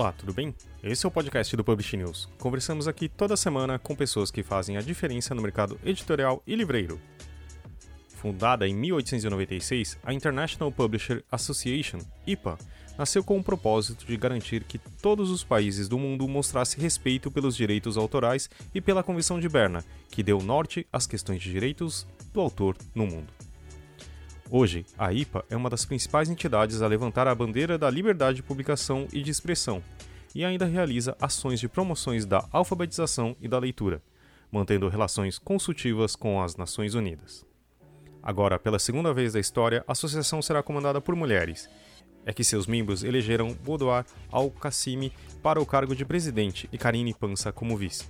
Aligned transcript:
Olá, 0.00 0.12
tudo 0.12 0.32
bem? 0.32 0.54
Esse 0.80 1.04
é 1.04 1.08
o 1.08 1.10
podcast 1.10 1.56
do 1.56 1.64
Publish 1.64 1.96
News. 1.96 2.28
Conversamos 2.38 2.86
aqui 2.86 3.08
toda 3.08 3.36
semana 3.36 3.80
com 3.80 3.96
pessoas 3.96 4.30
que 4.30 4.44
fazem 4.44 4.76
a 4.76 4.80
diferença 4.80 5.34
no 5.34 5.42
mercado 5.42 5.76
editorial 5.84 6.40
e 6.46 6.54
livreiro. 6.54 7.00
Fundada 8.06 8.68
em 8.68 8.76
1896, 8.76 9.98
a 10.04 10.14
International 10.14 10.70
Publisher 10.70 11.24
Association, 11.32 11.98
IPA, 12.24 12.56
nasceu 12.96 13.24
com 13.24 13.38
o 13.38 13.42
propósito 13.42 14.06
de 14.06 14.16
garantir 14.16 14.62
que 14.62 14.78
todos 14.78 15.32
os 15.32 15.42
países 15.42 15.88
do 15.88 15.98
mundo 15.98 16.28
mostrassem 16.28 16.80
respeito 16.80 17.28
pelos 17.28 17.56
direitos 17.56 17.96
autorais 17.96 18.48
e 18.72 18.80
pela 18.80 19.02
Convenção 19.02 19.40
de 19.40 19.48
Berna, 19.48 19.84
que 20.12 20.22
deu 20.22 20.38
norte 20.40 20.86
às 20.92 21.08
questões 21.08 21.42
de 21.42 21.50
direitos 21.50 22.06
do 22.32 22.40
autor 22.40 22.76
no 22.94 23.04
mundo. 23.04 23.47
Hoje, 24.50 24.86
a 24.96 25.12
IPA 25.12 25.44
é 25.50 25.56
uma 25.56 25.68
das 25.68 25.84
principais 25.84 26.30
entidades 26.30 26.80
a 26.80 26.86
levantar 26.86 27.28
a 27.28 27.34
bandeira 27.34 27.76
da 27.76 27.90
liberdade 27.90 28.36
de 28.36 28.42
publicação 28.42 29.06
e 29.12 29.22
de 29.22 29.30
expressão, 29.30 29.82
e 30.34 30.42
ainda 30.42 30.64
realiza 30.64 31.14
ações 31.20 31.60
de 31.60 31.68
promoções 31.68 32.24
da 32.24 32.48
alfabetização 32.50 33.36
e 33.42 33.46
da 33.46 33.58
leitura, 33.58 34.02
mantendo 34.50 34.88
relações 34.88 35.38
consultivas 35.38 36.16
com 36.16 36.42
as 36.42 36.56
Nações 36.56 36.94
Unidas. 36.94 37.44
Agora, 38.22 38.58
pela 38.58 38.78
segunda 38.78 39.12
vez 39.12 39.34
da 39.34 39.40
história, 39.40 39.84
a 39.86 39.92
associação 39.92 40.40
será 40.40 40.62
comandada 40.62 40.98
por 40.98 41.14
mulheres. 41.14 41.68
É 42.24 42.32
que 42.32 42.42
seus 42.42 42.66
membros 42.66 43.04
elegeram 43.04 43.52
Boudoir 43.52 44.06
Al-Qassimi 44.32 45.12
para 45.42 45.60
o 45.60 45.66
cargo 45.66 45.94
de 45.94 46.06
presidente 46.06 46.68
e 46.72 46.78
Karine 46.78 47.12
Pansa 47.12 47.52
como 47.52 47.76
vice. 47.76 48.04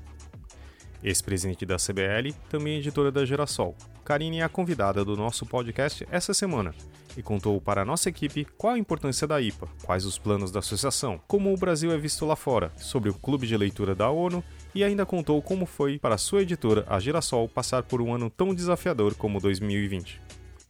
Ex-presidente 1.02 1.66
da 1.66 1.76
CBL, 1.76 2.32
também 2.48 2.78
editora 2.78 3.12
da 3.12 3.24
Gerassol, 3.24 3.76
Karine 4.08 4.38
é 4.38 4.42
a 4.42 4.48
convidada 4.48 5.04
do 5.04 5.14
nosso 5.14 5.44
podcast 5.44 6.08
essa 6.10 6.32
semana 6.32 6.74
e 7.14 7.22
contou 7.22 7.60
para 7.60 7.82
a 7.82 7.84
nossa 7.84 8.08
equipe 8.08 8.46
qual 8.56 8.72
a 8.72 8.78
importância 8.78 9.26
da 9.26 9.38
IPA, 9.38 9.68
quais 9.84 10.06
os 10.06 10.16
planos 10.16 10.50
da 10.50 10.60
associação, 10.60 11.20
como 11.28 11.52
o 11.52 11.56
Brasil 11.58 11.92
é 11.92 11.98
visto 11.98 12.24
lá 12.24 12.34
fora, 12.34 12.72
sobre 12.78 13.10
o 13.10 13.14
clube 13.14 13.46
de 13.46 13.54
leitura 13.54 13.94
da 13.94 14.08
ONU 14.08 14.42
e 14.74 14.82
ainda 14.82 15.04
contou 15.04 15.42
como 15.42 15.66
foi 15.66 15.98
para 15.98 16.16
sua 16.16 16.40
editora, 16.40 16.86
a 16.88 16.98
Girassol, 16.98 17.50
passar 17.50 17.82
por 17.82 18.00
um 18.00 18.14
ano 18.14 18.30
tão 18.30 18.54
desafiador 18.54 19.14
como 19.14 19.42
2020. 19.42 20.22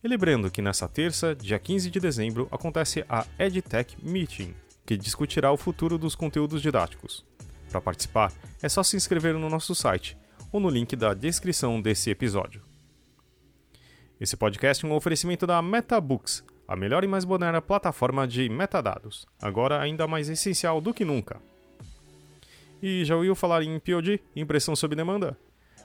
E 0.03 0.09
lembrando 0.09 0.51
que 0.51 0.61
nessa 0.61 0.89
terça, 0.89 1.33
dia 1.33 1.61
15 1.61 1.93
de 1.93 2.01
dezembro, 2.01 2.49
acontece 2.51 3.05
a 3.09 3.25
EdTech 3.39 3.99
Meeting, 4.03 4.53
que 4.85 4.97
discutirá 4.97 5.53
o 5.53 5.57
futuro 5.57 5.97
dos 5.97 6.17
conteúdos 6.17 6.61
didáticos. 6.61 7.25
Para 7.71 7.81
participar, 7.81 8.33
é 8.61 8.69
só 8.69 8.83
se 8.83 8.97
inscrever 8.97 9.35
no 9.35 9.49
nosso 9.49 9.77
site 9.77 10.17
ou 10.51 10.59
no 10.59 10.69
link 10.69 10.97
da 10.97 11.15
descrição 11.15 11.81
desse 11.81 12.11
episódio. 12.11 12.68
Esse 14.21 14.37
podcast 14.37 14.85
é 14.85 14.89
um 14.89 14.97
oferecimento 14.97 15.47
da 15.47 15.63
MetaBooks, 15.63 16.43
a 16.67 16.75
melhor 16.75 17.05
e 17.05 17.07
mais 17.07 17.25
moderna 17.25 17.63
plataforma 17.63 18.27
de 18.27 18.49
metadados, 18.49 19.25
agora 19.41 19.81
ainda 19.81 20.09
mais 20.09 20.29
essencial 20.29 20.81
do 20.81 20.93
que 20.93 21.05
nunca. 21.05 21.41
E 22.83 23.05
já 23.05 23.15
ouviu 23.15 23.37
falar 23.37 23.63
em 23.63 23.79
POD, 23.79 24.21
impressão 24.35 24.75
sob 24.75 24.97
demanda? 24.97 25.39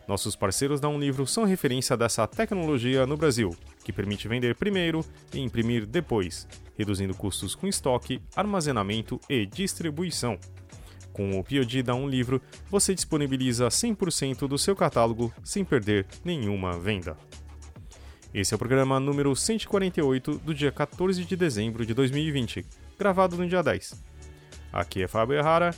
Nossos 0.07 0.35
parceiros 0.35 0.81
da 0.81 0.89
Um 0.89 0.99
Livro 0.99 1.27
são 1.27 1.43
referência 1.43 1.95
dessa 1.95 2.25
tecnologia 2.25 3.05
no 3.05 3.15
Brasil, 3.15 3.55
que 3.85 3.93
permite 3.93 4.27
vender 4.27 4.55
primeiro 4.55 5.05
e 5.31 5.39
imprimir 5.39 5.85
depois, 5.85 6.47
reduzindo 6.75 7.13
custos 7.13 7.53
com 7.53 7.67
estoque, 7.67 8.19
armazenamento 8.35 9.21
e 9.29 9.45
distribuição. 9.45 10.39
Com 11.13 11.39
o 11.39 11.43
POD 11.43 11.83
da 11.83 11.93
Um 11.93 12.09
Livro, 12.09 12.41
você 12.67 12.95
disponibiliza 12.95 13.67
100% 13.67 14.47
do 14.47 14.57
seu 14.57 14.75
catálogo 14.75 15.31
sem 15.43 15.63
perder 15.63 16.07
nenhuma 16.25 16.79
venda. 16.79 17.15
Esse 18.33 18.51
é 18.51 18.55
o 18.55 18.57
programa 18.57 18.99
número 18.99 19.35
148 19.35 20.39
do 20.39 20.55
dia 20.55 20.71
14 20.71 21.23
de 21.23 21.35
dezembro 21.35 21.85
de 21.85 21.93
2020, 21.93 22.65
gravado 22.97 23.37
no 23.37 23.47
dia 23.47 23.61
10. 23.61 23.93
Aqui 24.71 25.03
é 25.03 25.07
Fábio 25.07 25.37
Errara 25.37 25.69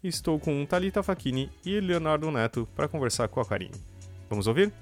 e 0.00 0.06
estou 0.06 0.38
com 0.38 0.64
Talita 0.64 1.02
Facchini 1.02 1.50
e 1.66 1.80
Leonardo 1.80 2.30
Neto 2.30 2.68
para 2.76 2.86
conversar 2.86 3.26
com 3.26 3.40
a 3.40 3.44
Karine. 3.44 3.74
Vamos 4.30 4.46
ouvir? 4.46 4.72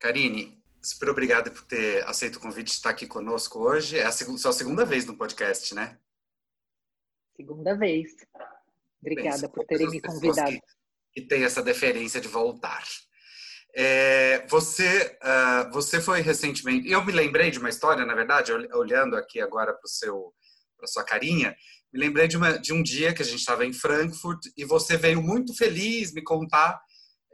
Karine, 0.00 0.60
super 0.82 1.10
obrigado 1.10 1.52
por 1.52 1.62
ter 1.62 2.02
aceito 2.08 2.36
o 2.36 2.40
convite 2.40 2.66
de 2.66 2.72
estar 2.72 2.90
aqui 2.90 3.06
conosco 3.06 3.60
hoje. 3.60 3.96
É 3.96 4.06
a 4.06 4.10
seg 4.10 4.36
sua 4.38 4.52
segunda 4.52 4.84
vez 4.84 5.06
no 5.06 5.16
podcast, 5.16 5.72
né? 5.72 5.96
Segunda 7.36 7.76
vez. 7.76 8.10
Obrigada 9.00 9.42
Bem, 9.42 9.50
por 9.50 9.64
terem 9.66 9.88
me 9.88 10.00
convidado. 10.00 10.50
Que, 10.50 10.60
que 11.12 11.28
tem 11.28 11.44
essa 11.44 11.62
deferência 11.62 12.20
de 12.20 12.26
voltar. 12.26 12.82
É, 13.78 14.46
você, 14.46 15.18
uh, 15.22 15.70
você 15.70 16.00
foi 16.00 16.22
recentemente. 16.22 16.88
Eu 16.90 17.04
me 17.04 17.12
lembrei 17.12 17.50
de 17.50 17.58
uma 17.58 17.68
história, 17.68 18.06
na 18.06 18.14
verdade, 18.14 18.50
olhando 18.72 19.16
aqui 19.16 19.38
agora 19.38 19.74
para 19.74 19.86
seu, 19.86 20.32
para 20.78 20.86
sua 20.86 21.04
carinha, 21.04 21.54
me 21.92 22.00
lembrei 22.00 22.26
de, 22.26 22.38
uma, 22.38 22.58
de 22.58 22.72
um 22.72 22.82
dia 22.82 23.12
que 23.12 23.20
a 23.20 23.24
gente 23.24 23.40
estava 23.40 23.66
em 23.66 23.74
Frankfurt 23.74 24.46
e 24.56 24.64
você 24.64 24.96
veio 24.96 25.22
muito 25.22 25.54
feliz 25.54 26.12
me 26.14 26.22
contar 26.22 26.80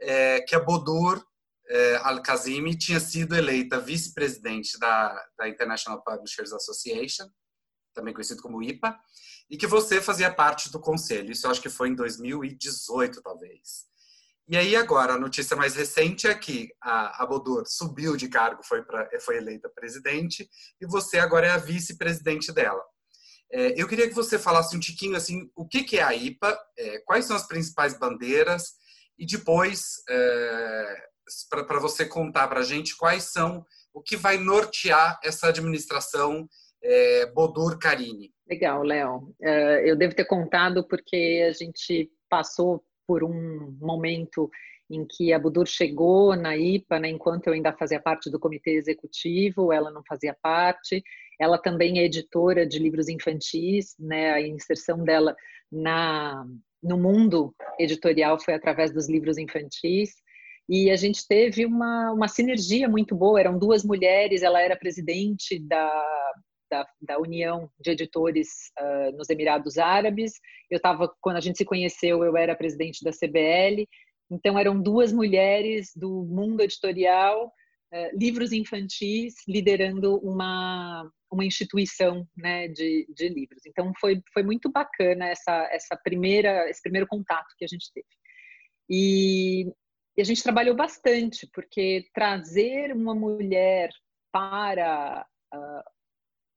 é, 0.01 0.41
que 0.41 0.53
a 0.53 0.59
Bodur 0.59 1.25
é, 1.69 1.95
Al-Kazimi 2.03 2.77
tinha 2.77 2.99
sido 2.99 3.35
eleita 3.35 3.79
vice-presidente 3.79 4.77
da, 4.77 5.17
da 5.37 5.47
International 5.47 6.03
Publishers 6.03 6.51
Association, 6.51 7.29
também 7.93 8.13
conhecido 8.13 8.41
como 8.41 8.61
IPA, 8.61 8.99
e 9.49 9.55
que 9.55 9.67
você 9.67 10.01
fazia 10.01 10.33
parte 10.33 10.69
do 10.69 10.79
conselho. 10.79 11.31
Isso 11.31 11.47
eu 11.47 11.51
acho 11.51 11.61
que 11.61 11.69
foi 11.69 11.87
em 11.87 11.95
2018, 11.95 13.21
talvez. 13.21 13.92
E 14.47 14.57
aí 14.57 14.75
agora, 14.75 15.13
a 15.13 15.19
notícia 15.19 15.55
mais 15.55 15.75
recente 15.75 16.27
é 16.27 16.35
que 16.35 16.69
a, 16.81 17.25
Bodur 17.25 17.63
subiu 17.65 18.17
de 18.17 18.27
cargo, 18.27 18.61
foi, 18.63 18.83
pra, 18.83 19.07
foi 19.21 19.37
eleita 19.37 19.69
presidente, 19.69 20.49
e 20.81 20.85
você 20.85 21.17
agora 21.17 21.47
é 21.47 21.51
a 21.51 21.57
vice-presidente 21.57 22.51
dela. 22.51 22.83
É, 23.51 23.79
eu 23.81 23.87
queria 23.87 24.07
que 24.07 24.15
você 24.15 24.37
falasse 24.37 24.75
um 24.75 24.79
tiquinho 24.79 25.15
assim, 25.15 25.49
o 25.55 25.65
que, 25.65 25.83
que 25.83 25.97
é 25.97 26.03
a 26.03 26.13
IPA, 26.13 26.59
é, 26.77 26.99
quais 26.99 27.25
são 27.25 27.35
as 27.35 27.47
principais 27.47 27.97
bandeiras, 27.97 28.73
e 29.17 29.25
depois, 29.25 30.03
é, 30.09 31.07
para 31.49 31.79
você 31.79 32.05
contar 32.05 32.47
para 32.47 32.59
a 32.59 32.63
gente 32.63 32.97
quais 32.97 33.31
são, 33.31 33.65
o 33.93 34.01
que 34.01 34.17
vai 34.17 34.37
nortear 34.37 35.19
essa 35.23 35.47
administração 35.47 36.49
é, 36.83 37.27
Bodur 37.27 37.77
Carini. 37.79 38.33
Legal, 38.49 38.83
Léo. 38.83 39.33
É, 39.41 39.89
eu 39.89 39.95
devo 39.95 40.15
ter 40.15 40.25
contado 40.25 40.85
porque 40.87 41.45
a 41.47 41.53
gente 41.53 42.11
passou 42.29 42.83
por 43.07 43.23
um 43.23 43.77
momento 43.79 44.49
em 44.89 45.05
que 45.05 45.33
a 45.33 45.39
Budur 45.39 45.65
chegou 45.65 46.35
na 46.35 46.55
IPA, 46.55 46.99
né, 46.99 47.09
enquanto 47.09 47.47
eu 47.47 47.53
ainda 47.53 47.73
fazia 47.73 47.99
parte 47.99 48.29
do 48.29 48.39
comitê 48.39 48.71
executivo, 48.71 49.71
ela 49.71 49.89
não 49.89 50.03
fazia 50.07 50.35
parte. 50.41 51.03
Ela 51.39 51.57
também 51.57 51.99
é 51.99 52.05
editora 52.05 52.65
de 52.65 52.79
livros 52.79 53.09
infantis, 53.09 53.95
né, 53.99 54.33
a 54.33 54.41
inserção 54.41 55.03
dela 55.03 55.35
na 55.71 56.45
no 56.83 56.97
mundo 56.97 57.55
editorial 57.79 58.37
foi 58.37 58.53
através 58.53 58.91
dos 58.91 59.07
livros 59.07 59.37
infantis. 59.37 60.11
E 60.67 60.91
a 60.91 60.97
gente 60.97 61.25
teve 61.25 61.65
uma, 61.65 62.11
uma 62.11 62.27
sinergia 62.27 62.89
muito 62.89 63.15
boa. 63.15 63.39
Eram 63.39 63.57
duas 63.57 63.83
mulheres, 63.85 64.43
ela 64.43 64.61
era 64.61 64.75
presidente 64.75 65.59
da, 65.59 65.89
da, 66.73 66.87
da 66.99 67.19
União 67.19 67.69
de 67.79 67.91
Editores 67.91 68.71
uh, 68.79 69.15
nos 69.15 69.29
Emirados 69.29 69.77
Árabes. 69.77 70.33
Eu 70.71 70.77
estava, 70.77 71.07
quando 71.21 71.37
a 71.37 71.39
gente 71.39 71.59
se 71.59 71.65
conheceu, 71.65 72.23
eu 72.23 72.35
era 72.35 72.55
presidente 72.55 73.03
da 73.03 73.11
CBL. 73.11 73.87
Então, 74.31 74.57
eram 74.57 74.81
duas 74.81 75.13
mulheres 75.13 75.91
do 75.95 76.25
mundo 76.25 76.61
editorial, 76.61 77.45
uh, 77.45 78.17
livros 78.17 78.51
infantis, 78.51 79.35
liderando 79.47 80.17
uma, 80.17 81.07
uma 81.31 81.45
instituição 81.45 82.27
né, 82.35 82.67
de, 82.69 83.05
de 83.15 83.29
livros. 83.29 83.63
Então, 83.67 83.93
foi, 83.99 84.19
foi 84.33 84.41
muito 84.41 84.71
bacana 84.71 85.27
essa, 85.27 85.69
essa 85.71 85.95
primeira, 85.95 86.67
esse 86.71 86.81
primeiro 86.81 87.05
contato 87.07 87.53
que 87.55 87.65
a 87.65 87.67
gente 87.67 87.91
teve. 87.93 88.07
E, 88.89 89.67
e 90.17 90.21
a 90.21 90.23
gente 90.23 90.41
trabalhou 90.41 90.75
bastante, 90.75 91.47
porque 91.53 92.07
trazer 92.15 92.91
uma 92.93 93.13
mulher 93.13 93.91
para 94.31 95.23
uh, 95.53 95.93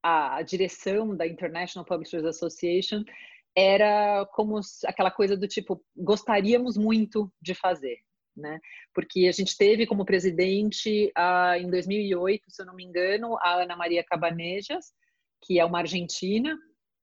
a, 0.07 0.43
direção 0.43 1.17
da 1.17 1.27
International 1.27 1.85
Publishers 1.85 2.25
Association 2.25 3.03
era 3.57 4.25
como 4.33 4.61
aquela 4.85 5.11
coisa 5.11 5.37
do 5.37 5.49
tipo 5.49 5.83
gostaríamos 5.97 6.77
muito 6.77 7.33
de 7.41 7.55
fazer, 7.55 7.99
né? 8.37 8.61
Porque 8.95 9.27
a 9.27 9.33
gente 9.33 9.57
teve 9.57 9.87
como 9.87 10.05
presidente 10.05 11.13
em 11.59 11.71
2008, 11.71 12.45
se 12.49 12.63
eu 12.63 12.67
não 12.67 12.75
me 12.75 12.85
engano, 12.85 13.37
a 13.39 13.63
Ana 13.63 13.77
Maria 13.77 14.05
Cabanejas, 14.05 14.93
que 15.43 15.59
é 15.59 15.65
uma 15.65 15.79
argentina, 15.79 16.57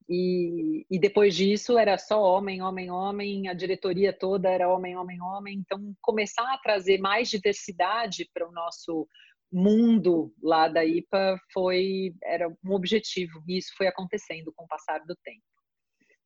e, 0.07 0.85
e, 0.91 0.99
depois 0.99 1.33
disso 1.33 1.77
era 1.77 1.97
só 1.97 2.21
homem, 2.21 2.61
homem, 2.61 2.91
homem, 2.91 3.47
a 3.47 3.53
diretoria 3.53 4.11
toda 4.11 4.49
era 4.49 4.67
homem, 4.67 4.97
homem, 4.97 5.21
homem. 5.21 5.57
Então, 5.57 5.95
começar 6.01 6.53
a 6.53 6.57
trazer 6.57 6.99
mais 6.99 7.29
diversidade 7.29 8.29
para 8.33 8.47
o 8.47 8.51
nosso 8.51 9.07
mundo 9.53 10.33
lá 10.41 10.67
da 10.67 10.83
IPA 10.83 11.37
foi 11.53 12.13
era 12.23 12.49
um 12.49 12.71
objetivo 12.71 13.43
e 13.47 13.57
isso 13.57 13.73
foi 13.77 13.87
acontecendo 13.87 14.51
com 14.55 14.65
o 14.65 14.67
passar 14.67 14.99
do 15.05 15.15
tempo. 15.23 15.43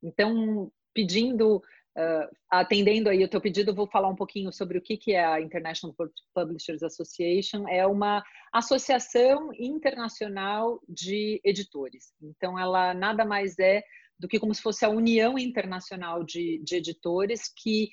Então, 0.02 0.72
pedindo 0.94 1.62
Uh, 1.98 2.30
atendendo 2.52 3.10
aí 3.10 3.24
o 3.24 3.28
teu 3.28 3.42
pedido, 3.42 3.74
vou 3.74 3.88
falar 3.88 4.08
um 4.08 4.16
pouquinho 4.16 4.54
sobre 4.54 4.78
o 4.78 4.82
que, 4.84 4.98
que 4.98 5.14
é 5.14 5.26
a 5.26 5.42
International 5.42 5.96
Publishers 6.32 6.84
Association. 6.84 7.68
É 7.68 7.88
uma 7.88 8.24
associação 8.54 9.50
internacional 9.58 10.80
de 10.88 11.42
editores. 11.44 12.14
Então, 12.22 12.58
ela 12.60 12.94
nada 12.94 13.26
mais 13.26 13.58
é 13.58 13.82
do 14.20 14.28
que 14.28 14.40
como 14.40 14.54
se 14.54 14.62
fosse 14.62 14.86
a 14.86 14.90
União 14.90 15.40
Internacional 15.40 16.24
de, 16.24 16.62
de 16.64 16.76
Editores 16.76 17.52
que, 17.56 17.90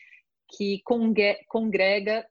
que 0.51 0.83
congrega 1.49 2.29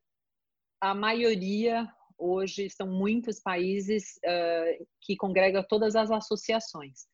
a 0.80 0.94
maioria, 0.94 1.88
hoje 2.24 2.70
são 2.70 2.88
muitos 2.88 3.40
países 3.40 4.20
uh, 4.25 4.88
que 5.02 5.16
congrega 5.16 5.64
todas 5.64 5.96
as 5.96 6.10
associações. 6.10 7.08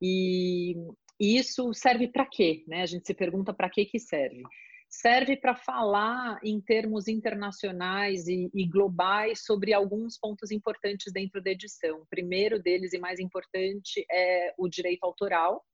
E 0.00 0.74
isso 1.18 1.72
serve 1.72 2.08
para 2.08 2.26
quê? 2.26 2.64
Né? 2.66 2.82
A 2.82 2.86
gente 2.86 3.06
se 3.06 3.14
pergunta 3.14 3.52
para 3.52 3.70
que 3.70 3.84
que 3.84 3.98
serve. 3.98 4.42
Serve 4.88 5.36
para 5.36 5.56
falar 5.56 6.38
em 6.44 6.60
termos 6.60 7.08
internacionais 7.08 8.28
e, 8.28 8.48
e, 8.54 8.64
globais 8.68 9.44
sobre 9.44 9.72
alguns 9.72 10.16
pontos 10.16 10.52
importantes 10.52 11.12
dentro 11.12 11.42
da 11.42 11.50
edição. 11.50 12.02
O 12.02 12.06
primeiro 12.06 12.62
deles 12.62 12.92
e 12.92 12.98
mais 12.98 13.18
importante 13.18 14.04
é 14.10 14.54
o 14.56 14.68
direito 14.68 15.02
autoral. 15.02 15.64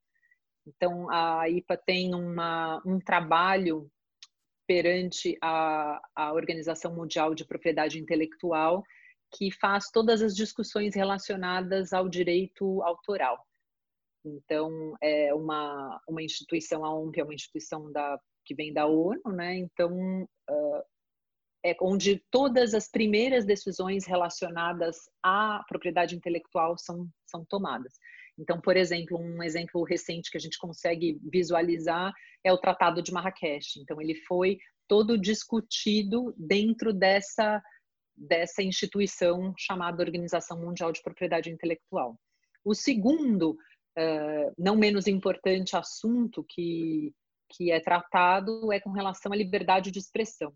Então, 0.66 1.10
a 1.10 1.48
IPA 1.48 1.76
tem 1.84 2.14
uma, 2.14 2.82
um 2.86 2.98
trabalho 2.98 3.90
perante 4.70 5.36
a, 5.42 6.00
a 6.14 6.32
Organização 6.32 6.94
Mundial 6.94 7.34
de 7.34 7.44
Propriedade 7.44 7.98
Intelectual 7.98 8.84
que 9.36 9.50
faz 9.50 9.90
todas 9.90 10.22
as 10.22 10.32
discussões 10.32 10.94
relacionadas 10.94 11.92
ao 11.92 12.08
direito 12.08 12.80
autoral. 12.84 13.44
Então, 14.24 14.94
é 15.02 15.34
uma, 15.34 16.00
uma 16.08 16.22
instituição, 16.22 16.84
a 16.84 16.94
ONG 16.94 17.18
é 17.18 17.24
uma 17.24 17.34
instituição 17.34 17.90
da, 17.90 18.16
que 18.44 18.54
vem 18.54 18.72
da 18.72 18.86
ONU, 18.86 19.32
né? 19.32 19.56
Então, 19.56 20.22
uh, 20.22 20.82
é 21.64 21.76
onde 21.82 22.24
todas 22.30 22.72
as 22.72 22.88
primeiras 22.88 23.44
decisões 23.44 24.06
relacionadas 24.06 24.98
à 25.20 25.64
propriedade 25.68 26.14
intelectual 26.14 26.78
são, 26.78 27.08
são 27.26 27.44
tomadas. 27.44 27.94
Então, 28.40 28.58
por 28.58 28.74
exemplo, 28.74 29.18
um 29.18 29.42
exemplo 29.42 29.84
recente 29.84 30.30
que 30.30 30.38
a 30.38 30.40
gente 30.40 30.58
consegue 30.58 31.20
visualizar 31.30 32.10
é 32.42 32.50
o 32.50 32.56
Tratado 32.56 33.02
de 33.02 33.12
Marrakech. 33.12 33.78
Então, 33.78 34.00
ele 34.00 34.14
foi 34.26 34.58
todo 34.88 35.18
discutido 35.18 36.34
dentro 36.38 36.92
dessa, 36.94 37.62
dessa 38.16 38.62
instituição 38.62 39.52
chamada 39.58 40.02
Organização 40.02 40.58
Mundial 40.58 40.90
de 40.90 41.02
Propriedade 41.02 41.50
Intelectual. 41.50 42.18
O 42.64 42.74
segundo 42.74 43.50
uh, 43.50 44.54
não 44.56 44.74
menos 44.74 45.06
importante 45.06 45.76
assunto 45.76 46.42
que, 46.48 47.12
que 47.50 47.70
é 47.70 47.78
tratado 47.78 48.72
é 48.72 48.80
com 48.80 48.90
relação 48.90 49.34
à 49.34 49.36
liberdade 49.36 49.90
de 49.90 49.98
expressão 49.98 50.54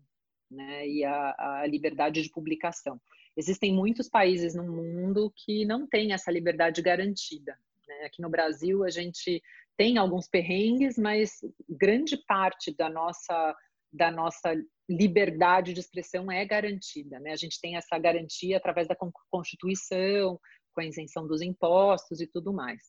né, 0.49 0.87
e 0.87 1.05
à 1.05 1.65
liberdade 1.67 2.23
de 2.23 2.31
publicação. 2.31 2.99
Existem 3.37 3.73
muitos 3.73 4.09
países 4.09 4.55
no 4.55 4.63
mundo 4.63 5.31
que 5.35 5.65
não 5.65 5.85
têm 5.85 6.13
essa 6.13 6.31
liberdade 6.31 6.81
garantida. 6.81 7.55
Né? 7.87 8.05
Aqui 8.05 8.21
no 8.21 8.29
Brasil, 8.29 8.83
a 8.83 8.89
gente 8.89 9.41
tem 9.77 9.97
alguns 9.97 10.27
perrengues, 10.27 10.97
mas 10.97 11.31
grande 11.69 12.17
parte 12.25 12.75
da 12.75 12.89
nossa 12.89 13.55
da 13.91 14.11
nossa 14.11 14.53
liberdade 14.89 15.73
de 15.73 15.79
expressão 15.79 16.29
é 16.29 16.45
garantida, 16.45 17.17
né? 17.19 17.31
A 17.31 17.37
gente 17.37 17.61
tem 17.61 17.77
essa 17.77 17.97
garantia 17.97 18.57
através 18.57 18.89
da 18.89 18.97
Constituição, 19.31 20.37
com 20.73 20.81
a 20.81 20.85
isenção 20.85 21.25
dos 21.25 21.41
impostos 21.41 22.19
e 22.19 22.27
tudo 22.27 22.53
mais. 22.53 22.81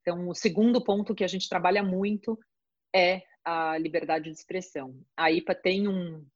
Então, 0.00 0.28
o 0.28 0.34
segundo 0.34 0.82
ponto 0.82 1.14
que 1.14 1.24
a 1.24 1.28
gente 1.28 1.48
trabalha 1.48 1.82
muito 1.82 2.38
é 2.94 3.22
a 3.44 3.76
liberdade 3.76 4.24
de 4.24 4.36
expressão. 4.36 4.98
A 5.16 5.30
IPA 5.30 5.54
tem 5.54 5.88
um, 5.88 6.26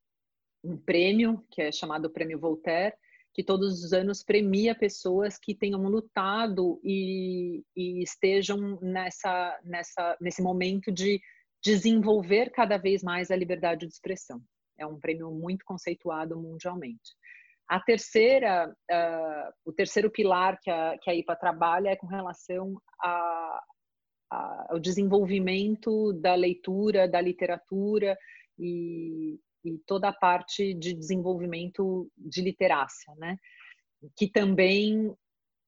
um 0.63 0.77
prêmio, 0.77 1.45
que 1.51 1.63
é 1.63 1.73
chamado 1.73 2.11
Prêmio 2.11 2.39
Voltaire, 2.39 2.95
que 3.33 3.45
todos 3.45 3.85
os 3.85 3.93
anos 3.93 4.23
premia 4.23 4.75
pessoas 4.75 5.39
que 5.39 5.55
tenham 5.55 5.83
lutado 5.83 6.81
e, 6.83 7.63
e 7.77 8.03
estejam 8.03 8.79
nessa, 8.81 9.59
nessa, 9.65 10.17
nesse 10.21 10.43
momento 10.43 10.91
de 10.91 11.21
desenvolver 11.63 12.51
cada 12.51 12.77
vez 12.77 13.03
mais 13.03 13.31
a 13.31 13.37
liberdade 13.37 13.87
de 13.87 13.93
expressão. 13.93 14.41
É 14.79 14.87
um 14.87 14.99
prêmio 14.99 15.31
muito 15.31 15.65
conceituado 15.65 16.41
mundialmente. 16.41 17.15
A 17.69 17.79
terceira, 17.79 18.69
uh, 18.69 19.53
o 19.65 19.73
terceiro 19.73 20.11
pilar 20.11 20.59
que 20.61 20.71
a, 20.71 20.99
que 20.99 21.09
a 21.09 21.15
IPA 21.15 21.37
trabalha 21.37 21.91
é 21.91 21.97
com 21.97 22.07
relação 22.07 22.81
a, 23.01 23.63
a, 24.33 24.67
ao 24.71 24.81
desenvolvimento 24.81 26.13
da 26.15 26.35
leitura, 26.35 27.07
da 27.07 27.21
literatura 27.21 28.19
e, 28.59 29.39
e 29.65 29.79
toda 29.87 30.09
a 30.09 30.13
parte 30.13 30.75
de 30.75 30.95
desenvolvimento 30.95 32.11
de 32.17 32.43
literácia, 32.43 33.15
né? 33.17 33.37
Que 34.17 34.29
também 34.29 35.15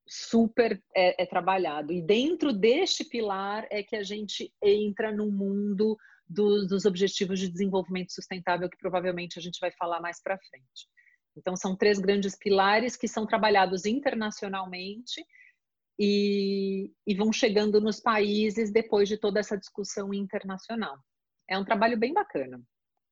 super 0.07 0.83
é, 0.95 1.23
é, 1.23 1.27
trabalhado. 1.27 1.93
E 1.93 2.03
dentro 2.03 2.53
deste 2.53 3.05
pilar 3.05 3.67
é 3.71 3.83
que 3.83 3.97
a 3.97 4.03
gente 4.03 4.53
entra 4.63 5.13
no 5.13 5.31
mundo 5.31 5.97
dos, 6.29 6.85
objetivos 6.85 7.39
de 7.39 7.49
desenvolvimento 7.49 8.13
sustentável, 8.13 8.69
que 8.69 8.79
provavelmente 8.79 9.39
a 9.39 9.43
gente 9.43 9.61
vai 9.61 9.71
falar 9.73 10.01
mais 10.01 10.21
para 10.23 10.39
frente. 10.39 10.89
Então, 11.37 11.57
são 11.57 11.77
três 11.77 11.99
grandes 11.99 12.37
pilares 12.37 12.97
que 12.97 13.09
são 13.09 13.27
trabalhados 13.27 13.87
internacionalmente 13.87 15.25
e, 15.99 16.93
e, 17.07 17.15
vão 17.15 17.33
chegando 17.33 17.81
nos 17.81 18.01
países 18.01 18.73
depois 18.73 19.09
de 19.09 19.17
toda 19.17 19.41
essa 19.41 19.57
discussão 19.57 20.13
internacional. 20.13 20.99
É 21.49 21.59
um 21.59 21.65
trabalho 21.65 21.99
bem 21.99 22.13
bacana. 22.13 22.61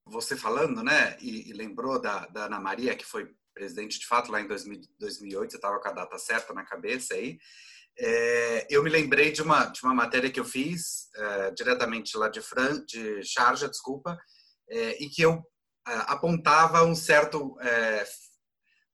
Você 0.07 0.37
falando, 0.37 0.83
né, 0.83 1.17
e, 1.21 1.51
e 1.51 1.53
lembrou 1.53 2.01
da, 2.01 2.27
da, 2.27 2.47
Ana 2.47 2.59
Maria, 2.59 2.97
que 2.97 3.05
foi 3.05 3.31
presidente 3.55 3.99
de 3.99 4.07
fato 4.07 4.31
lá 4.33 4.41
em 4.41 4.49
2000, 4.49 4.81
2008, 4.99 5.51
você 5.51 5.57
estava 5.57 5.79
com 5.79 5.89
a 5.89 5.93
data 5.93 6.19
certa 6.19 6.53
na 6.53 6.65
cabeça 6.65 7.15
aí. 7.15 7.39
É, 7.99 8.67
eu 8.71 8.83
me 8.83 8.91
lembrei 8.91 9.31
de 9.31 9.43
uma, 9.43 9.67
de 9.67 9.83
uma 9.83 9.95
matéria 9.95 10.31
que 10.31 10.41
eu 10.41 10.45
fiz 10.45 11.09
é, 11.15 11.51
diretamente 11.51 12.17
lá 12.17 12.29
de, 12.29 12.41
Fran, 12.41 12.85
de 12.87 13.23
Charja, 13.23 13.69
desculpa, 13.69 14.19
é, 14.69 15.03
e 15.03 15.09
que 15.09 15.23
eu 15.23 15.43
apontava 15.85 16.85
um 16.85 16.95
certo 16.95 17.57
é, 17.61 18.05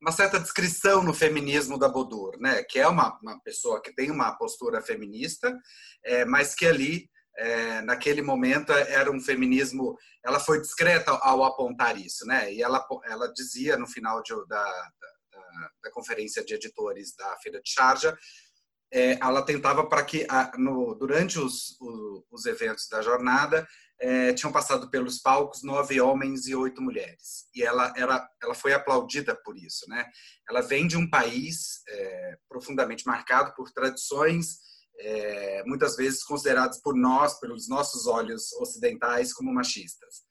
uma 0.00 0.12
certa 0.12 0.38
descrição 0.38 1.02
no 1.02 1.14
feminismo 1.14 1.79
da 1.79 1.88
Bodur, 1.88 2.38
né? 2.38 2.62
Que 2.62 2.79
é 2.79 2.87
uma, 2.87 3.19
uma 3.23 3.41
pessoa 3.41 3.81
que 3.81 3.94
tem 3.94 4.11
uma 4.11 4.37
postura 4.37 4.82
feminista, 4.82 5.56
é, 6.05 6.25
mas 6.25 6.55
que 6.55 6.67
ali 6.67 7.09
é, 7.38 7.83
naquele 7.83 8.23
momento 8.23 8.73
era 8.73 9.11
um 9.11 9.21
feminismo. 9.21 9.97
Ela 10.25 10.40
foi 10.40 10.61
discreta 10.61 11.11
ao, 11.11 11.45
apontar 11.45 11.99
isso, 11.99 12.26
né? 12.26 12.52
E 12.52 12.62
ela 12.62 12.87
ela 13.05 13.33
dizia 13.33 13.76
no 13.76 13.87
final 13.87 14.23
de, 14.23 14.35
da, 14.47 14.64
da, 14.64 15.71
da, 15.85 15.90
conferência 15.90 16.45
de 16.45 16.55
editores 16.55 17.14
da 17.16 17.37
Feira 17.38 17.61
de 17.61 17.71
Charja 17.71 18.16
é, 18.93 19.19
ela 19.21 19.43
tentava 19.43 19.87
para 19.88 20.05
que 20.05 20.26
no, 20.59 20.95
durante 20.95 21.38
os, 21.38 21.78
os, 21.81 22.25
os, 22.31 22.47
eventos 22.47 22.88
da 22.88 23.02
jornada 23.02 23.66
é, 24.00 24.33
tinham 24.33 24.52
passado 24.52 24.90
pelos 24.90 25.19
palcos 25.19 25.62
nove 25.62 26.00
homens 26.00 26.47
e 26.47 26.55
oito 26.55 26.81
mulheres. 26.83 27.47
E 27.55 27.62
ela, 27.62 27.93
era, 27.97 28.28
ela 28.43 28.55
foi 28.55 28.73
aplaudida 28.73 29.35
por 29.35 29.57
isso. 29.57 29.88
Né? 29.88 30.07
Ela 30.49 30.61
vem 30.61 30.87
de 30.87 30.97
um 30.97 31.09
país 31.09 31.83
é, 31.88 32.38
profundamente 32.49 33.05
marcado 33.07 33.55
por 33.55 33.71
tradições, 33.73 34.59
é, 34.99 35.62
muitas 35.65 35.97
vezes 35.97 36.23
consideradas 36.25 36.81
por 36.81 36.97
nós, 36.97 37.38
pelos 37.38 37.69
nossos 37.69 38.07
olhos 38.07 38.53
ocidentais, 38.55 39.33
como 39.33 39.53
machistas. 39.53 40.26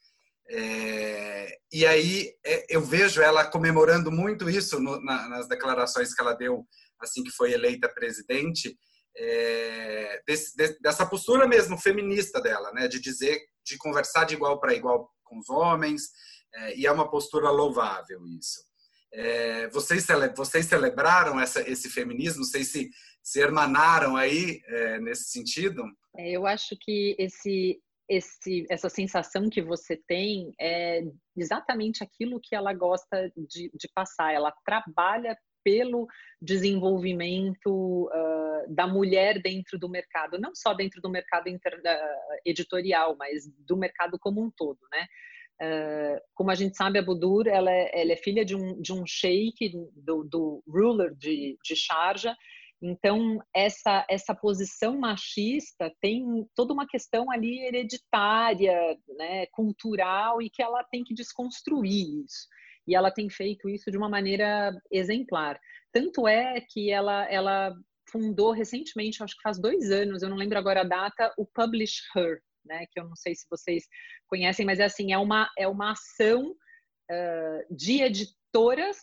É, 0.47 1.57
e 1.71 1.85
aí 1.85 2.31
é, 2.45 2.75
eu 2.75 2.81
vejo 2.81 3.21
ela 3.21 3.45
comemorando 3.45 4.11
muito 4.11 4.49
isso 4.49 4.79
no, 4.79 5.01
na, 5.03 5.27
nas 5.27 5.47
declarações 5.47 6.13
que 6.13 6.21
ela 6.21 6.33
deu 6.33 6.63
assim 6.99 7.23
que 7.23 7.31
foi 7.31 7.51
eleita 7.51 7.89
presidente, 7.89 8.77
é, 9.17 10.21
desse, 10.27 10.55
dessa 10.81 11.05
postura 11.05 11.47
mesmo 11.47 11.77
feminista 11.77 12.41
dela, 12.41 12.71
né, 12.73 12.87
de 12.87 12.99
dizer, 12.99 13.39
de 13.65 13.77
conversar 13.77 14.25
de 14.25 14.35
igual 14.35 14.59
para 14.59 14.73
igual 14.73 15.09
com 15.23 15.39
os 15.39 15.49
homens, 15.49 16.09
é, 16.53 16.77
e 16.77 16.85
é 16.85 16.91
uma 16.91 17.09
postura 17.09 17.49
louvável 17.49 18.25
isso. 18.27 18.63
É, 19.13 19.69
vocês, 19.69 20.03
cele, 20.03 20.33
vocês 20.35 20.65
celebraram 20.65 21.39
essa, 21.39 21.61
esse 21.69 21.89
feminismo? 21.89 22.43
Vocês 22.43 22.67
se, 22.67 22.89
se 23.25 23.41
hermanaram 23.41 24.15
aí 24.15 24.61
é, 24.67 24.99
nesse 24.99 25.31
sentido? 25.31 25.83
É, 26.15 26.29
eu 26.29 26.45
acho 26.45 26.77
que 26.79 27.15
esse, 27.17 27.81
esse, 28.07 28.67
essa 28.69 28.87
sensação 28.87 29.49
que 29.49 29.63
você 29.63 29.99
tem 30.07 30.53
é 30.61 31.01
exatamente 31.35 32.03
aquilo 32.03 32.39
que 32.39 32.55
ela 32.55 32.71
gosta 32.71 33.31
de, 33.35 33.71
de 33.73 33.89
passar. 33.95 34.31
Ela 34.31 34.53
trabalha 34.63 35.35
pelo 35.63 36.05
desenvolvimento 36.39 38.07
uh, 38.13 38.75
da 38.75 38.85
mulher 38.85 39.41
dentro 39.41 39.79
do 39.79 39.89
mercado, 39.89 40.37
não 40.37 40.53
só 40.53 40.75
dentro 40.75 41.01
do 41.01 41.09
mercado 41.09 41.49
inter, 41.49 41.73
uh, 41.73 42.39
editorial, 42.45 43.15
mas 43.17 43.45
do 43.65 43.75
mercado 43.75 44.19
como 44.19 44.43
um 44.43 44.51
todo, 44.55 44.77
né? 44.91 45.07
Uh, 45.59 46.21
como 46.35 46.51
a 46.51 46.55
gente 46.55 46.75
sabe, 46.77 46.99
a 46.99 47.01
Budur 47.01 47.47
ela 47.47 47.71
é, 47.71 48.01
ela 48.01 48.11
é 48.11 48.17
filha 48.17 48.45
de 48.45 48.55
um, 48.55 48.79
de 48.79 48.93
um 48.93 49.07
sheik, 49.07 49.71
do, 49.95 50.23
do 50.23 50.61
ruler 50.67 51.15
de, 51.15 51.57
de 51.63 51.75
Sharjah, 51.75 52.35
Então, 52.81 53.39
essa, 53.53 54.05
essa 54.09 54.35
posição 54.35 54.99
machista 54.99 55.91
tem 56.01 56.23
toda 56.55 56.73
uma 56.73 56.85
questão 56.85 57.31
ali 57.31 57.59
hereditária, 57.65 58.97
né, 59.17 59.45
cultural, 59.47 60.41
e 60.41 60.49
que 60.49 60.61
ela 60.61 60.83
tem 60.83 61.03
que 61.03 61.13
desconstruir 61.13 62.23
isso. 62.25 62.47
E 62.87 62.95
ela 62.95 63.11
tem 63.11 63.29
feito 63.29 63.67
isso 63.69 63.89
de 63.89 63.97
uma 63.97 64.09
maneira 64.09 64.71
exemplar. 64.91 65.59
Tanto 65.91 66.27
é 66.27 66.61
que 66.69 66.91
ela, 66.91 67.25
ela 67.31 67.73
fundou 68.09 68.51
recentemente, 68.51 69.23
acho 69.23 69.35
que 69.35 69.41
faz 69.41 69.59
dois 69.59 69.89
anos, 69.89 70.21
eu 70.21 70.29
não 70.29 70.37
lembro 70.37 70.57
agora 70.57 70.81
a 70.81 70.85
data, 70.85 71.33
o 71.37 71.45
Publish 71.45 72.01
Her, 72.15 72.41
né, 72.65 72.85
que 72.91 72.99
eu 72.99 73.07
não 73.07 73.15
sei 73.15 73.33
se 73.35 73.47
vocês 73.49 73.85
conhecem, 74.27 74.65
mas 74.65 74.79
é 74.79 74.85
assim, 74.85 75.13
é 75.13 75.17
uma, 75.17 75.49
é 75.57 75.67
uma 75.67 75.91
ação 75.91 76.51
uh, 76.51 77.75
de 77.75 78.01
editoras 78.01 78.97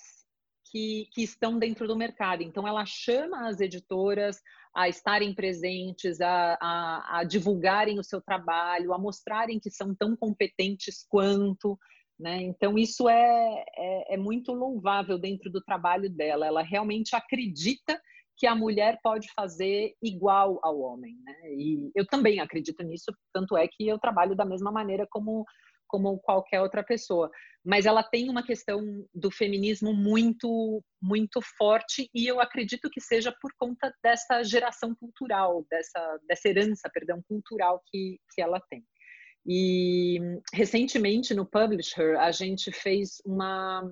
que, 0.72 1.06
que 1.12 1.22
estão 1.22 1.58
dentro 1.58 1.86
do 1.86 1.94
mercado. 1.94 2.42
Então, 2.42 2.66
ela 2.66 2.86
chama 2.86 3.46
as 3.46 3.60
editoras 3.60 4.40
a 4.74 4.88
estarem 4.88 5.34
presentes, 5.34 6.18
a, 6.22 6.56
a, 6.58 7.18
a 7.18 7.24
divulgarem 7.24 7.98
o 7.98 8.04
seu 8.04 8.22
trabalho, 8.22 8.94
a 8.94 8.98
mostrarem 8.98 9.60
que 9.60 9.70
são 9.70 9.94
tão 9.94 10.16
competentes 10.16 11.04
quanto. 11.06 11.78
Né? 12.18 12.40
Então, 12.40 12.78
isso 12.78 13.06
é, 13.06 13.64
é, 13.76 14.14
é 14.14 14.16
muito 14.16 14.52
louvável 14.52 15.18
dentro 15.18 15.50
do 15.50 15.60
trabalho 15.60 16.08
dela. 16.08 16.46
Ela 16.46 16.62
realmente 16.62 17.14
acredita 17.14 18.00
que 18.34 18.46
a 18.46 18.54
mulher 18.54 18.98
pode 19.02 19.30
fazer 19.34 19.94
igual 20.02 20.58
ao 20.62 20.80
homem, 20.80 21.16
né? 21.22 21.34
E 21.54 21.92
eu 21.94 22.04
também 22.06 22.40
acredito 22.40 22.82
nisso, 22.82 23.12
tanto 23.32 23.56
é 23.56 23.68
que 23.68 23.86
eu 23.86 23.98
trabalho 23.98 24.34
da 24.34 24.44
mesma 24.44 24.72
maneira 24.72 25.06
como 25.08 25.44
como 25.92 26.18
qualquer 26.18 26.62
outra 26.62 26.82
pessoa. 26.82 27.30
Mas 27.62 27.84
ela 27.84 28.02
tem 28.02 28.30
uma 28.30 28.42
questão 28.42 28.80
do 29.14 29.30
feminismo 29.30 29.92
muito, 29.92 30.82
muito 31.00 31.40
forte 31.58 32.08
e 32.14 32.26
eu 32.26 32.40
acredito 32.40 32.88
que 32.90 33.00
seja 33.00 33.30
por 33.42 33.52
conta 33.58 33.94
dessa 34.02 34.42
geração 34.42 34.94
cultural, 34.94 35.66
dessa, 35.70 36.18
dessa 36.26 36.48
herança, 36.48 36.90
perdão, 36.92 37.22
cultural 37.28 37.82
que, 37.86 38.18
que 38.34 38.40
ela 38.40 38.58
tem. 38.70 38.82
E 39.46 40.18
recentemente 40.54 41.34
no 41.34 41.44
Publisher 41.44 42.18
a 42.18 42.32
gente 42.32 42.72
fez 42.72 43.20
uma, 43.26 43.82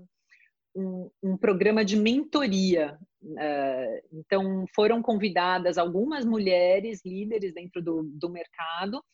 um, 0.75 1.11
um 1.23 1.37
programa 1.37 1.85
de 1.85 1.97
mentoria. 1.97 2.99
Uh, 3.23 4.01
então 4.15 4.65
foram 4.75 5.03
convidadas 5.03 5.77
algumas 5.77 6.25
mulheres 6.25 7.03
líderes 7.05 7.53
dentro 7.53 7.83
do, 7.83 8.05
do 8.15 8.31
mercado 8.31 9.05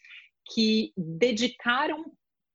que 0.53 0.93
dedicaram 0.97 2.05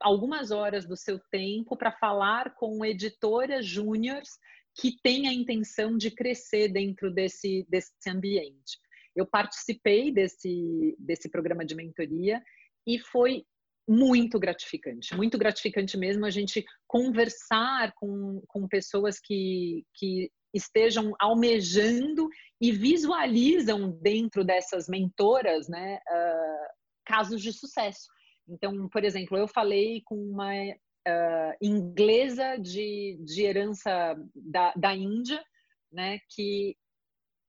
algumas 0.01 0.51
horas 0.51 0.85
do 0.85 0.95
seu 0.95 1.19
tempo 1.31 1.77
para 1.77 1.91
falar 1.91 2.55
com 2.55 2.85
editoras 2.85 3.65
júniores 3.65 4.29
que 4.75 4.97
têm 5.01 5.27
a 5.27 5.33
intenção 5.33 5.97
de 5.97 6.11
crescer 6.11 6.69
dentro 6.69 7.13
desse, 7.13 7.65
desse 7.69 7.91
ambiente. 8.07 8.79
Eu 9.15 9.25
participei 9.25 10.11
desse, 10.11 10.95
desse 10.97 11.29
programa 11.29 11.65
de 11.65 11.75
mentoria 11.75 12.41
e 12.87 12.97
foi 12.97 13.45
muito 13.87 14.39
gratificante, 14.39 15.15
muito 15.15 15.37
gratificante 15.37 15.97
mesmo 15.97 16.25
a 16.25 16.29
gente 16.29 16.63
conversar 16.87 17.93
com, 17.95 18.41
com 18.47 18.67
pessoas 18.67 19.19
que, 19.19 19.85
que 19.95 20.31
estejam 20.53 21.13
almejando 21.19 22.29
e 22.59 22.71
visualizam 22.71 23.91
dentro 24.01 24.43
dessas 24.45 24.87
mentoras 24.87 25.67
né, 25.67 25.95
uh, 25.95 26.67
casos 27.05 27.41
de 27.41 27.51
sucesso. 27.51 28.07
Então, 28.47 28.87
por 28.89 29.03
exemplo, 29.03 29.37
eu 29.37 29.47
falei 29.47 30.01
com 30.05 30.15
uma 30.15 30.53
uh, 30.53 31.55
inglesa 31.61 32.57
de, 32.57 33.17
de 33.23 33.43
herança 33.43 34.15
da, 34.35 34.73
da 34.75 34.95
Índia, 34.95 35.43
né, 35.91 36.19
que 36.29 36.75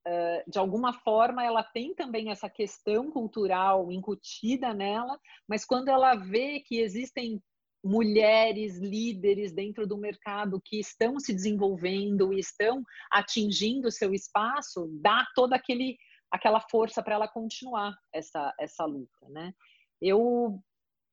uh, 0.06 0.50
de 0.50 0.58
alguma 0.58 0.92
forma 0.92 1.44
ela 1.44 1.62
tem 1.62 1.94
também 1.94 2.30
essa 2.30 2.48
questão 2.48 3.10
cultural 3.10 3.90
incutida 3.92 4.72
nela, 4.74 5.18
mas 5.48 5.64
quando 5.64 5.88
ela 5.88 6.14
vê 6.14 6.60
que 6.60 6.80
existem 6.80 7.42
mulheres 7.84 8.78
líderes 8.78 9.52
dentro 9.52 9.86
do 9.86 9.98
mercado 9.98 10.62
que 10.64 10.78
estão 10.78 11.18
se 11.18 11.34
desenvolvendo 11.34 12.32
e 12.32 12.38
estão 12.38 12.84
atingindo 13.10 13.90
seu 13.90 14.14
espaço, 14.14 14.88
dá 15.00 15.26
toda 15.34 15.56
aquele 15.56 15.96
aquela 16.30 16.60
força 16.60 17.02
para 17.02 17.14
ela 17.16 17.28
continuar 17.28 17.94
essa 18.12 18.54
essa 18.58 18.84
luta, 18.84 19.28
né? 19.28 19.52
Eu 20.00 20.62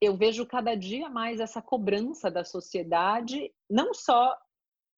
eu 0.01 0.15
vejo 0.15 0.45
cada 0.45 0.75
dia 0.75 1.09
mais 1.09 1.39
essa 1.39 1.61
cobrança 1.61 2.31
da 2.31 2.43
sociedade, 2.43 3.51
não 3.69 3.93
só 3.93 4.35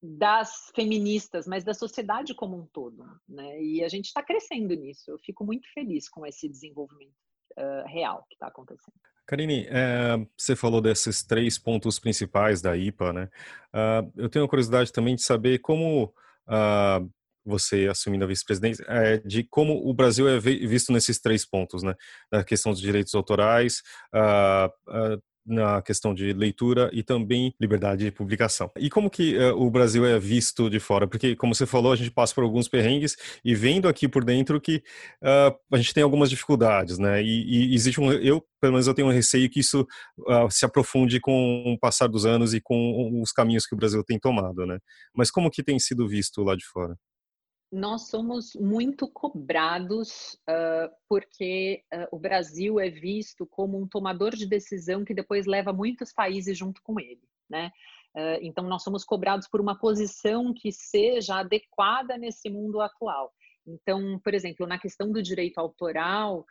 das 0.02 0.72
feministas, 0.76 1.46
mas 1.46 1.64
da 1.64 1.74
sociedade 1.74 2.34
como 2.34 2.58
um 2.58 2.66
todo, 2.66 3.06
né? 3.28 3.62
E 3.62 3.84
a 3.84 3.88
gente 3.88 4.06
está 4.06 4.24
crescendo 4.24 4.74
nisso. 4.74 5.12
Eu 5.12 5.20
fico 5.20 5.46
muito 5.46 5.72
feliz 5.74 6.10
com 6.10 6.26
esse 6.26 6.50
desenvolvimento 6.50 7.14
uh, 7.58 7.88
real 7.88 8.26
que 8.28 8.36
está 8.36 8.48
acontecendo. 8.48 8.96
Karine, 9.28 9.68
é, 9.70 10.18
você 10.36 10.56
falou 10.56 10.82
desses 10.82 11.24
três 11.24 11.58
pontos 11.58 12.00
principais 12.00 12.62
da 12.62 12.76
IPA, 12.76 13.14
né? 13.14 13.30
Uh, 13.74 14.12
eu 14.18 14.30
tenho 14.30 14.48
curiosidade 14.48 14.92
também 14.92 15.16
de 15.16 15.24
saber 15.24 15.60
como 15.60 16.06
uh, 16.48 17.12
você 17.46 17.88
assumindo 17.90 18.26
a 18.26 18.28
vice-presidência, 18.28 18.86
é, 18.88 19.18
de 19.18 19.44
como 19.44 19.74
o 19.88 19.94
Brasil 19.94 20.28
é 20.28 20.40
visto 20.40 20.92
nesses 20.92 21.20
três 21.20 21.46
pontos, 21.46 21.84
né? 21.84 21.96
Na 22.32 22.44
questão 22.44 22.72
dos 22.72 22.82
direitos 22.82 23.14
autorais, 23.16 23.82
uh, 24.14 24.68
uh, 24.90 25.22
na 25.46 25.82
questão 25.82 26.14
de 26.14 26.34
leitura 26.34 26.90
e 26.94 27.04
também 27.04 27.54
liberdade 27.60 28.06
de 28.06 28.12
publicação. 28.12 28.72
E 28.78 28.90
como 28.90 29.10
que 29.10 29.38
uh, 29.38 29.56
o 29.56 29.70
Brasil 29.70 30.06
é 30.06 30.20
visto 30.20 30.70
de 30.70 30.80
fora? 30.80 31.08
Porque, 31.08 31.36
como 31.36 31.56
você 31.56 31.66
falou, 31.66 31.92
a 31.92 31.96
gente 31.96 32.12
passa 32.12 32.34
por 32.34 32.44
alguns 32.44 32.68
perrengues 32.68 33.18
e 33.44 33.56
vendo 33.56 33.88
aqui 33.88 34.08
por 34.08 34.24
dentro 34.24 34.62
que 34.62 34.84
uh, 35.22 35.56
a 35.72 35.78
gente 35.78 35.94
tem 35.94 36.04
algumas 36.04 36.30
dificuldades, 36.30 36.98
né? 36.98 37.22
E, 37.24 37.72
e, 37.72 37.76
existe 37.76 38.00
um, 38.00 38.12
eu 38.12 38.44
pelo 38.60 38.74
menos 38.74 38.88
eu 38.88 38.94
tenho 38.94 39.08
um 39.08 39.12
receio 39.12 39.50
que 39.50 39.60
isso 39.60 39.82
uh, 40.20 40.50
se 40.52 40.66
aprofunde 40.66 41.20
com 41.20 41.74
o 41.74 41.80
passar 41.80 42.08
dos 42.08 42.26
anos 42.26 42.54
e 42.54 42.62
com 42.62 43.20
os 43.22 43.32
caminhos 43.32 43.66
que 43.66 43.74
o 43.74 43.78
Brasil 43.78 44.04
tem 44.04 44.20
tomado, 44.20 44.66
né? 44.68 44.78
Mas 45.16 45.32
como 45.32 45.50
que 45.50 45.64
tem 45.64 45.80
sido 45.80 46.08
visto 46.08 46.44
lá 46.44 46.56
de 46.56 46.66
fora? 46.66 46.96
Nós 47.72 48.10
somos 48.10 48.54
muito 48.56 49.08
cobrados 49.08 50.34
uh, 50.50 50.94
porque 51.08 51.84
uh, 51.94 52.08
o 52.12 52.20
Brasil 52.20 52.80
é 52.80 52.90
visto 52.90 53.48
como 53.48 53.82
um 53.82 53.88
tomador 53.88 54.36
de 54.36 54.46
decisão 54.46 55.06
que 55.06 55.14
depois 55.14 55.46
leva 55.46 55.72
muitos 55.72 56.12
países 56.12 56.58
junto 56.58 56.82
com 56.84 57.00
ele, 57.00 57.22
né? 57.50 57.72
Uh, 58.14 58.40
então 58.42 58.66
nós 58.66 58.84
somos 58.84 59.06
cobrados 59.06 59.48
por 59.48 59.62
uma 59.62 59.80
posição 59.80 60.54
que 60.54 60.70
seja 60.70 61.40
adequada 61.40 62.18
nesse 62.18 62.50
mundo 62.50 62.82
atual. 62.82 63.32
Então, 63.66 64.20
por 64.22 64.34
exemplo, 64.34 64.68
na 64.68 64.78
questão 64.78 65.10
do 65.10 65.22
direito 65.22 65.60
autoral, 65.60 66.44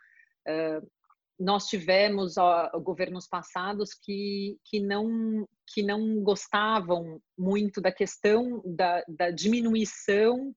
nós 1.37 1.67
tivemos 1.67 2.35
governos 2.81 3.27
passados 3.27 3.93
que, 3.93 4.57
que, 4.63 4.79
não, 4.79 5.45
que 5.67 5.83
não 5.83 6.23
gostavam 6.23 7.21
muito 7.37 7.81
da 7.81 7.91
questão 7.91 8.61
da, 8.65 9.03
da 9.09 9.29
diminuição 9.29 10.55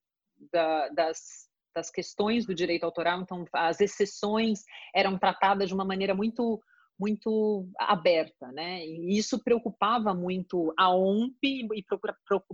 da, 0.51 0.89
das, 0.89 1.49
das 1.73 1.89
questões 1.89 2.45
do 2.45 2.55
direito 2.55 2.83
autoral, 2.83 3.21
então 3.21 3.45
as 3.53 3.79
exceções 3.81 4.63
eram 4.93 5.17
tratadas 5.17 5.67
de 5.67 5.73
uma 5.73 5.85
maneira 5.85 6.13
muito 6.13 6.61
muito 6.97 7.69
aberta, 7.77 8.49
né? 8.53 8.85
E 8.85 9.17
isso 9.17 9.43
preocupava 9.43 10.13
muito 10.13 10.73
a 10.77 10.89
OMP 10.95 11.67
e 11.75 11.85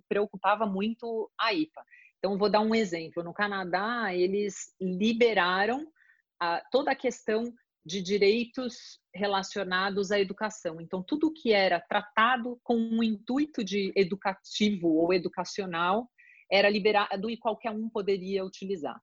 preocupava 0.10 0.66
muito 0.66 1.30
a 1.40 1.54
IPA. 1.54 1.84
Então, 2.18 2.38
vou 2.38 2.50
dar 2.50 2.62
um 2.62 2.74
exemplo. 2.74 3.24
No 3.24 3.34
Canadá, 3.34 4.14
eles 4.14 4.74
liberaram 4.80 5.88
ah, 6.40 6.64
toda 6.72 6.92
a 6.92 6.96
questão 6.96 7.54
de 7.84 8.02
direitos 8.02 9.00
relacionados 9.14 10.12
à 10.12 10.20
educação. 10.20 10.80
Então, 10.80 11.02
tudo 11.02 11.34
que 11.34 11.52
era 11.52 11.80
tratado 11.80 12.60
com 12.64 12.76
um 12.76 13.02
intuito 13.02 13.64
de 13.64 13.92
educativo 13.96 14.88
ou 14.88 15.14
educacional 15.14 16.08
era 16.52 16.70
liberado 16.70 17.30
e 17.30 17.38
qualquer 17.38 17.72
um 17.72 17.90
poderia 17.90 18.44
utilizar. 18.44 19.00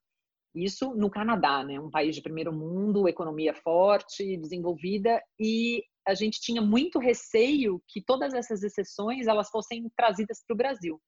Isso 0.55 0.95
no 0.95 1.11
Canadá, 1.11 1.63
né, 1.63 1.79
um 1.79 1.91
país 1.91 2.15
de 2.15 2.23
primeiro 2.23 2.53
mundo, 2.53 3.09
economia 3.09 3.55
forte, 3.55 4.37
desenvolvida, 4.37 5.23
e 5.39 5.85
a 6.07 6.15
gente 6.15 6.41
tinha 6.41 6.61
muito 6.61 6.99
receio 6.99 7.83
que 7.87 8.03
todas 8.03 8.33
essas 8.35 8.63
exceções 8.63 9.27
elas 9.27 9.51
fossem 9.51 9.91
trazidas 9.97 10.43
para 10.47 10.55
o 10.55 10.57
Brasil. 10.57 11.01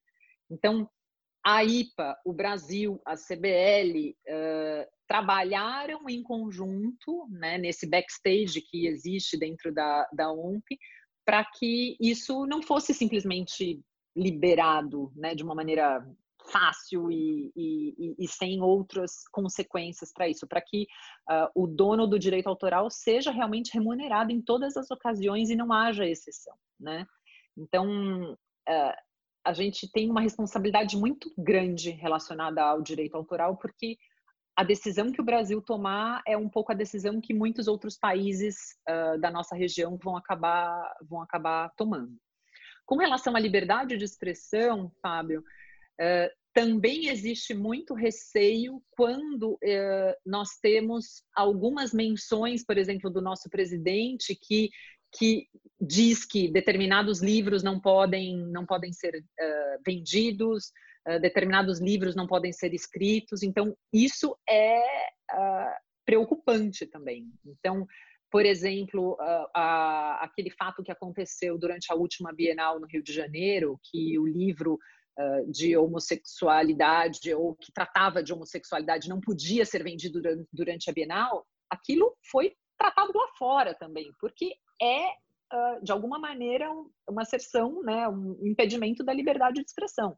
Então, 0.50 0.88
a 1.44 1.64
IPA, 1.64 2.18
o 2.24 2.34
Brasil, 2.34 3.00
a 3.06 3.14
CBL 3.16 4.14
uh, 4.28 4.86
trabalharam 5.08 6.08
em 6.08 6.22
conjunto, 6.22 7.26
né, 7.30 7.56
nesse 7.56 7.88
backstage 7.88 8.60
que 8.60 8.86
existe 8.86 9.38
dentro 9.38 9.72
da, 9.72 10.06
da 10.12 10.30
OMP, 10.30 10.78
para 11.24 11.44
que 11.44 11.96
isso 11.98 12.44
não 12.46 12.62
fosse 12.62 12.92
simplesmente 12.92 13.80
liberado 14.14 15.12
né, 15.16 15.34
de 15.34 15.42
uma 15.42 15.54
maneira 15.54 16.04
fácil 16.50 17.10
e, 17.10 17.52
e, 17.56 18.14
e, 18.18 18.28
sem 18.28 18.60
outras 18.60 19.26
consequências 19.30 20.12
para 20.12 20.28
isso, 20.28 20.46
para 20.46 20.60
que 20.60 20.86
uh, 21.30 21.48
o 21.54 21.66
dono 21.66 22.06
do 22.06 22.18
direito 22.18 22.48
autoral 22.48 22.90
seja 22.90 23.30
realmente 23.30 23.72
remunerado 23.72 24.32
em 24.32 24.42
todas 24.42 24.76
as 24.76 24.90
ocasiões 24.90 25.50
e 25.50 25.56
não 25.56 25.72
haja 25.72 26.06
exceção, 26.06 26.56
né? 26.78 27.06
Então, 27.56 28.32
uh, 28.32 28.94
a 29.44 29.52
gente 29.52 29.90
tem 29.90 30.10
uma 30.10 30.20
responsabilidade 30.20 30.96
muito 30.96 31.32
grande 31.36 31.90
relacionada 31.90 32.62
ao 32.62 32.82
direito 32.82 33.16
autoral, 33.16 33.56
porque 33.56 33.96
a 34.56 34.62
decisão 34.62 35.10
que 35.10 35.20
o 35.20 35.24
Brasil 35.24 35.62
tomar 35.62 36.22
é 36.26 36.36
um 36.36 36.48
pouco 36.48 36.72
a 36.72 36.74
decisão 36.74 37.20
que 37.20 37.32
muitos 37.32 37.66
outros 37.66 37.96
países 37.96 38.56
uh, 38.88 39.18
da 39.18 39.30
nossa 39.30 39.56
região 39.56 39.96
vão 39.96 40.16
acabar, 40.16 40.94
vão 41.08 41.22
acabar 41.22 41.70
tomando. 41.76 42.14
Com 42.84 42.96
relação 42.96 43.34
à 43.36 43.40
liberdade 43.40 43.96
de 43.96 44.04
expressão, 44.04 44.92
Fábio, 45.00 45.40
uh, 45.40 46.39
também 46.52 47.08
existe 47.08 47.54
muito 47.54 47.94
receio 47.94 48.82
quando 48.90 49.52
uh, 49.52 50.14
nós 50.26 50.58
temos 50.60 51.22
algumas 51.34 51.92
menções, 51.92 52.64
por 52.64 52.76
exemplo, 52.76 53.10
do 53.10 53.20
nosso 53.20 53.48
presidente, 53.48 54.34
que, 54.34 54.70
que 55.12 55.46
diz 55.80 56.24
que 56.24 56.50
determinados 56.50 57.20
livros 57.20 57.62
não 57.62 57.80
podem, 57.80 58.36
não 58.48 58.66
podem 58.66 58.92
ser 58.92 59.24
vendidos, 59.86 60.72
ah, 61.06 61.18
determinados 61.18 61.80
livros 61.80 62.14
não 62.14 62.26
podem 62.26 62.52
ser 62.52 62.74
escritos. 62.74 63.42
Então, 63.42 63.76
isso 63.92 64.36
é 64.48 64.80
uh, 65.32 65.74
preocupante 66.04 66.86
também. 66.86 67.32
Então, 67.44 67.86
por 68.30 68.44
exemplo, 68.44 69.14
uh, 69.14 69.48
aquele 70.20 70.50
fato 70.50 70.82
que 70.82 70.92
aconteceu 70.92 71.58
durante 71.58 71.90
a 71.90 71.96
última 71.96 72.32
Bienal 72.32 72.78
no 72.78 72.86
Rio 72.86 73.02
de 73.02 73.12
Janeiro, 73.12 73.80
que 73.90 74.18
o 74.18 74.26
livro 74.26 74.78
de 75.48 75.76
homossexualidade 75.76 77.34
ou 77.34 77.54
que 77.54 77.72
tratava 77.72 78.22
de 78.22 78.32
homossexualidade 78.32 79.08
não 79.08 79.20
podia 79.20 79.64
ser 79.64 79.82
vendido 79.82 80.20
durante, 80.52 80.88
a 80.88 80.92
Bienal, 80.92 81.46
aquilo 81.68 82.16
foi 82.30 82.54
tratado 82.78 83.12
lá 83.14 83.28
fora 83.38 83.74
também, 83.74 84.10
porque 84.20 84.54
é 84.80 85.12
de 85.82 85.90
alguma 85.90 86.18
maneira 86.18 86.70
uma 87.08 87.24
cerção, 87.24 87.82
né, 87.82 88.08
um 88.08 88.38
impedimento 88.46 89.02
da 89.02 89.12
liberdade 89.12 89.56
de 89.56 89.66
expressão. 89.66 90.16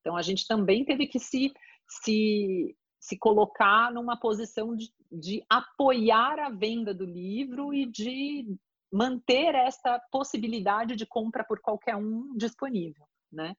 Então, 0.00 0.16
a 0.16 0.22
gente 0.22 0.46
também 0.46 0.84
teve 0.84 1.06
que 1.06 1.18
se, 1.18 1.52
se, 1.88 2.76
se 3.00 3.18
colocar 3.18 3.90
numa 3.92 4.18
posição 4.18 4.76
de, 4.76 4.92
de 5.10 5.44
apoiar 5.48 6.38
a 6.38 6.50
venda 6.50 6.92
do 6.92 7.04
livro 7.04 7.72
e 7.72 7.86
de 7.86 8.46
manter 8.92 9.54
essa 9.54 9.98
possibilidade 10.12 10.94
de 10.94 11.06
compra 11.06 11.42
por 11.42 11.60
qualquer 11.60 11.96
um 11.96 12.36
disponível, 12.36 13.04
né? 13.32 13.56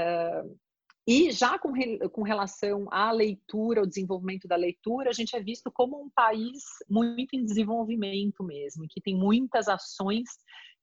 Uh, 0.00 0.58
e 1.06 1.30
já 1.30 1.58
com, 1.58 1.72
com 2.10 2.22
relação 2.22 2.86
à 2.90 3.10
leitura, 3.10 3.80
ao 3.80 3.86
desenvolvimento 3.86 4.46
da 4.46 4.56
leitura, 4.56 5.10
a 5.10 5.12
gente 5.12 5.34
é 5.34 5.40
visto 5.40 5.70
como 5.70 6.00
um 6.00 6.10
país 6.10 6.62
muito 6.88 7.34
em 7.34 7.44
desenvolvimento 7.44 8.44
mesmo, 8.44 8.86
que 8.88 9.00
tem 9.00 9.16
muitas 9.16 9.66
ações 9.66 10.28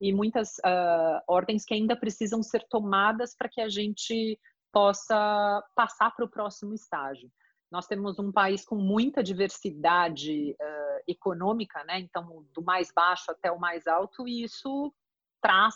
e 0.01 0.13
muitas 0.13 0.57
uh, 0.57 1.21
ordens 1.27 1.63
que 1.63 1.73
ainda 1.73 1.95
precisam 1.95 2.43
ser 2.43 2.65
tomadas 2.69 3.35
para 3.35 3.49
que 3.49 3.61
a 3.61 3.69
gente 3.69 4.39
possa 4.71 5.63
passar 5.75 6.11
para 6.15 6.25
o 6.25 6.29
próximo 6.29 6.73
estágio. 6.73 7.31
Nós 7.71 7.87
temos 7.87 8.19
um 8.19 8.31
país 8.31 8.65
com 8.65 8.75
muita 8.75 9.23
diversidade 9.23 10.51
uh, 10.51 11.03
econômica, 11.07 11.83
né? 11.83 11.99
Então, 11.99 12.45
do 12.53 12.61
mais 12.61 12.91
baixo 12.93 13.31
até 13.31 13.51
o 13.51 13.59
mais 13.59 13.87
alto, 13.87 14.27
e 14.27 14.43
isso 14.43 14.93
traz 15.41 15.75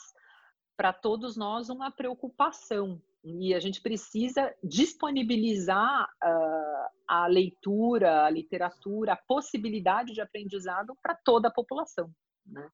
para 0.78 0.94
todos 0.94 1.38
nós 1.38 1.70
uma 1.70 1.92
preocupação. 1.92 3.02
E 3.24 3.54
a 3.54 3.60
gente 3.60 3.82
precisa 3.82 4.54
disponibilizar 4.64 6.06
uh, 6.06 6.90
a 7.08 7.28
leitura, 7.28 8.26
a 8.26 8.30
literatura, 8.30 9.14
a 9.14 9.22
possibilidade 9.28 10.14
de 10.14 10.22
aprendizado 10.22 10.98
para 11.04 11.16
toda 11.16 11.48
a 11.50 11.54
população. 11.54 12.10
Né? 12.46 12.68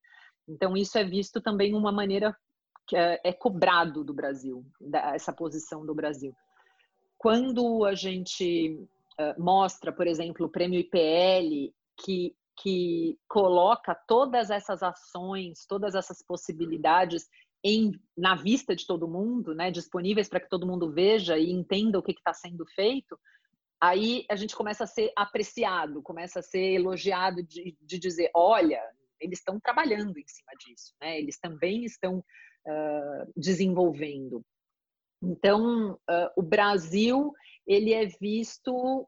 Então, 0.47 0.77
isso 0.77 0.97
é 0.97 1.03
visto 1.03 1.41
também 1.41 1.75
uma 1.75 1.91
maneira 1.91 2.35
que 2.87 2.95
é, 2.95 3.19
é 3.23 3.33
cobrado 3.33 4.03
do 4.03 4.13
Brasil, 4.13 4.65
essa 5.13 5.33
posição 5.33 5.85
do 5.85 5.93
Brasil. 5.93 6.33
Quando 7.17 7.83
a 7.83 7.93
gente 7.93 8.79
uh, 9.19 9.43
mostra, 9.43 9.91
por 9.91 10.07
exemplo, 10.07 10.45
o 10.45 10.49
prêmio 10.49 10.79
IPL, 10.79 11.73
que, 11.97 12.33
que 12.55 13.17
coloca 13.27 13.93
todas 14.07 14.49
essas 14.49 14.81
ações, 14.81 15.65
todas 15.67 15.95
essas 15.95 16.23
possibilidades 16.23 17.27
em, 17.63 17.91
na 18.15 18.35
vista 18.35 18.75
de 18.75 18.85
todo 18.85 19.07
mundo, 19.07 19.53
né, 19.53 19.71
disponíveis 19.71 20.29
para 20.29 20.39
que 20.39 20.49
todo 20.49 20.67
mundo 20.67 20.91
veja 20.91 21.37
e 21.37 21.51
entenda 21.51 21.99
o 21.99 22.03
que 22.03 22.11
está 22.11 22.33
sendo 22.33 22.65
feito, 22.67 23.19
aí 23.81 24.25
a 24.29 24.35
gente 24.35 24.55
começa 24.55 24.83
a 24.83 24.87
ser 24.87 25.11
apreciado, 25.15 26.01
começa 26.01 26.39
a 26.39 26.43
ser 26.43 26.73
elogiado 26.73 27.43
de, 27.43 27.77
de 27.81 27.99
dizer, 27.99 28.31
olha, 28.33 28.81
eles 29.19 29.39
estão 29.39 29.59
trabalhando 29.59 30.17
em 30.17 30.27
cima 30.27 30.51
disso, 30.59 30.93
né? 31.01 31.19
Eles 31.19 31.39
também 31.39 31.83
estão 31.83 32.23
desenvolvendo. 33.35 34.43
Então, 35.21 35.93
uh, 35.93 36.29
o 36.35 36.41
Brasil 36.41 37.33
ele 37.65 37.93
é 37.93 38.05
visto 38.05 39.07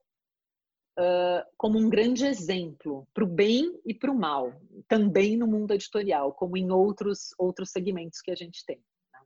como 1.58 1.78
um 1.80 1.90
grande 1.90 2.26
exemplo 2.26 3.08
para 3.14 3.24
o 3.24 3.28
bem 3.28 3.80
e 3.86 3.94
para 3.94 4.12
o 4.12 4.18
mal, 4.18 4.54
também 4.88 5.38
no 5.38 5.48
mundo 5.48 5.74
editorial, 5.74 6.34
como 6.34 6.58
em 6.58 6.72
outros 6.72 7.34
outros 7.38 7.72
segmentos 7.72 8.22
que 8.22 8.32
a 8.32 8.36
gente 8.36 8.66
tem. 8.66 8.84
Né? 9.14 9.20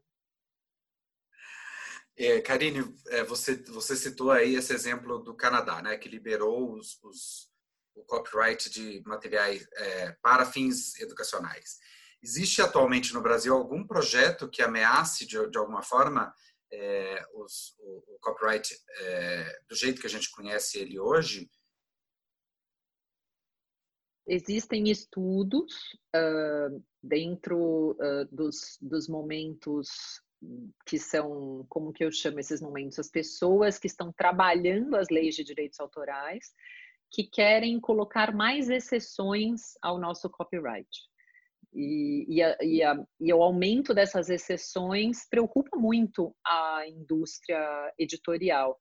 É, 2.16 2.40
Karine, 2.40 2.94
é, 3.08 3.24
você, 3.24 3.56
você 3.64 3.96
citou 3.96 4.30
aí 4.30 4.54
esse 4.54 4.72
exemplo 4.72 5.18
do 5.18 5.34
Canadá, 5.34 5.82
né, 5.82 5.96
que 5.96 6.08
liberou 6.08 6.74
os, 6.74 6.98
os 7.02 7.52
o 7.94 8.04
copyright 8.04 8.68
de 8.70 9.02
materiais 9.06 9.66
é, 9.76 10.12
para 10.20 10.44
fins 10.44 10.98
educacionais. 11.00 11.78
Existe 12.22 12.60
atualmente 12.60 13.12
no 13.14 13.22
Brasil 13.22 13.54
algum 13.54 13.86
projeto 13.86 14.48
que 14.48 14.62
ameace 14.62 15.26
de, 15.26 15.48
de 15.48 15.58
alguma 15.58 15.82
forma 15.82 16.34
é, 16.72 17.22
os, 17.34 17.74
o, 17.78 18.14
o, 18.14 18.18
copyright 18.20 18.76
é, 18.98 19.60
do 19.68 19.76
jeito 19.76 20.00
que 20.00 20.06
a 20.06 20.10
gente 20.10 20.30
conhece 20.30 20.78
ele 20.78 20.98
hoje? 20.98 21.48
Existem 24.26 24.90
estudos 24.90 25.74
uh, 26.16 26.82
dentro 27.02 27.92
uh, 27.92 28.24
dos, 28.30 28.78
dos 28.80 29.08
momentos 29.08 29.88
que 30.86 30.98
são, 30.98 31.64
como 31.68 31.92
que 31.92 32.04
eu 32.04 32.12
chamo 32.12 32.40
esses 32.40 32.60
momentos? 32.60 32.98
As 32.98 33.10
pessoas 33.10 33.78
que 33.78 33.86
estão 33.86 34.12
trabalhando 34.12 34.96
as 34.96 35.08
leis 35.08 35.34
de 35.34 35.44
direitos 35.44 35.80
autorais, 35.80 36.52
que 37.10 37.24
querem 37.24 37.80
colocar 37.80 38.34
mais 38.34 38.68
exceções 38.68 39.74
ao 39.80 39.98
nosso 39.98 40.28
copyright. 40.28 40.88
E, 41.72 42.26
e, 42.28 42.42
a, 42.42 42.56
e, 42.60 42.82
a, 42.82 43.06
e, 43.20 43.32
o 43.32 43.42
aumento 43.42 43.92
dessas 43.92 44.28
exceções 44.30 45.28
preocupa 45.28 45.76
muito 45.76 46.34
a 46.46 46.86
indústria 46.88 47.92
editorial, 47.98 48.78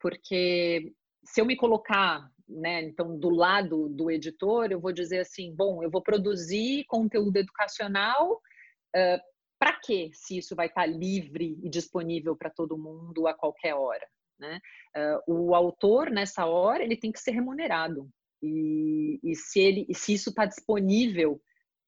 porque 0.00 0.92
se 1.24 1.40
eu 1.40 1.44
me 1.44 1.56
colocar, 1.56 2.30
né, 2.50 2.82
então 2.82 3.18
do 3.18 3.30
lado 3.30 3.88
do 3.88 4.10
editor, 4.10 4.70
eu 4.70 4.80
vou 4.80 4.92
dizer 4.92 5.20
assim, 5.20 5.54
bom, 5.54 5.82
eu 5.82 5.90
vou 5.90 6.02
produzir 6.02 6.84
conteúdo 6.86 7.36
educacional, 7.36 8.34
uh, 8.34 9.20
para 9.58 9.78
quê? 9.80 10.10
Se 10.14 10.38
isso 10.38 10.56
vai 10.56 10.66
estar 10.66 10.86
livre 10.86 11.58
e 11.62 11.68
disponível 11.68 12.34
para 12.34 12.50
todo 12.50 12.78
mundo 12.78 13.26
a 13.26 13.34
qualquer 13.34 13.74
hora, 13.74 14.06
né? 14.38 14.58
Uh, 14.96 15.50
o 15.50 15.54
autor 15.54 16.10
nessa 16.10 16.46
hora 16.46 16.82
ele 16.82 16.96
tem 16.96 17.12
que 17.12 17.20
ser 17.20 17.32
remunerado 17.32 18.10
e, 18.42 19.20
e 19.22 19.34
se 19.34 19.60
ele, 19.60 19.86
se 19.94 20.14
isso 20.14 20.30
está 20.30 20.46
disponível 20.46 21.40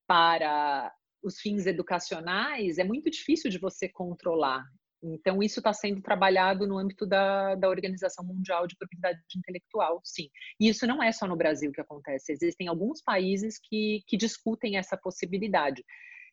para 0.07 0.93
os 1.23 1.41
fins 1.41 1.67
educacionais, 1.67 2.79
é 2.79 2.85
muito 2.85 3.11
difícil 3.11 3.51
de 3.51 3.59
você 3.59 3.89
controlar. 3.89 4.65
Então, 5.03 5.43
isso 5.43 5.59
está 5.61 5.73
sendo 5.73 6.01
trabalhado 6.01 6.67
no 6.67 6.79
âmbito 6.79 7.05
da, 7.05 7.57
da 7.57 7.69
Organização 7.69 8.25
Mundial 8.25 8.67
de 8.67 8.77
Propriedade 8.77 9.21
Intelectual, 9.37 10.01
sim. 10.05 10.31
E 10.61 10.69
isso 10.69 10.87
não 10.87 11.03
é 11.03 11.11
só 11.11 11.27
no 11.27 11.37
Brasil 11.37 11.73
que 11.73 11.81
acontece, 11.81 12.33
existem 12.33 12.69
alguns 12.69 13.03
países 13.03 13.59
que, 13.59 14.03
que 14.07 14.17
discutem 14.17 14.77
essa 14.77 14.97
possibilidade. 14.97 15.85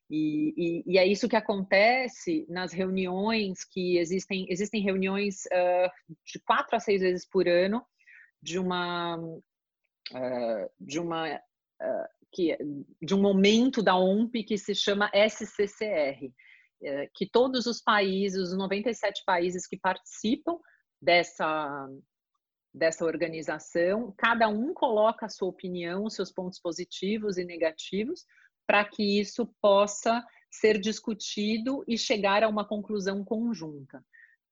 E, 0.10 0.54
e, 0.58 0.94
e, 0.94 0.98
é 0.98 1.06
isso 1.06 1.30
que 1.30 1.36
acontece 1.36 2.46
nas 2.50 2.74
reuniões 2.74 3.64
que 3.64 3.98
existem, 3.98 4.48
existem 4.50 4.82
reuniões 4.82 5.46
uh, 5.46 5.92
de 6.26 6.40
quatro 6.40 6.76
a 6.76 6.80
seis 6.80 7.02
vezes 7.02 7.28
por 7.28 7.48
ano 7.48 7.86
de 8.42 8.58
uma, 8.58 9.18
uh, 9.18 10.72
de 10.80 11.00
uma 11.00 11.36
uh, 11.36 12.08
que, 12.32 12.58
de 13.02 13.14
um 13.14 13.22
momento 13.22 13.84
da 13.84 13.96
OMP 13.96 14.44
que 14.44 14.58
se 14.58 14.74
chama 14.74 15.12
SCCR, 15.14 15.84
é, 15.84 16.32
que 17.14 17.30
todos 17.30 17.66
os 17.66 17.82
países, 17.82 18.40
os 18.40 18.58
97 18.58 19.24
países 19.26 19.68
que 19.68 19.78
participam 19.78 20.58
dessa, 21.02 21.88
dessa 22.74 23.06
organização, 23.06 24.14
cada 24.18 24.48
um 24.48 24.74
coloca 24.74 25.26
a 25.26 25.30
sua 25.30 25.50
opinião, 25.50 26.06
os 26.06 26.14
seus 26.14 26.32
pontos 26.32 26.60
positivos 26.60 27.38
e 27.38 27.44
negativos, 27.44 28.26
para 28.68 28.86
que 28.86 29.20
isso 29.20 29.48
possa 29.62 30.24
ser 30.52 30.80
discutido 30.80 31.84
e 31.88 31.98
chegar 31.98 32.44
a 32.44 32.50
uma 32.50 32.66
conclusão 32.66 33.24
conjunta. 33.24 34.04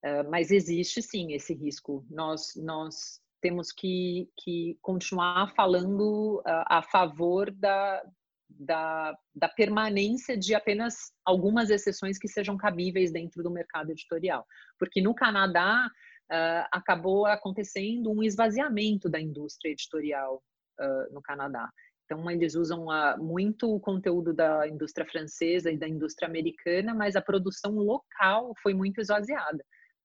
É, 0.04 0.24
mas 0.24 0.52
existe 0.52 1.02
sim 1.02 1.34
esse 1.34 1.54
risco. 1.54 2.06
Nós, 2.10 2.54
nós 2.56 3.20
temos 3.42 3.72
que, 3.72 4.30
que 4.38 4.78
continuar 4.82 5.54
falando 5.56 6.40
uh, 6.40 6.64
a 6.68 6.82
favor 6.82 7.52
da, 7.52 8.04
da, 8.50 9.16
da, 9.36 9.50
permanência 9.50 10.38
de 10.38 10.56
apenas 10.56 11.12
algumas 11.26 11.70
exceções 11.70 12.18
que 12.18 12.28
sejam 12.28 12.58
cabíveis 12.58 13.12
dentro 13.12 13.44
do 13.44 13.52
mercado 13.52 13.92
editorial. 13.92 14.46
Porque 14.80 15.02
no 15.02 15.14
Canadá, 15.14 15.90
uh, 16.32 16.68
acabou 16.72 17.26
acontecendo 17.26 18.12
um 18.12 18.24
esvaziamento 18.24 19.10
da 19.10 19.20
indústria 19.20 19.72
editorial 19.72 20.42
uh, 20.80 21.14
no 21.14 21.22
Canadá. 21.22 21.70
Então, 22.06 22.30
eles 22.32 22.56
usam 22.56 22.86
uh, 22.86 23.22
muito 23.22 23.74
o 23.74 23.80
conteúdo 23.80 24.34
da 24.34 24.68
indústria 24.68 25.06
francesa 25.06 25.70
e 25.70 25.78
da 25.78 25.88
indústria 25.88 26.28
americana, 26.28 26.94
mas 26.94 27.16
a 27.16 27.22
produção 27.22 27.74
local 27.74 28.54
foi 28.62 28.74
muito 28.74 29.02
esvaziada, 29.02 29.64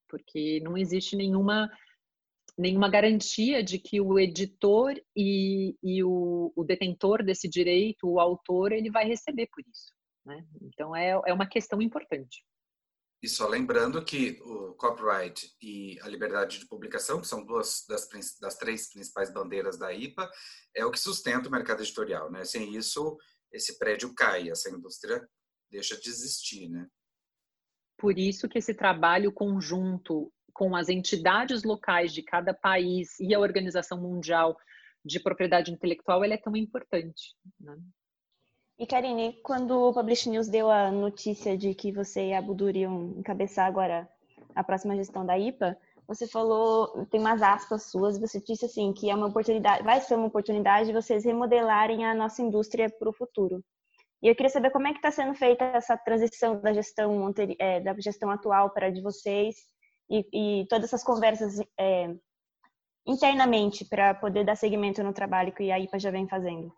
porque 0.08 0.60
não 0.64 0.76
existe 0.76 1.14
nenhuma 1.14 1.70
nenhuma 2.62 2.88
garantia 2.88 3.62
de 3.62 3.78
que 3.78 4.00
o 4.00 4.18
editor 4.18 4.94
e, 5.16 5.76
e 5.82 6.02
o, 6.04 6.52
o, 6.54 6.64
detentor 6.64 7.24
desse 7.24 7.48
direito, 7.48 8.08
o 8.08 8.20
autor, 8.20 8.72
ele 8.72 8.90
vai 8.90 9.04
receber 9.04 9.48
por 9.48 9.62
isso. 9.68 9.92
Né? 10.24 10.46
Então, 10.62 10.94
é, 10.94 11.20
é 11.26 11.34
uma 11.34 11.48
questão 11.48 11.82
importante. 11.82 12.44
E 13.20 13.28
só 13.28 13.48
lembrando 13.48 14.04
que 14.04 14.40
o 14.42 14.74
copyright 14.74 15.52
e 15.60 15.98
a 16.02 16.08
liberdade 16.08 16.60
de 16.60 16.66
publicação, 16.66 17.20
que 17.20 17.26
são 17.26 17.44
duas 17.44 17.84
das, 17.88 18.08
das 18.40 18.56
três 18.56 18.92
principais 18.92 19.32
bandeiras 19.32 19.76
da 19.76 19.92
IPA, 19.92 20.30
é 20.74 20.84
o 20.84 20.90
que 20.90 20.98
sustenta 20.98 21.48
o 21.48 21.52
mercado 21.52 21.82
editorial. 21.82 22.30
Né? 22.30 22.44
Sem 22.44 22.74
isso, 22.76 23.16
esse 23.52 23.78
prédio 23.78 24.14
cai, 24.14 24.50
essa 24.50 24.70
indústria 24.70 25.28
deixa 25.70 25.96
de 26.00 26.08
existir. 26.08 26.68
Né? 26.68 26.86
Por 27.98 28.18
isso 28.18 28.48
que 28.48 28.58
esse 28.58 28.74
trabalho 28.74 29.32
conjunto 29.32 30.32
com 30.52 30.76
as 30.76 30.88
entidades 30.88 31.62
locais 31.62 32.12
de 32.12 32.22
cada 32.22 32.52
país 32.52 33.18
e 33.18 33.34
a 33.34 33.40
Organização 33.40 34.00
Mundial 34.00 34.56
de 35.04 35.18
Propriedade 35.18 35.72
Intelectual 35.72 36.24
ele 36.24 36.34
é 36.34 36.38
tão 36.38 36.56
importante. 36.56 37.34
Né? 37.60 37.76
E 38.78 38.86
Karine, 38.86 39.40
quando 39.42 39.78
o 39.78 39.92
Publish 39.92 40.28
News 40.28 40.48
deu 40.48 40.70
a 40.70 40.90
notícia 40.90 41.56
de 41.56 41.74
que 41.74 41.92
você 41.92 42.28
e 42.28 42.34
a 42.34 42.42
Budur 42.42 42.76
iam 42.76 43.14
encabeçar 43.18 43.66
agora 43.66 44.08
a 44.54 44.64
próxima 44.64 44.96
gestão 44.96 45.24
da 45.24 45.38
IPA, 45.38 45.76
você 46.06 46.26
falou, 46.26 47.06
tem 47.06 47.20
umas 47.20 47.42
aspas 47.42 47.84
suas, 47.84 48.18
você 48.18 48.40
disse 48.40 48.64
assim 48.64 48.92
que 48.92 49.08
é 49.08 49.14
uma 49.14 49.28
oportunidade, 49.28 49.82
vai 49.82 50.00
ser 50.00 50.14
uma 50.16 50.26
oportunidade 50.26 50.88
de 50.88 50.92
vocês 50.92 51.24
remodelarem 51.24 52.04
a 52.04 52.14
nossa 52.14 52.42
indústria 52.42 52.90
para 52.90 53.08
o 53.08 53.12
futuro. 53.12 53.64
E 54.22 54.28
eu 54.28 54.34
queria 54.36 54.50
saber 54.50 54.70
como 54.70 54.86
é 54.86 54.92
que 54.92 54.98
está 54.98 55.10
sendo 55.10 55.34
feita 55.34 55.64
essa 55.64 55.96
transição 55.96 56.60
da 56.60 56.72
gestão 56.72 57.32
é, 57.58 57.80
da 57.80 57.94
gestão 57.98 58.30
atual 58.30 58.70
para 58.70 58.86
a 58.86 58.90
de 58.90 59.00
vocês 59.00 59.56
e, 60.12 60.60
e 60.60 60.66
todas 60.66 60.84
essas 60.84 61.02
conversas 61.02 61.58
é, 61.78 62.14
internamente 63.06 63.84
para 63.84 64.14
poder 64.14 64.44
dar 64.44 64.56
seguimento 64.56 65.02
no 65.02 65.14
trabalho 65.14 65.54
que 65.54 65.70
a 65.70 65.80
IPA 65.80 65.98
já 65.98 66.10
vem 66.10 66.28
fazendo? 66.28 66.72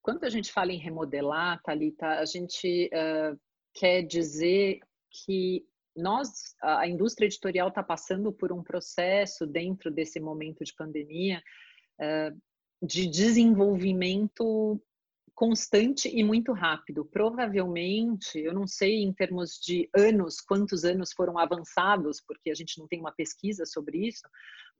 Quando 0.00 0.24
a 0.24 0.30
gente 0.30 0.52
fala 0.52 0.72
em 0.72 0.78
remodelar, 0.78 1.60
Thalita, 1.62 2.06
a 2.06 2.24
gente 2.24 2.88
uh, 2.94 3.38
quer 3.74 4.02
dizer 4.02 4.80
que 5.10 5.66
nós, 5.94 6.54
a 6.62 6.86
indústria 6.86 7.26
editorial 7.26 7.68
está 7.68 7.82
passando 7.82 8.32
por 8.32 8.52
um 8.52 8.62
processo 8.62 9.44
dentro 9.44 9.90
desse 9.90 10.20
momento 10.20 10.64
de 10.64 10.72
pandemia 10.74 11.42
uh, 12.00 12.40
de 12.80 13.08
desenvolvimento 13.08 14.80
constante 15.38 16.08
e 16.08 16.24
muito 16.24 16.52
rápido. 16.52 17.04
Provavelmente, 17.04 18.40
eu 18.40 18.52
não 18.52 18.66
sei 18.66 19.04
em 19.04 19.12
termos 19.12 19.52
de 19.52 19.88
anos, 19.94 20.40
quantos 20.40 20.84
anos 20.84 21.12
foram 21.12 21.38
avançados, 21.38 22.20
porque 22.20 22.50
a 22.50 22.54
gente 22.56 22.76
não 22.76 22.88
tem 22.88 22.98
uma 22.98 23.12
pesquisa 23.12 23.64
sobre 23.64 24.04
isso, 24.08 24.26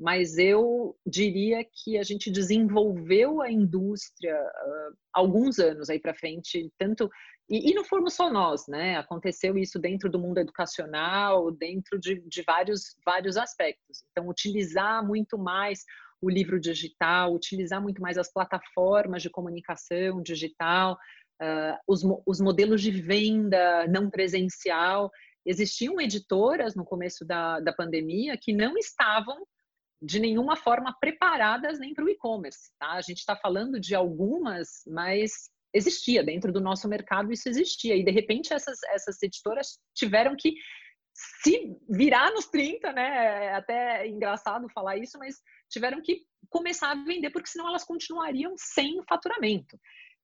mas 0.01 0.37
eu 0.37 0.97
diria 1.07 1.65
que 1.65 1.97
a 1.97 2.03
gente 2.03 2.29
desenvolveu 2.29 3.41
a 3.41 3.49
indústria 3.49 4.35
uh, 4.35 4.97
alguns 5.13 5.61
anos 5.61 5.89
aí 5.89 6.01
para 6.01 6.13
frente, 6.13 6.73
tanto 6.77 7.09
e, 7.49 7.71
e, 7.71 7.75
não 7.75 7.85
fomos 7.85 8.15
só 8.15 8.31
nós, 8.31 8.67
né? 8.67 8.97
Aconteceu 8.97 9.57
isso 9.57 9.79
dentro 9.79 10.11
do 10.11 10.19
mundo 10.19 10.39
educacional, 10.39 11.51
dentro 11.53 11.99
de, 11.99 12.21
de 12.29 12.43
vários 12.43 12.97
vários 13.07 13.39
aspectos. 13.39 14.03
Então, 14.11 14.29
utilizar 14.29 15.07
muito 15.07 15.39
mais 15.39 15.85
o 16.21 16.29
livro 16.29 16.61
digital, 16.61 17.33
utilizar 17.33 17.81
muito 17.81 18.01
mais 18.03 18.19
as 18.19 18.33
plataformas 18.33 19.23
de 19.23 19.31
comunicação 19.31 20.23
digital, 20.23 20.99
uh, 21.43 21.79
os, 21.87 22.03
os 22.27 22.41
modelos 22.41 22.83
de 22.83 22.91
venda 22.91 23.87
não 23.89 24.11
presencial. 24.11 25.11
Existiam 25.47 26.01
editoras 26.01 26.75
no 26.75 26.85
começo 26.85 27.25
da, 27.25 27.61
da 27.61 27.73
pandemia 27.73 28.37
que 28.41 28.53
não 28.53 28.77
estavam 28.77 29.37
de 30.01 30.21
nenhuma 30.21 30.57
forma 30.57 30.95
preparadas 31.01 31.79
nem 31.79 31.93
para 31.93 32.05
o 32.05 32.09
e-commerce. 32.09 32.71
Tá? 32.79 32.93
A 32.93 33.01
gente 33.01 33.19
está 33.19 33.37
falando 33.37 33.81
de 33.81 33.95
algumas, 33.95 34.83
mas 34.87 35.51
existia 35.75 36.23
dentro 36.23 36.53
do 36.53 36.61
nosso 36.61 36.89
mercado, 36.89 37.33
isso 37.33 37.49
existia. 37.49 37.97
E 37.97 38.05
de 38.05 38.11
repente 38.11 38.53
essas, 38.53 38.79
essas 38.91 39.23
editoras 39.23 39.79
tiveram 39.95 40.35
que 40.37 40.55
se 41.43 41.77
virar 41.91 42.31
nos 42.31 42.47
30, 42.47 42.93
né? 42.93 43.47
É 43.47 43.55
até 43.55 44.07
engraçado 44.07 44.69
falar 44.73 44.97
isso, 44.97 45.19
mas 45.19 45.37
tiveram 45.69 46.01
que 46.03 46.23
começar 46.49 46.91
a 46.91 47.05
vender, 47.05 47.31
porque 47.31 47.49
senão 47.49 47.69
elas 47.69 47.85
continuariam 47.85 48.55
sem 48.57 49.03
faturamento. 49.09 49.79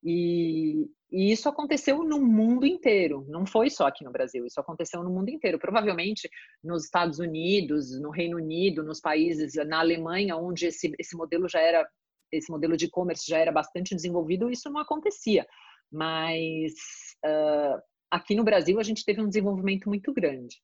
E, 0.04 0.86
e, 1.10 1.32
isso 1.32 1.48
aconteceu 1.48 2.04
no 2.04 2.20
mundo 2.20 2.66
inteiro, 2.66 3.24
não 3.26 3.46
foi 3.46 3.70
só 3.70 3.86
aqui 3.86 4.04
no 4.04 4.12
Brasil, 4.12 4.44
isso 4.44 4.60
aconteceu 4.60 5.02
no 5.02 5.10
mundo 5.10 5.30
inteiro. 5.30 5.58
Provavelmente 5.58 6.28
nos 6.62 6.84
Estados 6.84 7.18
Unidos, 7.18 7.98
no 8.00 8.10
Reino 8.10 8.36
Unido, 8.36 8.82
nos 8.82 9.00
países, 9.00 9.54
na 9.66 9.80
Alemanha, 9.80 10.36
onde 10.36 10.66
esse, 10.66 10.92
esse 10.98 11.16
modelo 11.16 11.48
já 11.48 11.60
era, 11.60 11.88
esse 12.30 12.52
modelo 12.52 12.76
de 12.76 12.84
e-commerce 12.84 13.24
já 13.26 13.38
era 13.38 13.50
bastante 13.50 13.94
desenvolvido, 13.94 14.50
isso 14.50 14.70
não 14.70 14.80
acontecia. 14.80 15.46
Mas 15.90 16.72
uh, 17.24 17.80
aqui 18.10 18.34
no 18.34 18.44
Brasil 18.44 18.78
a 18.78 18.82
gente 18.82 19.04
teve 19.04 19.22
um 19.22 19.28
desenvolvimento 19.28 19.88
muito 19.88 20.12
grande. 20.12 20.56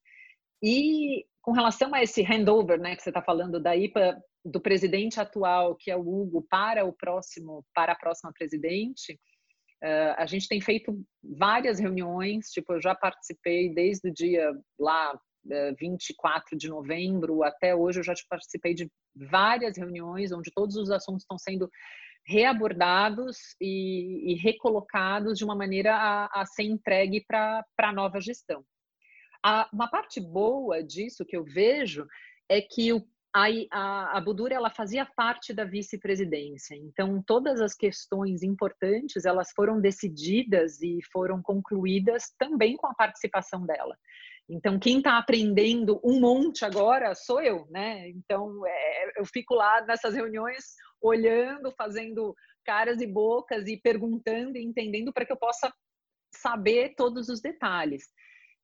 E 0.62 1.25
com 1.42 1.53
relação 1.53 1.94
a 1.94 2.03
esse 2.03 2.22
handover, 2.22 2.79
né, 2.79 2.94
que 2.94 3.03
você 3.03 3.11
está 3.11 3.22
falando 3.22 3.61
da 3.61 3.76
IPA 3.76 4.20
do 4.44 4.61
presidente 4.61 5.20
atual, 5.20 5.76
que 5.76 5.90
é 5.90 5.96
o 5.96 6.00
Hugo, 6.00 6.46
para 6.48 6.85
o 6.85 6.92
próximo, 6.92 7.64
para 7.74 7.92
a 7.92 7.96
próxima 7.96 8.33
presidente, 8.33 9.14
uh, 9.83 10.14
a 10.16 10.26
gente 10.26 10.48
tem 10.48 10.61
feito 10.61 10.98
várias 11.22 11.79
reuniões, 11.79 12.46
tipo, 12.50 12.72
eu 12.74 12.81
já 12.81 12.94
participei 12.94 13.72
desde 13.72 14.09
o 14.09 14.12
dia 14.12 14.53
lá 14.79 15.14
uh, 15.14 15.53
eh, 15.53 15.74
24 15.79 16.57
de 16.57 16.68
novembro 16.68 17.42
até 17.42 17.74
hoje, 17.74 18.00
eu 18.00 18.05
já 18.05 18.14
participei 18.29 18.74
de 18.74 18.90
várias 19.14 19.76
reuniões 19.76 20.33
onde 20.33 20.50
todos 20.55 20.76
os 20.76 20.90
assuntos 20.90 21.22
estão 21.22 21.38
sendo 21.38 21.68
reabordados 22.26 23.38
e, 23.61 24.33
e 24.33 24.35
recolocados 24.37 25.38
de 25.38 25.44
uma 25.44 25.55
maneira 25.55 25.94
a, 25.96 26.42
a 26.42 26.46
ser 26.46 26.64
entregue 26.64 27.24
para 27.26 27.64
a 27.79 27.92
nova 27.92 28.20
gestão. 28.20 28.64
A, 29.42 29.68
uma 29.72 29.88
parte 29.88 30.20
boa 30.20 30.83
disso 30.83 31.24
que 31.24 31.37
eu 31.37 31.44
vejo 31.44 32.07
é 32.48 32.61
que 32.61 32.92
o 32.92 33.07
a, 33.33 33.46
a, 33.70 34.18
a 34.18 34.20
Budura 34.20 34.55
ela 34.55 34.70
fazia 34.70 35.07
parte 35.07 35.53
da 35.53 35.64
vice-presidência, 35.64 36.74
então 36.74 37.22
todas 37.22 37.61
as 37.61 37.74
questões 37.74 38.42
importantes 38.42 39.24
elas 39.24 39.53
foram 39.55 39.81
decididas 39.81 40.83
e 40.83 40.98
foram 41.12 41.40
concluídas 41.40 42.35
também 42.38 42.76
com 42.76 42.88
a 42.88 42.94
participação 42.94 43.64
dela. 43.64 43.96
Então 44.48 44.81
quem 44.81 44.98
está 44.98 45.16
aprendendo 45.16 46.00
um 46.03 46.18
monte 46.18 46.64
agora 46.64 47.14
sou 47.14 47.40
eu, 47.40 47.66
né? 47.70 48.09
Então 48.09 48.66
é, 48.66 49.20
eu 49.20 49.24
fico 49.24 49.55
lá 49.55 49.81
nessas 49.83 50.14
reuniões 50.14 50.74
olhando, 51.00 51.70
fazendo 51.70 52.35
caras 52.64 53.00
e 53.00 53.07
bocas 53.07 53.68
e 53.68 53.76
perguntando 53.76 54.59
e 54.59 54.64
entendendo 54.64 55.12
para 55.12 55.24
que 55.24 55.33
eu 55.33 55.37
possa 55.37 55.72
saber 56.35 56.94
todos 56.96 57.29
os 57.29 57.40
detalhes. 57.40 58.09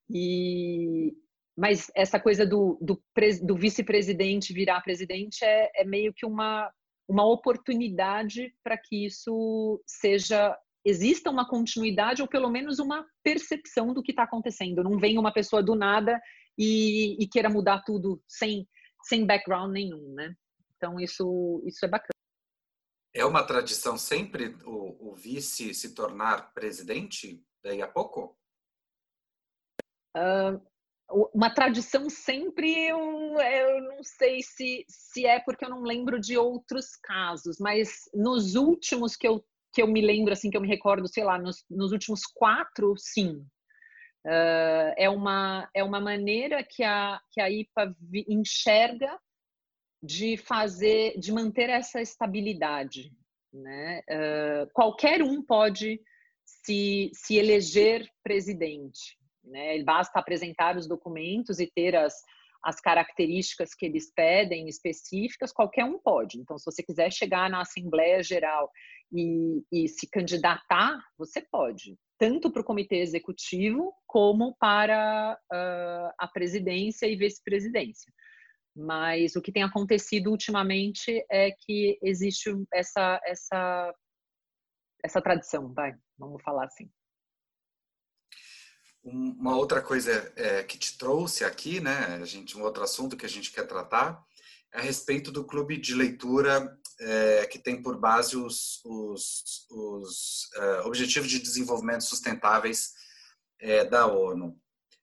E, 0.09 1.13
mas 1.57 1.91
essa 1.95 2.19
coisa 2.19 2.45
do, 2.45 2.77
do, 2.81 3.01
do 3.43 3.55
vice-presidente 3.55 4.53
virar 4.53 4.81
presidente 4.81 5.43
é, 5.43 5.71
é, 5.75 5.83
meio 5.83 6.13
que 6.13 6.25
uma, 6.25 6.71
uma 7.07 7.25
oportunidade 7.25 8.53
para 8.63 8.77
que 8.77 9.05
isso 9.05 9.81
seja 9.85 10.57
exista 10.85 11.29
uma 11.29 11.47
continuidade 11.47 12.21
ou 12.21 12.27
pelo 12.27 12.49
menos 12.49 12.79
uma 12.79 13.05
percepção 13.21 13.93
do 13.93 14.01
que 14.01 14.11
está 14.11 14.23
acontecendo. 14.23 14.83
Não 14.83 14.97
venha 14.97 15.19
uma 15.19 15.33
pessoa 15.33 15.61
do 15.61 15.75
nada 15.75 16.21
e, 16.57 17.21
e, 17.21 17.27
queira 17.27 17.49
mudar 17.49 17.83
tudo 17.83 18.23
sem, 18.25 18.65
sem 19.03 19.25
background 19.25 19.71
nenhum, 19.71 20.13
né? 20.13 20.33
Então 20.77 20.97
isso, 20.97 21.61
isso 21.65 21.83
é 21.83 21.89
bacana. 21.89 22.11
É 23.13 23.25
uma 23.25 23.43
tradição 23.43 23.97
sempre 23.97 24.55
o, 24.63 25.11
o 25.11 25.15
vice 25.15 25.73
se 25.73 25.93
tornar 25.93 26.53
presidente 26.53 27.43
daí 27.63 27.81
a 27.81 27.87
pouco? 27.87 28.36
Uma 31.33 31.49
tradição 31.49 32.09
sempre, 32.09 32.69
eu, 32.85 32.99
eu 32.99 33.81
não 33.81 34.03
sei 34.03 34.41
se, 34.41 34.85
se 34.89 35.25
é 35.25 35.39
porque 35.39 35.63
eu 35.63 35.69
não 35.69 35.81
lembro 35.81 36.19
de 36.19 36.37
outros 36.37 36.97
casos, 36.97 37.57
mas 37.59 38.01
nos 38.13 38.55
últimos 38.55 39.15
que 39.15 39.25
eu, 39.25 39.43
que 39.71 39.81
eu 39.81 39.87
me 39.87 40.01
lembro, 40.01 40.33
assim, 40.33 40.49
que 40.49 40.57
eu 40.57 40.61
me 40.61 40.67
recordo, 40.67 41.07
sei 41.07 41.23
lá, 41.23 41.39
nos, 41.39 41.63
nos 41.69 41.91
últimos 41.93 42.25
quatro, 42.25 42.93
sim. 42.97 43.45
Uh, 44.25 44.91
é, 44.97 45.09
uma, 45.09 45.69
é 45.73 45.81
uma 45.81 46.01
maneira 46.01 46.61
que 46.61 46.83
a, 46.83 47.21
que 47.31 47.39
a 47.39 47.49
IPA 47.49 47.95
enxerga 48.27 49.17
de 50.03 50.35
fazer, 50.35 51.17
de 51.17 51.31
manter 51.31 51.69
essa 51.69 52.01
estabilidade. 52.01 53.11
Né? 53.53 54.01
Uh, 54.09 54.69
qualquer 54.73 55.23
um 55.23 55.41
pode 55.41 56.01
se, 56.43 57.09
se 57.13 57.35
eleger 57.35 58.09
presidente. 58.23 59.17
Né? 59.47 59.81
Basta 59.83 60.19
apresentar 60.19 60.77
os 60.77 60.87
documentos 60.87 61.59
e 61.59 61.71
ter 61.73 61.95
as, 61.95 62.13
as 62.63 62.79
características 62.79 63.73
que 63.73 63.85
eles 63.85 64.11
pedem 64.13 64.67
específicas, 64.67 65.53
qualquer 65.53 65.85
um 65.85 65.99
pode. 65.99 66.39
Então, 66.39 66.57
se 66.57 66.65
você 66.65 66.83
quiser 66.83 67.11
chegar 67.11 67.49
na 67.49 67.61
Assembleia 67.61 68.21
Geral 68.21 68.69
e, 69.11 69.63
e 69.71 69.87
se 69.87 70.09
candidatar, 70.09 71.01
você 71.17 71.41
pode, 71.41 71.97
tanto 72.17 72.51
para 72.51 72.61
o 72.61 72.65
comitê 72.65 72.97
executivo 72.97 73.93
como 74.05 74.55
para 74.57 75.39
uh, 75.51 76.13
a 76.17 76.27
presidência 76.27 77.05
e 77.05 77.15
vice-presidência. 77.15 78.11
Mas 78.75 79.35
o 79.35 79.41
que 79.41 79.51
tem 79.51 79.63
acontecido 79.63 80.29
ultimamente 80.29 81.25
é 81.31 81.51
que 81.51 81.97
existe 82.03 82.49
essa, 82.71 83.19
essa, 83.25 83.95
essa 85.03 85.21
tradição, 85.21 85.73
vai, 85.73 85.95
vamos 86.17 86.43
falar 86.43 86.65
assim. 86.65 86.87
Uma 89.09 89.55
outra 89.55 89.81
coisa 89.81 90.33
é, 90.35 90.63
que 90.63 90.77
te 90.77 90.97
trouxe 90.97 91.45
aqui, 91.45 91.79
né, 91.79 92.19
a 92.21 92.25
gente, 92.25 92.57
um 92.57 92.63
outro 92.63 92.83
assunto 92.83 93.15
que 93.15 93.25
a 93.25 93.29
gente 93.29 93.53
quer 93.53 93.65
tratar, 93.65 94.21
é 94.73 94.79
a 94.79 94.81
respeito 94.81 95.31
do 95.31 95.45
clube 95.45 95.77
de 95.77 95.95
leitura 95.95 96.77
é, 96.99 97.45
que 97.45 97.57
tem 97.57 97.81
por 97.81 97.97
base 97.97 98.35
os, 98.35 98.81
os, 98.83 99.65
os 99.71 100.49
uh, 100.57 100.87
Objetivos 100.87 101.29
de 101.29 101.39
Desenvolvimento 101.39 102.03
Sustentáveis 102.03 102.91
é, 103.61 103.85
da 103.85 104.07
ONU. 104.07 104.59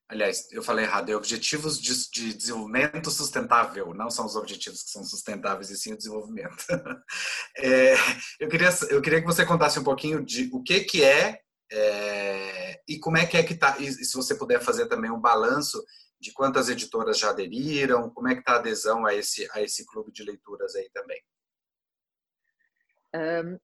Aliás, 0.07 0.53
eu 0.53 0.63
falei 0.63 0.85
errado, 0.85 1.11
é 1.11 1.17
Objetivos 1.17 1.81
de, 1.81 2.11
de, 2.11 2.35
Desenvolvimento 2.35 3.11
Sustentável, 3.11 3.95
não 3.95 4.11
são 4.11 4.27
os 4.27 4.37
objetivos 4.37 4.83
que 4.83 4.91
são 4.91 5.03
sustentáveis, 5.03 5.71
e 5.71 5.79
sim 5.79 5.95
o 5.95 5.97
desenvolvimento. 5.97 6.63
é, 7.57 7.95
eu, 8.39 8.49
queria, 8.49 8.69
eu 8.91 9.01
queria 9.01 9.21
que 9.23 9.27
você 9.27 9.47
contasse 9.47 9.79
um 9.79 9.85
pouquinho 9.85 10.23
de 10.23 10.51
o 10.53 10.63
que, 10.63 10.81
que 10.81 11.03
é 11.03 11.41
é, 11.77 12.81
e 12.89 12.99
como 12.99 13.17
é 13.17 13.27
que 13.27 13.37
é 13.37 13.43
que 13.43 13.55
está, 13.55 13.77
e 13.79 13.93
se 13.93 14.15
você 14.15 14.37
puder 14.37 14.61
fazer 14.61 14.87
também 14.87 15.11
um 15.11 15.21
balanço 15.21 15.85
de 16.21 16.33
quantas 16.33 16.69
editoras 16.69 17.19
já 17.19 17.31
aderiram, 17.31 18.09
como 18.11 18.29
é 18.29 18.35
que 18.35 18.41
está 18.41 18.53
a 18.53 18.59
adesão 18.59 19.05
a 19.05 19.13
esse, 19.13 19.49
a 19.53 19.61
esse 19.61 19.85
clube 19.85 20.13
de 20.13 20.23
leituras 20.23 20.75
aí 20.77 20.89
também? 20.91 21.21
Um, 23.15 23.59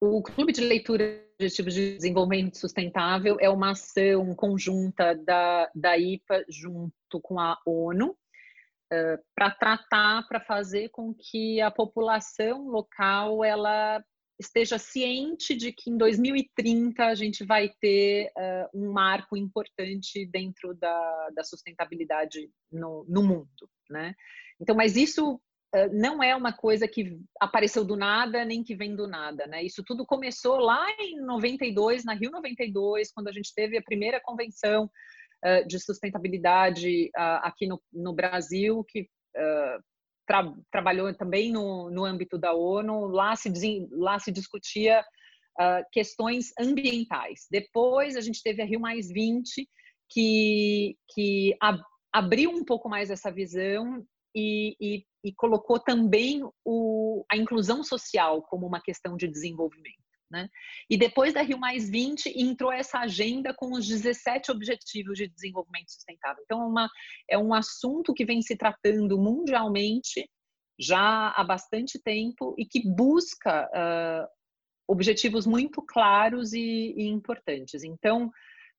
o 0.00 0.22
Clube 0.22 0.52
de 0.52 0.60
Leitura 0.60 1.24
Objetivos 1.34 1.74
de 1.74 1.96
Desenvolvimento 1.96 2.58
Sustentável 2.58 3.36
é 3.40 3.48
uma 3.48 3.72
ação 3.72 4.34
conjunta 4.34 5.14
da, 5.14 5.70
da 5.74 5.98
IPA 5.98 6.44
junto 6.48 7.20
com 7.20 7.38
a 7.40 7.58
ONU 7.66 8.10
uh, 8.10 9.24
para 9.34 9.50
tratar, 9.50 10.26
para 10.28 10.40
fazer 10.40 10.88
com 10.90 11.12
que 11.14 11.60
a 11.60 11.70
população 11.70 12.68
local 12.68 13.44
ela 13.44 14.02
esteja 14.42 14.78
ciente 14.78 15.54
de 15.54 15.72
que 15.72 15.90
em 15.90 15.96
2030 15.96 17.04
a 17.04 17.14
gente 17.14 17.44
vai 17.44 17.70
ter 17.80 18.30
uh, 18.36 18.78
um 18.78 18.92
marco 18.92 19.36
importante 19.36 20.26
dentro 20.26 20.74
da, 20.74 21.30
da 21.34 21.44
sustentabilidade 21.44 22.50
no, 22.70 23.04
no, 23.08 23.22
mundo, 23.22 23.68
né? 23.88 24.14
Então, 24.60 24.76
mas 24.76 24.96
isso 24.96 25.34
uh, 25.34 25.92
não 25.92 26.22
é 26.22 26.36
uma 26.36 26.52
coisa 26.52 26.86
que 26.86 27.18
apareceu 27.40 27.84
do 27.84 27.96
nada 27.96 28.44
nem 28.44 28.62
que 28.62 28.74
vem 28.74 28.94
do 28.94 29.06
nada, 29.06 29.46
né? 29.46 29.62
Isso 29.62 29.82
tudo 29.84 30.04
começou 30.04 30.58
lá 30.58 30.84
em 30.98 31.20
92, 31.20 32.04
na 32.04 32.14
Rio 32.14 32.30
92, 32.30 33.12
quando 33.12 33.28
a 33.28 33.32
gente 33.32 33.54
teve 33.54 33.78
a 33.78 33.82
primeira 33.82 34.20
convenção 34.20 34.90
uh, 35.44 35.66
de 35.66 35.78
sustentabilidade 35.80 37.10
aqui 37.14 37.66
no, 37.66 37.80
no 37.92 38.12
Brasil, 38.12 38.84
que 38.84 39.08
tra 40.32 40.54
trabalhou 40.70 41.12
também 41.14 41.52
no, 41.52 41.90
no 41.90 42.04
âmbito 42.04 42.38
da 42.38 42.54
ONU, 42.54 43.06
lá 43.08 43.36
se, 43.36 43.50
lá 43.90 44.18
se 44.18 44.32
discutia 44.32 45.04
uh, 45.60 45.84
questões 45.92 46.52
ambientais. 46.58 47.46
Depois 47.50 48.16
a 48.16 48.20
gente 48.22 48.42
teve 48.42 48.62
a 48.62 48.64
Rio 48.64 48.80
Mais 48.80 49.08
20, 49.08 49.68
que, 50.08 50.96
que 51.10 51.54
ab 51.60 51.78
abriu 52.14 52.50
um 52.50 52.62
pouco 52.62 52.90
mais 52.90 53.10
essa 53.10 53.30
visão 53.32 54.04
e, 54.34 54.76
e, 54.78 55.04
e 55.24 55.32
colocou 55.34 55.78
também 55.78 56.42
o, 56.62 57.24
a 57.30 57.38
inclusão 57.38 57.82
social 57.82 58.42
como 58.42 58.66
uma 58.66 58.82
questão 58.82 59.16
de 59.16 59.26
desenvolvimento. 59.26 60.11
Né? 60.32 60.48
E 60.88 60.96
depois 60.96 61.34
da 61.34 61.42
Rio 61.42 61.58
Mais 61.58 61.90
20 61.90 62.32
entrou 62.40 62.72
essa 62.72 63.00
agenda 63.00 63.52
com 63.54 63.72
os 63.72 63.86
17 63.86 64.50
Objetivos 64.50 65.18
de 65.18 65.28
Desenvolvimento 65.28 65.92
Sustentável. 65.92 66.42
Então, 66.42 66.62
é, 66.62 66.66
uma, 66.66 66.90
é 67.32 67.38
um 67.38 67.52
assunto 67.52 68.14
que 68.14 68.24
vem 68.24 68.40
se 68.40 68.56
tratando 68.56 69.18
mundialmente 69.18 70.26
já 70.80 71.28
há 71.36 71.44
bastante 71.44 72.00
tempo 72.02 72.54
e 72.56 72.64
que 72.64 72.82
busca 72.88 73.68
uh, 73.68 74.26
objetivos 74.88 75.46
muito 75.46 75.82
claros 75.82 76.54
e, 76.54 76.94
e 76.96 77.06
importantes. 77.08 77.84
Então, 77.84 78.28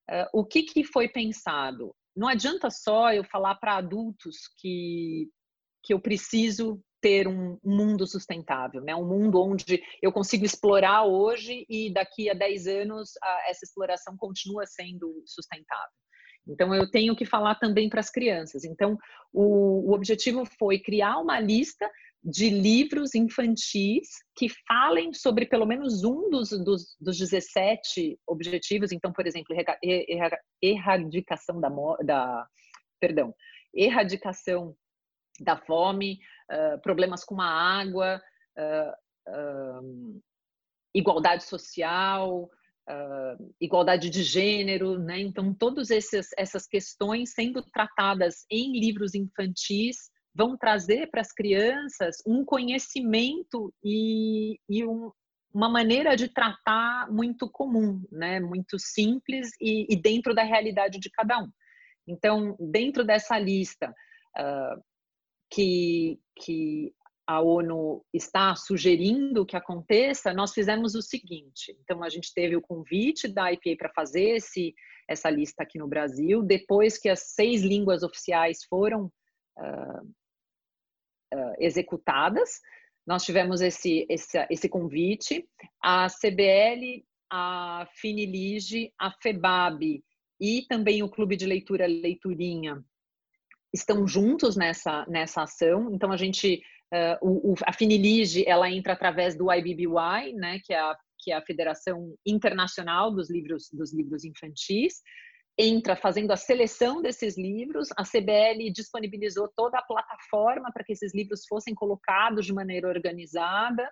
uh, 0.10 0.28
o 0.34 0.44
que, 0.44 0.64
que 0.64 0.84
foi 0.84 1.08
pensado? 1.08 1.96
Não 2.16 2.28
adianta 2.28 2.72
só 2.72 3.14
eu 3.14 3.24
falar 3.24 3.56
para 3.56 3.78
adultos 3.78 4.38
que, 4.58 5.30
que 5.84 5.94
eu 5.94 6.00
preciso 6.00 6.84
ter 7.04 7.28
um 7.28 7.60
mundo 7.62 8.08
sustentável, 8.08 8.82
né? 8.82 8.96
um 8.96 9.06
mundo 9.06 9.42
onde 9.42 9.84
eu 10.02 10.10
consigo 10.10 10.46
explorar 10.46 11.04
hoje 11.04 11.66
e 11.70 11.94
daqui 11.94 12.30
a 12.30 12.34
10 12.34 12.68
anos 12.68 13.12
essa 13.46 13.66
exploração 13.66 14.16
continua 14.18 14.66
sendo 14.66 15.22
sustentável. 15.26 15.92
Então, 16.48 16.74
eu 16.74 16.90
tenho 16.90 17.16
que 17.16 17.26
falar 17.26 17.56
também 17.56 17.90
para 17.90 18.00
as 18.00 18.10
crianças. 18.10 18.64
Então, 18.64 18.98
o, 19.34 19.90
o 19.90 19.94
objetivo 19.94 20.46
foi 20.58 20.80
criar 20.80 21.18
uma 21.18 21.40
lista 21.40 21.90
de 22.24 22.50
livros 22.50 23.14
infantis 23.16 24.08
que 24.36 24.48
falem 24.66 25.14
sobre 25.14 25.46
pelo 25.46 25.66
menos 25.66 26.06
um 26.06 26.30
dos, 26.30 26.52
dos, 26.52 26.96
dos 27.00 27.18
17 27.18 28.18
objetivos. 28.26 28.94
Então, 28.94 29.12
por 29.12 29.28
exemplo, 29.28 29.54
erradicação 30.62 31.60
da, 31.60 31.70
da 32.06 32.48
perdão, 33.00 33.34
erradicação 33.74 34.74
da 35.40 35.58
fome, 35.58 36.20
uh, 36.52 36.80
problemas 36.82 37.24
com 37.24 37.42
a 37.42 37.48
água, 37.48 38.22
uh, 38.58 39.32
uh, 39.32 40.22
igualdade 40.94 41.44
social, 41.44 42.50
igualdade 43.62 44.10
de 44.10 44.22
gênero, 44.24 45.00
né? 45.00 45.18
Então, 45.22 45.54
todas 45.54 45.90
essas 45.90 46.68
questões 46.68 47.32
sendo 47.32 47.62
tratadas 47.62 48.46
em 48.52 48.78
livros 48.78 49.16
infantis 49.16 50.12
vão 50.36 50.58
trazer 50.58 51.10
para 51.10 51.22
as 51.22 51.32
crianças 51.32 52.18
um 52.28 52.44
conhecimento 52.44 53.74
e, 53.82 54.60
e 54.68 54.86
um, 54.86 55.10
uma 55.54 55.70
maneira 55.70 56.18
de 56.18 56.28
tratar 56.28 57.10
muito 57.10 57.50
comum, 57.50 58.04
né? 58.12 58.42
Muito 58.42 58.78
simples 58.78 59.52
e, 59.62 59.86
e, 59.90 59.96
dentro 59.96 60.36
da 60.36 60.44
realidade 60.44 61.00
de 61.00 61.10
cada 61.10 61.40
um. 61.40 61.50
Então, 62.06 62.58
dentro 62.60 63.06
dessa 63.06 63.40
lista, 63.40 63.96
uh, 64.38 64.84
que, 65.54 66.20
que 66.36 66.92
a 67.28 67.40
ONU 67.40 68.04
está 68.12 68.56
sugerindo 68.56 69.46
que 69.46 69.56
aconteça, 69.56 70.34
nós 70.34 70.52
fizemos 70.52 70.96
o 70.96 71.02
seguinte. 71.02 71.78
Então, 71.82 72.04
a 72.04 72.10
gente 72.10 72.34
teve 72.34 72.56
o 72.56 72.62
convite 72.62 73.28
da 73.28 73.54
IPA 73.54 73.78
para 73.78 73.94
fazer 73.94 74.38
esse, 74.38 74.74
essa 75.08 75.30
lista 75.30 75.64
aqui 75.64 75.78
no 75.78 75.88
Brasil. 75.88 76.42
Depois 76.42 76.98
que 76.98 77.08
as 77.08 77.34
seis 77.34 77.62
línguas 77.62 78.02
oficiais 78.02 78.64
foram 78.68 79.12
uh, 79.58 80.04
uh, 81.34 81.54
executadas, 81.60 82.60
nós 83.06 83.24
tivemos 83.24 83.62
esse, 83.62 84.06
esse, 84.10 84.38
esse 84.50 84.68
convite. 84.68 85.48
A 85.82 86.08
CBL, 86.10 87.06
a 87.32 87.88
Finilige, 87.96 88.92
a 89.00 89.12
FEBAB 89.22 90.04
e 90.42 90.66
também 90.68 91.04
o 91.04 91.10
Clube 91.10 91.38
de 91.38 91.46
Leitura 91.46 91.86
Leiturinha 91.86 92.84
estão 93.74 94.08
juntos 94.08 94.56
nessa, 94.56 95.06
nessa 95.08 95.44
ação. 95.44 95.90
Então, 95.92 96.12
a 96.12 96.18
gente, 96.18 96.62
uh, 96.94 97.52
o, 97.52 97.56
a 97.66 97.74
Finilige, 97.74 98.48
ela 98.48 98.70
entra 98.70 98.94
através 98.94 99.36
do 99.36 99.52
IBBY, 99.52 100.34
né, 100.36 100.60
que 100.64 100.74
é 100.74 100.80
a, 100.80 100.96
que 101.20 101.32
é 101.32 101.36
a 101.36 101.42
Federação 101.42 102.14
Internacional 102.26 103.12
dos 103.12 103.32
Livros, 103.32 103.70
dos 103.72 103.94
livros 103.94 104.24
Infantis, 104.24 105.02
entra 105.58 105.96
fazendo 105.96 106.32
a 106.32 106.38
seleção 106.38 107.02
desses 107.02 107.38
livros. 107.38 107.90
A 107.98 108.04
CBL 108.04 108.72
disponibilizou 108.74 109.50
toda 109.56 109.78
a 109.78 109.84
plataforma 109.84 110.72
para 110.72 110.84
que 110.84 110.94
esses 110.94 111.14
livros 111.14 111.46
fossem 111.48 111.74
colocados 111.74 112.46
de 112.46 112.54
maneira 112.54 112.88
organizada, 112.88 113.84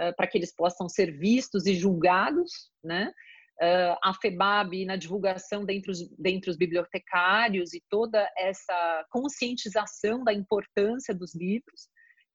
uh, 0.00 0.14
para 0.16 0.26
que 0.26 0.38
eles 0.38 0.54
possam 0.54 0.88
ser 0.88 1.16
vistos 1.18 1.66
e 1.66 1.74
julgados, 1.74 2.70
né? 2.82 3.12
Uh, 3.60 3.98
a 4.02 4.14
FEBAB 4.14 4.84
na 4.86 4.96
divulgação 4.96 5.64
dentre 5.64 5.90
os, 5.90 6.00
os 6.00 6.56
bibliotecários 6.56 7.74
e 7.74 7.82
toda 7.88 8.28
essa 8.36 9.06
conscientização 9.10 10.24
da 10.24 10.32
importância 10.32 11.14
dos 11.14 11.34
livros. 11.34 11.88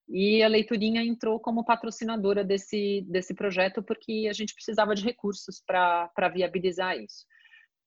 E 0.08 0.44
a 0.44 0.48
Leiturinha 0.48 1.04
entrou 1.04 1.40
como 1.40 1.66
patrocinadora 1.66 2.44
desse, 2.44 3.04
desse 3.10 3.34
projeto 3.34 3.82
porque 3.82 4.28
a 4.30 4.34
gente 4.34 4.54
precisava 4.54 4.94
de 4.94 5.04
recursos 5.04 5.64
para 5.66 6.30
viabilizar 6.32 6.98
isso. 6.98 7.26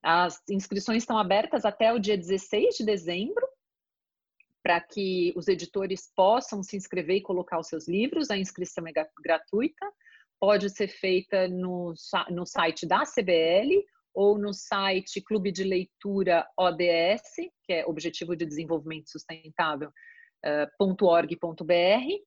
As 0.02 0.40
inscrições 0.48 1.02
estão 1.02 1.18
abertas 1.18 1.64
até 1.64 1.92
o 1.92 1.98
dia 1.98 2.16
16 2.16 2.76
de 2.76 2.84
dezembro, 2.84 3.46
para 4.62 4.80
que 4.80 5.32
os 5.36 5.48
editores 5.48 6.12
possam 6.14 6.62
se 6.62 6.76
inscrever 6.76 7.16
e 7.16 7.22
colocar 7.22 7.58
os 7.58 7.68
seus 7.68 7.88
livros. 7.88 8.30
A 8.30 8.36
inscrição 8.36 8.84
é 8.86 8.92
gratuita 9.22 9.86
pode 10.40 10.70
ser 10.70 10.88
feita 10.88 11.48
no, 11.48 11.92
no 12.30 12.46
site 12.46 12.86
da 12.86 13.02
CBL 13.04 13.84
ou 14.14 14.38
no 14.38 14.52
site 14.52 15.20
Clube 15.20 15.52
de 15.52 15.64
Leitura 15.64 16.48
ODS, 16.58 17.34
que 17.64 17.72
é 17.72 17.86
Objetivo 17.86 18.34
de 18.34 18.44
Desenvolvimento 18.46 19.10
Sustentável, 19.10 19.90
uh, 20.44 20.96
.org.br. 21.04 22.24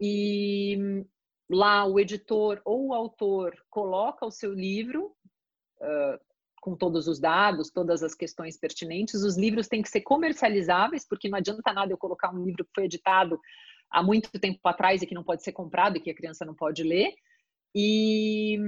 E 0.00 1.04
lá 1.50 1.84
o 1.86 1.98
editor 1.98 2.60
ou 2.64 2.88
o 2.88 2.94
autor 2.94 3.56
coloca 3.70 4.26
o 4.26 4.30
seu 4.30 4.52
livro 4.52 5.14
uh, 5.80 6.28
com 6.60 6.76
todos 6.76 7.06
os 7.06 7.18
dados, 7.18 7.70
todas 7.70 8.02
as 8.02 8.14
questões 8.14 8.58
pertinentes. 8.58 9.22
Os 9.22 9.36
livros 9.36 9.68
têm 9.68 9.82
que 9.82 9.88
ser 9.88 10.00
comercializáveis, 10.00 11.06
porque 11.06 11.28
não 11.28 11.38
adianta 11.38 11.72
nada 11.72 11.92
eu 11.92 11.98
colocar 11.98 12.34
um 12.34 12.44
livro 12.44 12.64
que 12.64 12.72
foi 12.74 12.84
editado 12.84 13.40
há 13.90 14.02
muito 14.02 14.30
tempo 14.38 14.60
atrás 14.64 15.02
e 15.02 15.06
que 15.06 15.14
não 15.14 15.24
pode 15.24 15.42
ser 15.42 15.52
comprado 15.52 15.96
e 15.96 16.00
que 16.00 16.10
a 16.10 16.14
criança 16.14 16.44
não 16.44 16.54
pode 16.54 16.82
ler. 16.82 17.14
E, 17.74 18.58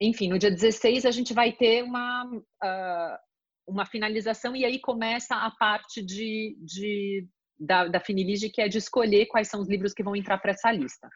enfim, 0.00 0.28
no 0.28 0.38
dia 0.38 0.50
16 0.50 1.04
a 1.04 1.10
gente 1.10 1.32
vai 1.32 1.52
ter 1.52 1.82
uma, 1.82 2.24
uh, 2.26 3.18
uma 3.66 3.86
finalização 3.86 4.54
e 4.54 4.64
aí 4.64 4.78
começa 4.80 5.36
a 5.36 5.50
parte 5.50 6.02
de, 6.02 6.56
de 6.60 7.26
da, 7.58 7.88
da 7.88 8.00
Finilige, 8.00 8.50
que 8.50 8.60
é 8.60 8.68
de 8.68 8.78
escolher 8.78 9.26
quais 9.26 9.48
são 9.48 9.60
os 9.60 9.68
livros 9.68 9.92
que 9.92 10.02
vão 10.02 10.16
entrar 10.16 10.38
para 10.38 10.52
essa 10.52 10.70
lista. 10.70 11.08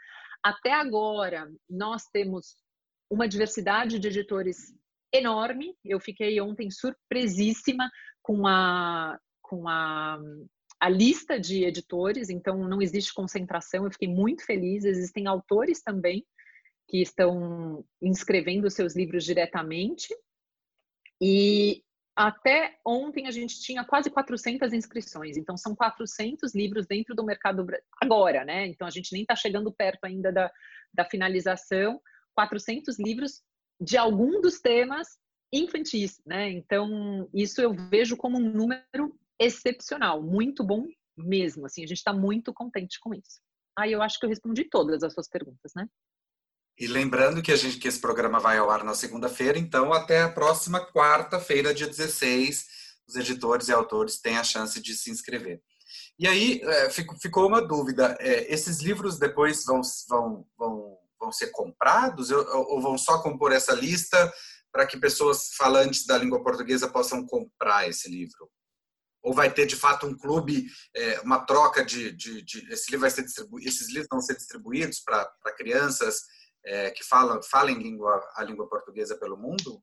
Até 0.43 0.73
agora, 0.73 1.51
nós 1.69 2.05
temos 2.13 2.57
uma 3.11 3.29
diversidade 3.29 3.99
de 3.99 4.09
editores 4.09 4.57
enorme. 5.13 5.75
Eu 5.85 5.99
fiquei 5.99 6.41
ontem 6.41 6.71
surpresíssima 6.71 7.91
com 8.23 8.47
a, 8.47 9.19
com 9.43 9.69
a, 9.69 10.19
a 10.81 10.89
lista 10.89 11.39
de 11.39 11.65
editores, 11.65 12.31
então 12.31 12.57
não 12.69 12.81
existe 12.81 13.13
concentração. 13.13 13.85
Eu 13.85 13.91
fiquei 13.91 14.09
muito 14.09 14.45
feliz. 14.45 14.85
Existem 14.85 15.27
autores 15.27 15.83
também 15.83 16.25
que 16.89 17.03
estão 17.03 17.85
inscrevendo 18.01 18.71
seus 18.71 18.95
livros 18.97 19.25
diretamente. 19.25 20.09
E 21.21 21.83
até 22.17 22.79
ontem 22.85 23.27
a 23.27 23.31
gente 23.31 23.61
tinha 23.61 23.85
quase 23.85 24.11
400 24.11 24.73
inscrições, 24.73 25.37
então 25.37 25.57
são 25.57 25.75
400 25.77 26.53
livros 26.53 26.85
dentro 26.87 27.15
do 27.15 27.25
mercado 27.25 27.65
agora, 28.01 28.45
né? 28.45 28.67
Então 28.67 28.89
a 28.89 28.91
gente 28.91 29.13
nem 29.13 29.23
está 29.23 29.37
chegando 29.37 29.73
perto 29.73 30.05
ainda 30.05 30.33
da, 30.33 30.51
da 30.93 31.05
finalização. 31.05 32.01
400 32.35 32.99
livros 32.99 33.43
de 33.81 33.97
algum 33.97 34.41
dos 34.41 34.61
temas 34.61 35.19
infantis, 35.53 36.21
né? 36.25 36.51
Então 36.51 37.29
isso 37.35 37.61
eu 37.61 37.73
vejo 37.73 38.17
como 38.17 38.39
um 38.39 38.53
número 38.53 39.17
excepcional, 39.39 40.23
muito 40.23 40.65
bom 40.65 40.87
mesmo. 41.17 41.67
Assim, 41.67 41.85
a 41.85 41.87
gente 41.87 41.99
está 41.99 42.13
muito 42.13 42.53
contente 42.53 42.99
com 43.01 43.15
isso. 43.15 43.41
Aí 43.79 43.93
eu 43.93 44.03
acho 44.03 44.19
que 44.19 44.27
eu 44.27 44.31
respondi 44.31 44.65
todas 44.65 45.03
as 45.03 45.15
suas 45.15 45.29
perguntas, 45.29 45.73
né? 45.75 45.87
E 46.79 46.87
lembrando 46.87 47.43
que, 47.43 47.51
a 47.51 47.57
gente, 47.57 47.79
que 47.79 47.89
esse 47.89 48.01
programa 48.01 48.39
vai 48.39 48.59
ao 48.59 48.71
ar 48.71 48.85
na 48.85 48.95
segunda-feira, 48.95 49.59
então 49.59 49.93
até 49.93 50.23
a 50.23 50.29
próxima 50.29 50.85
quarta-feira, 50.93 51.75
dia 51.75 51.89
16, 51.89 52.67
os 53.09 53.17
editores 53.17 53.69
e 53.69 53.73
autores 53.73 54.21
têm 54.21 54.37
a 54.37 54.45
chance 54.45 54.81
de 54.81 54.95
se 54.95 55.11
inscrever. 55.11 55.61
E 56.19 56.27
aí 56.27 56.61
é, 56.63 56.91
ficou 56.91 57.49
uma 57.49 57.61
dúvida: 57.61 58.17
é, 58.21 58.53
esses 58.53 58.81
livros 58.81 59.19
depois 59.19 59.65
vão, 59.65 59.81
vão, 60.09 60.47
vão, 60.57 60.99
vão 61.19 61.33
ser 61.33 61.49
comprados 61.49 62.31
ou 62.31 62.81
vão 62.81 62.97
só 62.97 63.21
compor 63.23 63.53
essa 63.53 63.73
lista 63.73 64.33
para 64.71 64.87
que 64.87 64.99
pessoas 64.99 65.51
falantes 65.57 66.07
da 66.07 66.19
língua 66.19 66.43
portuguesa 66.43 66.89
possam 66.89 67.27
comprar 67.27 67.89
esse 67.89 68.09
livro? 68.09 68.49
Ou 69.29 69.35
vai 69.35 69.53
ter 69.53 69.67
de 69.67 69.77
fato 69.77 70.07
um 70.07 70.17
clube, 70.17 70.65
é, 70.97 71.21
uma 71.21 71.45
troca 71.45 71.85
de, 71.85 72.11
de, 72.13 72.41
de, 72.41 72.73
esse 72.73 72.91
livro 72.91 73.03
vai 73.03 73.11
ser 73.11 73.27
esses 73.61 73.89
livros 73.89 74.09
vão 74.11 74.23
ser 74.23 74.35
distribuídos 74.35 75.01
para 75.01 75.29
crianças 75.55 76.23
é, 76.65 76.91
que 76.91 77.05
falam, 77.05 77.43
falem 77.43 77.77
língua, 77.77 78.27
a 78.37 78.43
língua 78.43 78.67
portuguesa 78.67 79.19
pelo 79.19 79.37
mundo? 79.37 79.83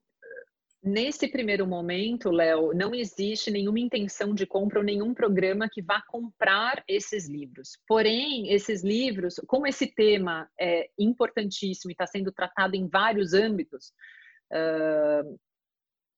Nesse 0.83 1.27
primeiro 1.27 1.67
momento, 1.67 2.31
Léo, 2.31 2.73
não 2.73 2.95
existe 2.95 3.51
nenhuma 3.51 3.79
intenção 3.79 4.33
de 4.33 4.47
compra 4.47 4.79
ou 4.79 4.85
nenhum 4.85 5.13
programa 5.13 5.69
que 5.71 5.79
vá 5.79 6.01
comprar 6.07 6.83
esses 6.87 7.29
livros. 7.29 7.77
Porém, 7.87 8.51
esses 8.51 8.83
livros, 8.83 9.35
como 9.45 9.67
esse 9.67 9.85
tema 9.85 10.49
é 10.59 10.89
importantíssimo 10.97 11.91
e 11.91 11.93
está 11.93 12.07
sendo 12.07 12.31
tratado 12.31 12.75
em 12.75 12.87
vários 12.87 13.33
âmbitos, 13.33 13.93
uh, 14.51 15.39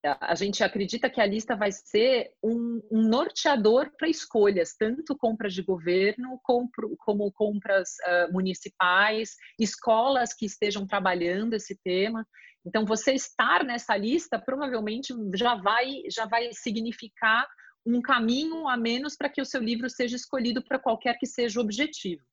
a 0.03 0.35
gente 0.35 0.63
acredita 0.63 1.09
que 1.09 1.19
a 1.19 1.25
lista 1.25 1.55
vai 1.55 1.71
ser 1.71 2.31
um, 2.43 2.81
um 2.91 3.01
norteador 3.07 3.91
para 3.97 4.07
escolhas, 4.07 4.75
tanto 4.77 5.17
compras 5.17 5.53
de 5.53 5.63
governo 5.63 6.39
compro, 6.43 6.95
como 6.99 7.31
compras 7.31 7.95
uh, 8.05 8.31
municipais, 8.31 9.35
escolas 9.59 10.33
que 10.33 10.45
estejam 10.45 10.85
trabalhando 10.85 11.55
esse 11.55 11.75
tema. 11.83 12.25
Então, 12.65 12.85
você 12.85 13.13
estar 13.13 13.63
nessa 13.63 13.97
lista 13.97 14.39
provavelmente 14.39 15.13
já 15.33 15.55
vai, 15.55 16.03
já 16.09 16.25
vai 16.25 16.49
significar 16.53 17.47
um 17.85 18.01
caminho 18.01 18.67
a 18.67 18.77
menos 18.77 19.15
para 19.15 19.29
que 19.29 19.41
o 19.41 19.45
seu 19.45 19.61
livro 19.61 19.89
seja 19.89 20.15
escolhido 20.15 20.63
para 20.63 20.79
qualquer 20.79 21.17
que 21.17 21.25
seja 21.25 21.59
o 21.59 21.63
objetivo. 21.63 22.23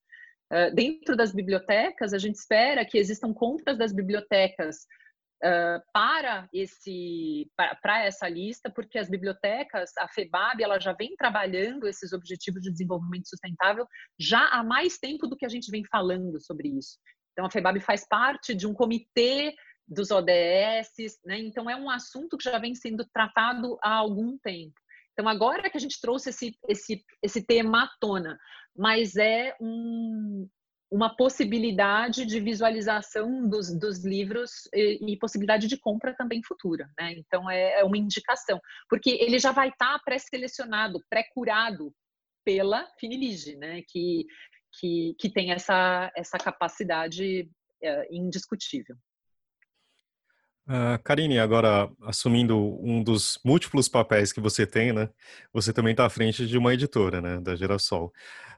Uh, 0.53 0.74
dentro 0.74 1.16
das 1.16 1.33
bibliotecas, 1.33 2.12
a 2.12 2.18
gente 2.18 2.35
espera 2.35 2.85
que 2.85 2.98
existam 2.98 3.33
compras 3.33 3.79
das 3.79 3.92
bibliotecas 3.92 4.87
uh, 5.42 5.83
para 5.92 6.49
esse 6.53 7.51
para 7.83 8.05
essa 8.05 8.29
lista, 8.29 8.70
porque 8.70 8.99
as 8.99 9.09
bibliotecas, 9.09 9.90
a 9.99 10.09
FEBAB, 10.09 10.62
ela 10.62 10.79
já 10.79 10.92
vem 10.92 11.16
trabalhando 11.16 11.87
esses 11.87 12.12
objetivos 12.12 12.62
de 12.62 12.70
desenvolvimento 12.70 13.29
sustentável 13.29 13.87
já 14.18 14.49
há 14.49 14.62
mais 14.62 14.99
tempo 14.99 15.27
do 15.27 15.37
que 15.37 15.47
a 15.47 15.49
gente 15.49 15.70
vem 15.70 15.85
falando 15.85 16.40
sobre 16.40 16.68
isso. 16.68 16.99
Então 17.33 17.47
a 17.47 17.51
FEBAB 17.51 17.81
faz 17.81 18.07
parte 18.07 18.55
de 18.55 18.66
um 18.66 18.75
comitê 18.75 19.55
dos 19.87 20.11
ODS, 20.11 21.20
né? 21.25 21.38
Então 21.38 21.68
é 21.68 21.77
um 21.77 21.90
assunto 21.90 22.37
que 22.38 22.44
já 22.44 22.59
vem 22.59 22.75
sendo 22.75 23.05
tratado 23.12 23.77
há 23.83 23.94
algum 23.94 24.38
tempo. 24.38 24.75
Então 25.12 25.29
agora 25.29 25.68
que 25.70 25.77
a 25.77 25.81
gente 25.81 26.01
trouxe 26.01 26.31
esse 26.31 26.59
esse 26.68 27.05
esse 27.23 27.44
tema 27.44 27.85
à 27.85 27.90
tona, 28.01 28.38
mas 28.77 29.16
é 29.16 29.55
um, 29.61 30.49
uma 30.94 31.16
possibilidade 31.16 32.24
de 32.24 32.38
visualização 32.38 33.48
dos, 33.48 33.76
dos 33.76 34.04
livros 34.04 34.68
e, 34.72 35.12
e, 35.12 35.18
possibilidade 35.18 35.66
de 35.66 35.76
compra 35.76 36.14
também 36.14 36.40
futura, 36.40 36.88
né? 36.96 37.12
Então 37.14 37.50
é, 37.50 37.80
é 37.80 37.85
uma 37.85 37.98
indicação, 37.98 38.61
porque 38.88 39.11
ele 39.11 39.40
já 39.40 39.50
vai 39.50 39.70
estar 39.70 39.98
tá 39.98 40.02
pré-selecionado, 40.04 41.02
pré-curado 41.11 41.92
pela 42.44 42.88
Finilige, 43.00 43.57
né? 43.57 43.83
Que, 43.88 44.24
que, 44.78 45.16
que 45.18 45.28
tem 45.28 45.50
essa, 45.50 46.12
essa 46.14 46.38
capacidade 46.38 47.50
é, 47.83 48.14
indiscutível. 48.14 48.94
Uh, 50.66 50.98
Karine, 51.05 51.38
agora 51.38 51.90
assumindo 52.03 52.57
um 52.83 53.03
dos 53.03 53.38
múltiplos 53.44 53.87
papéis 53.87 54.33
que 54.33 54.40
você 54.40 54.66
tem, 54.66 54.94
né? 54.94 55.11
Você 55.53 55.74
também 55.74 55.90
está 55.90 56.07
à 56.07 56.11
frente 56.11 56.46
de 56.46 56.57
uma 56.57 56.72
editora, 56.72 57.20
né? 57.20 57.38
Da 57.38 57.55
Girassol. 57.55 58.11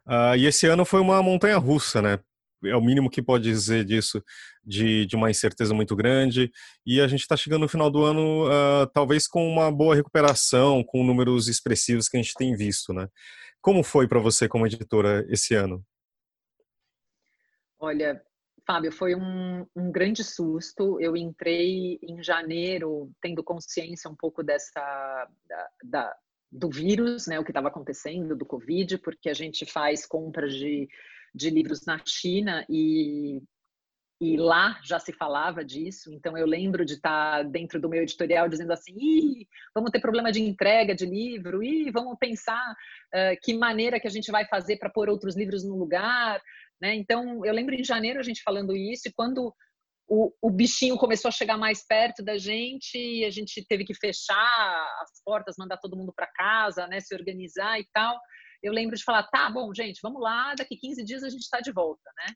Uh, 0.07 0.37
e 0.39 0.47
esse 0.47 0.67
ano 0.67 0.85
foi 0.85 1.01
uma 1.01 1.21
montanha 1.21 1.57
russa, 1.59 2.01
né? 2.01 2.21
É 2.65 2.77
o 2.77 2.81
mínimo 2.81 3.11
que 3.11 3.21
pode 3.21 3.45
dizer 3.45 3.85
disso, 3.85 4.23
de, 4.65 5.05
de 5.05 5.17
uma 5.17 5.31
incerteza 5.31 5.75
muito 5.75 5.97
grande. 5.97 6.51
E 6.87 7.01
a 7.01 7.09
gente 7.09 7.21
está 7.21 7.37
chegando 7.37 7.63
no 7.63 7.69
final 7.69 7.91
do 7.91 8.05
ano, 8.05 8.47
uh, 8.47 8.87
talvez 8.95 9.27
com 9.27 9.47
uma 9.47 9.71
boa 9.71 9.97
recuperação, 9.97 10.85
com 10.85 11.05
números 11.05 11.49
expressivos 11.49 12.09
que 12.09 12.17
a 12.17 12.23
gente 12.23 12.35
tem 12.35 12.55
visto, 12.55 12.93
né? 12.93 13.09
Como 13.61 13.83
foi 13.83 14.07
para 14.07 14.21
você 14.21 14.49
como 14.49 14.65
editora 14.65 15.27
esse 15.29 15.55
ano? 15.55 15.85
Olha, 17.81 18.23
Fábio, 18.67 18.91
foi 18.91 19.15
um, 19.15 19.65
um, 19.77 19.93
grande 19.93 20.25
susto. 20.25 21.01
Eu 21.01 21.17
entrei 21.17 21.99
em 22.03 22.23
janeiro 22.23 23.11
tendo 23.21 23.45
consciência 23.45 24.11
um 24.11 24.17
pouco 24.17 24.43
dessa 24.43 25.29
da, 25.49 25.69
da, 25.85 26.17
do 26.51 26.69
vírus, 26.69 27.27
né, 27.27 27.39
o 27.39 27.45
que 27.45 27.51
estava 27.51 27.69
acontecendo, 27.69 28.35
do 28.35 28.45
Covid, 28.45 28.99
porque 28.99 29.29
a 29.29 29.35
gente 29.35 29.65
faz 29.65 30.05
compras 30.05 30.55
de, 30.55 30.89
de 31.35 31.51
livros 31.51 31.85
na 31.87 32.01
China 32.05 32.65
e, 32.69 33.41
e 34.21 34.37
lá 34.37 34.81
já 34.83 34.99
se 34.99 35.13
falava 35.13 35.65
disso. 35.65 36.13
Então 36.13 36.37
eu 36.37 36.47
lembro 36.47 36.85
de 36.85 36.95
estar 36.95 37.45
dentro 37.45 37.81
do 37.81 37.89
meu 37.89 38.03
editorial 38.03 38.49
dizendo 38.49 38.73
assim: 38.73 38.95
Ih, 38.97 39.47
vamos 39.75 39.91
ter 39.91 40.01
problema 40.01 40.33
de 40.33 40.41
entrega 40.41 40.95
de 40.95 41.07
livro, 41.07 41.63
e 41.63 41.91
vamos 41.91 42.17
pensar 42.19 42.73
uh, 42.73 43.39
que 43.43 43.55
maneira 43.55 44.01
que 44.01 44.09
a 44.09 44.11
gente 44.11 44.31
vai 44.31 44.47
fazer 44.47 44.79
para 44.79 44.91
pôr 44.91 45.09
outros 45.09 45.37
livros 45.37 45.63
no 45.63 45.77
lugar. 45.77 46.41
Né? 46.81 46.95
Então, 46.95 47.45
eu 47.45 47.53
lembro 47.53 47.75
em 47.75 47.85
janeiro 47.85 48.21
a 48.21 48.23
gente 48.23 48.43
falando 48.43 48.77
isso, 48.77 49.09
e 49.09 49.13
quando 49.13 49.55
o, 50.09 50.33
o, 50.41 50.51
bichinho 50.51 50.97
começou 50.97 51.29
a 51.29 51.33
chegar 51.33 51.57
mais 51.57 51.85
perto 51.85 52.23
da 52.23 52.39
gente, 52.39 52.97
e 52.97 53.25
a 53.25 53.31
gente 53.31 53.65
teve 53.67 53.85
que 53.85 53.95
fechar 53.95 54.87
as 55.03 55.23
portas, 55.25 55.57
mandar 55.59 55.79
todo 55.79 55.97
mundo 55.97 56.13
para 56.15 56.29
casa, 56.29 56.87
né, 56.87 57.01
se 57.01 57.15
organizar 57.15 57.81
e 57.81 57.87
tal. 57.93 58.19
Eu 58.63 58.73
lembro 58.73 58.97
de 58.97 59.03
falar: 59.05 59.25
tá 59.25 59.51
bom, 59.51 59.73
gente, 59.75 60.01
vamos 60.03 60.23
lá, 60.23 60.55
daqui 60.55 60.77
15 60.77 61.05
dias 61.05 61.23
a 61.23 61.29
gente 61.29 61.43
está 61.43 61.61
de 61.61 61.73
volta. 61.73 62.11
Né? 62.17 62.35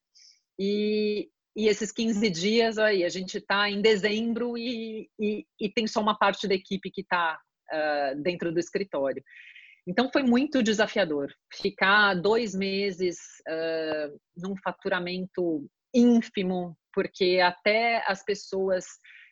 E, 0.58 1.28
e 1.56 1.68
esses 1.68 1.92
15 1.92 2.28
dias 2.30 2.78
aí, 2.78 3.04
a 3.04 3.08
gente 3.08 3.38
está 3.38 3.70
em 3.70 3.80
dezembro 3.80 4.58
e, 4.58 5.08
e, 5.18 5.46
e, 5.60 5.72
tem 5.72 5.86
só 5.86 6.00
uma 6.00 6.18
parte 6.18 6.46
da 6.48 6.54
equipe 6.54 6.90
que 6.90 7.02
está 7.02 7.38
uh, 7.72 8.22
dentro 8.22 8.52
do 8.52 8.58
escritório. 8.58 9.22
Então 9.90 10.08
foi 10.12 10.22
muito 10.22 10.62
desafiador 10.62 11.34
ficar 11.52 12.14
dois 12.14 12.54
meses 12.54 13.16
uh, 13.48 14.16
num 14.36 14.54
faturamento 14.62 15.68
ínfimo, 15.92 16.78
porque 16.94 17.40
até 17.42 18.04
as 18.06 18.22
pessoas 18.24 18.84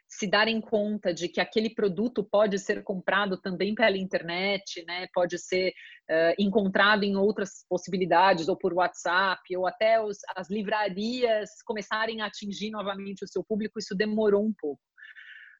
se 0.08 0.26
darem 0.26 0.60
conta 0.60 1.14
de 1.14 1.28
que 1.28 1.40
aquele 1.40 1.70
produto 1.72 2.24
pode 2.28 2.58
ser 2.58 2.82
comprado 2.82 3.40
também 3.40 3.72
pela 3.72 3.96
internet, 3.96 4.84
né? 4.84 5.06
Pode 5.14 5.38
ser 5.38 5.68
uh, 6.10 6.34
encontrado 6.36 7.04
em 7.04 7.14
outras 7.14 7.64
possibilidades, 7.68 8.48
ou 8.48 8.56
por 8.56 8.74
WhatsApp, 8.74 9.40
ou 9.56 9.64
até 9.64 10.02
os, 10.02 10.18
as 10.34 10.50
livrarias 10.50 11.50
começarem 11.64 12.20
a 12.20 12.26
atingir 12.26 12.70
novamente 12.70 13.22
o 13.22 13.28
seu 13.28 13.44
público, 13.44 13.78
isso 13.78 13.94
demorou 13.94 14.44
um 14.44 14.54
pouco. 14.58 14.82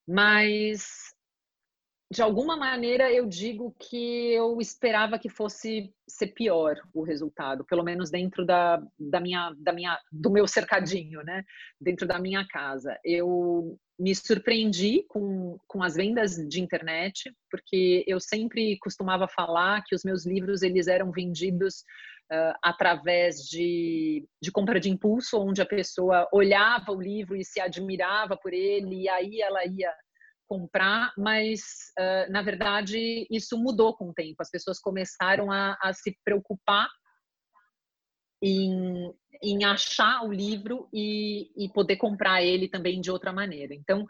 Mas 0.09 0.89
de 2.11 2.23
alguma 2.23 2.57
maneira 2.57 3.13
eu 3.13 3.27
digo 3.27 3.75
que 3.79 4.33
eu 4.33 4.59
esperava 4.61 5.19
que 5.19 5.29
fosse 5.29 5.93
ser 6.09 6.29
pior 6.29 6.81
o 6.95 7.03
resultado, 7.03 7.65
pelo 7.67 7.85
menos 7.85 8.11
dentro 8.11 8.47
da, 8.47 8.83
da 8.99 9.21
minha, 9.21 9.55
da 9.59 9.73
minha, 9.75 9.99
do 10.11 10.31
meu 10.31 10.49
cercadinho, 10.49 11.23
né? 11.23 11.45
Dentro 11.79 12.07
da 12.07 12.19
minha 12.19 12.47
casa. 12.49 12.99
Eu 13.05 13.79
me 13.99 14.15
surpreendi 14.15 15.05
com, 15.09 15.59
com 15.67 15.83
as 15.83 15.97
vendas 15.97 16.37
de 16.37 16.63
internet, 16.63 17.31
porque 17.51 18.05
eu 18.07 18.19
sempre 18.19 18.79
costumava 18.79 19.29
falar 19.29 19.83
que 19.85 19.95
os 19.95 20.03
meus 20.03 20.25
livros 20.25 20.63
eles 20.63 20.87
eram 20.87 21.11
vendidos 21.11 21.81
uh, 22.33 22.57
através 22.63 23.43
de, 23.43 24.27
de 24.41 24.51
compra 24.51 24.81
de 24.81 24.89
impulso, 24.89 25.39
onde 25.39 25.61
a 25.61 25.67
pessoa 25.67 26.27
olhava 26.33 26.91
o 26.91 27.01
livro 27.01 27.37
e 27.37 27.45
se 27.45 27.61
admirava 27.61 28.35
por 28.35 28.55
ele, 28.55 29.03
e 29.03 29.09
aí 29.11 29.43
ela 29.43 29.67
ia 29.67 29.93
comprar, 30.49 31.13
mas 31.17 31.61
uh, 31.99 32.33
na 32.33 32.43
verdade 32.43 33.27
isso 33.31 33.59
mudou 33.59 33.95
com 33.95 34.09
o 34.09 34.15
tempo. 34.15 34.37
As 34.41 34.51
pessoas 34.51 34.81
começaram 34.81 35.53
a, 35.53 35.77
a 35.81 35.93
se 35.93 36.17
preocupar 36.25 36.89
em, 38.43 39.13
em, 39.43 39.65
achar 39.65 40.25
o 40.25 40.33
livro 40.33 40.89
e, 40.93 41.51
e 41.57 41.69
poder 41.73 41.97
comprar 41.97 42.43
ele 42.43 42.69
também 42.69 43.01
de 43.01 43.11
outra 43.11 43.33
maneira. 43.33 43.75
Então 43.75 44.07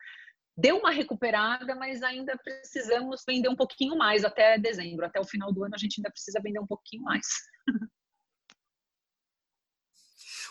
deu 0.56 0.78
uma 0.78 0.90
recuperada, 0.90 1.74
mas 1.74 2.02
ainda 2.02 2.36
precisamos 2.36 3.22
vender 3.26 3.48
um 3.48 3.56
pouquinho 3.56 3.96
mais 3.96 4.24
até 4.24 4.58
dezembro. 4.58 5.06
Até 5.06 5.20
o 5.20 5.24
final 5.24 5.52
do 5.52 5.64
ano 5.64 5.74
a 5.74 5.78
gente 5.78 5.98
ainda 5.98 6.10
precisa 6.10 6.40
vender 6.42 6.60
um 6.60 6.66
pouquinho 6.66 7.02
mais. 7.02 7.26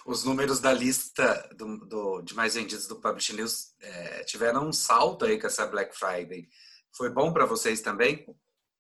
os 0.08 0.24
números 0.24 0.62
da 0.62 0.72
lista 0.72 1.50
do, 1.58 1.78
do, 1.86 2.22
de 2.22 2.34
mais 2.34 2.56
vendidos 2.56 2.88
do 2.88 2.96
Publish 2.96 3.36
News 3.36 3.76
é, 3.82 4.24
tiveram 4.24 4.70
um 4.70 4.72
salto 4.72 5.26
aí 5.26 5.38
com 5.38 5.48
essa 5.48 5.68
Black 5.68 5.94
Friday. 5.94 6.48
Foi 6.96 7.10
bom 7.10 7.34
para 7.34 7.46
vocês 7.46 7.82
também? 7.82 8.26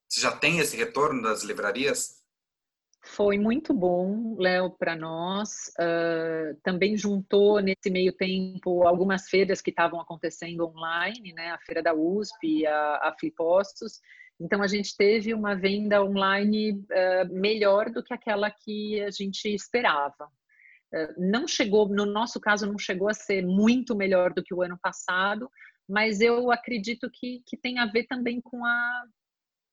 Você 0.08 0.22
já 0.22 0.32
tem 0.32 0.60
esse 0.60 0.78
retorno 0.78 1.22
das 1.22 1.44
livrarias? 1.44 2.24
Foi 3.04 3.38
muito 3.38 3.74
bom, 3.74 4.38
Léo, 4.40 4.72
para 4.72 4.96
nós. 4.96 5.70
Uh, 5.78 6.56
também 6.64 6.96
juntou 6.98 7.60
nesse 7.60 7.90
meio 7.90 8.14
tempo 8.14 8.88
algumas 8.88 9.28
feiras 9.30 9.62
que 9.62 9.70
estavam 9.70 10.00
acontecendo 10.00 10.66
online, 10.66 11.34
né? 11.34 11.52
A 11.52 11.60
feira 11.60 11.84
da 11.84 11.94
USP, 11.94 12.66
a, 12.66 13.10
a 13.10 13.16
Flipostos. 13.20 14.00
Então 14.40 14.62
a 14.62 14.68
gente 14.68 14.96
teve 14.96 15.34
uma 15.34 15.56
venda 15.56 16.02
online 16.02 16.72
uh, 16.72 17.34
melhor 17.34 17.90
do 17.90 18.02
que 18.02 18.14
aquela 18.14 18.50
que 18.50 19.02
a 19.02 19.12
gente 19.12 19.54
esperava. 19.54 20.30
Não 21.18 21.48
chegou, 21.48 21.88
no 21.90 22.06
nosso 22.06 22.40
caso, 22.40 22.66
não 22.66 22.78
chegou 22.78 23.10
a 23.10 23.14
ser 23.14 23.46
muito 23.46 23.96
melhor 23.96 24.34
do 24.34 24.44
que 24.44 24.54
o 24.54 24.62
ano 24.62 24.78
passado, 24.82 25.50
mas 25.88 26.22
eu 26.22 26.52
acredito 26.52 27.10
que, 27.12 27.42
que 27.46 27.58
tem 27.58 27.80
a 27.80 27.86
ver 27.86 28.06
também 28.06 28.42
com 28.42 28.66
a, 28.66 29.04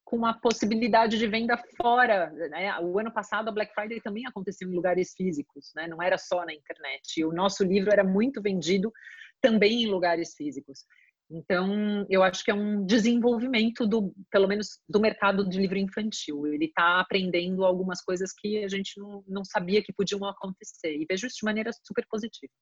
com 0.05 0.25
a 0.27 0.35
possibilidade 0.35 1.19
de 1.19 1.27
venda 1.27 1.57
fora. 1.77 2.31
Né? 2.31 2.79
O 2.81 2.99
ano 2.99 3.12
passado, 3.12 3.49
a 3.49 3.53
Black 3.53 3.73
Friday 3.75 4.01
também 4.01 4.27
aconteceu 4.27 4.69
em 4.69 4.75
lugares 4.75 5.12
físicos, 5.17 5.73
né? 5.75 5.89
não 5.89 6.03
era 6.03 6.19
só 6.19 6.45
na 6.45 6.53
internet. 6.53 7.25
O 7.25 7.33
nosso 7.33 7.65
livro 7.65 7.93
era 7.93 8.05
muito 8.05 8.41
vendido 8.43 8.93
também 9.41 9.83
em 9.83 9.87
lugares 9.87 10.35
físicos. 10.35 10.85
Então, 11.31 12.07
eu 12.09 12.22
acho 12.22 12.45
que 12.45 12.51
é 12.51 12.55
um 12.55 12.85
desenvolvimento 12.85 13.87
do, 13.87 14.14
pelo 14.31 14.47
menos, 14.47 14.79
do 14.89 15.01
mercado 15.01 15.49
de 15.49 15.59
livro 15.59 15.79
infantil. 15.79 16.47
Ele 16.47 16.66
está 16.66 17.01
aprendendo 17.01 17.64
algumas 17.64 18.03
coisas 18.03 18.33
que 18.33 18.62
a 18.62 18.68
gente 18.68 18.99
não, 19.01 19.25
não 19.27 19.45
sabia 19.45 19.83
que 19.83 19.93
podiam 19.93 20.25
acontecer. 20.25 20.95
E 20.95 21.07
vejo 21.09 21.27
isso 21.27 21.39
de 21.39 21.45
maneira 21.45 21.70
super 21.83 22.07
positiva. 22.09 22.53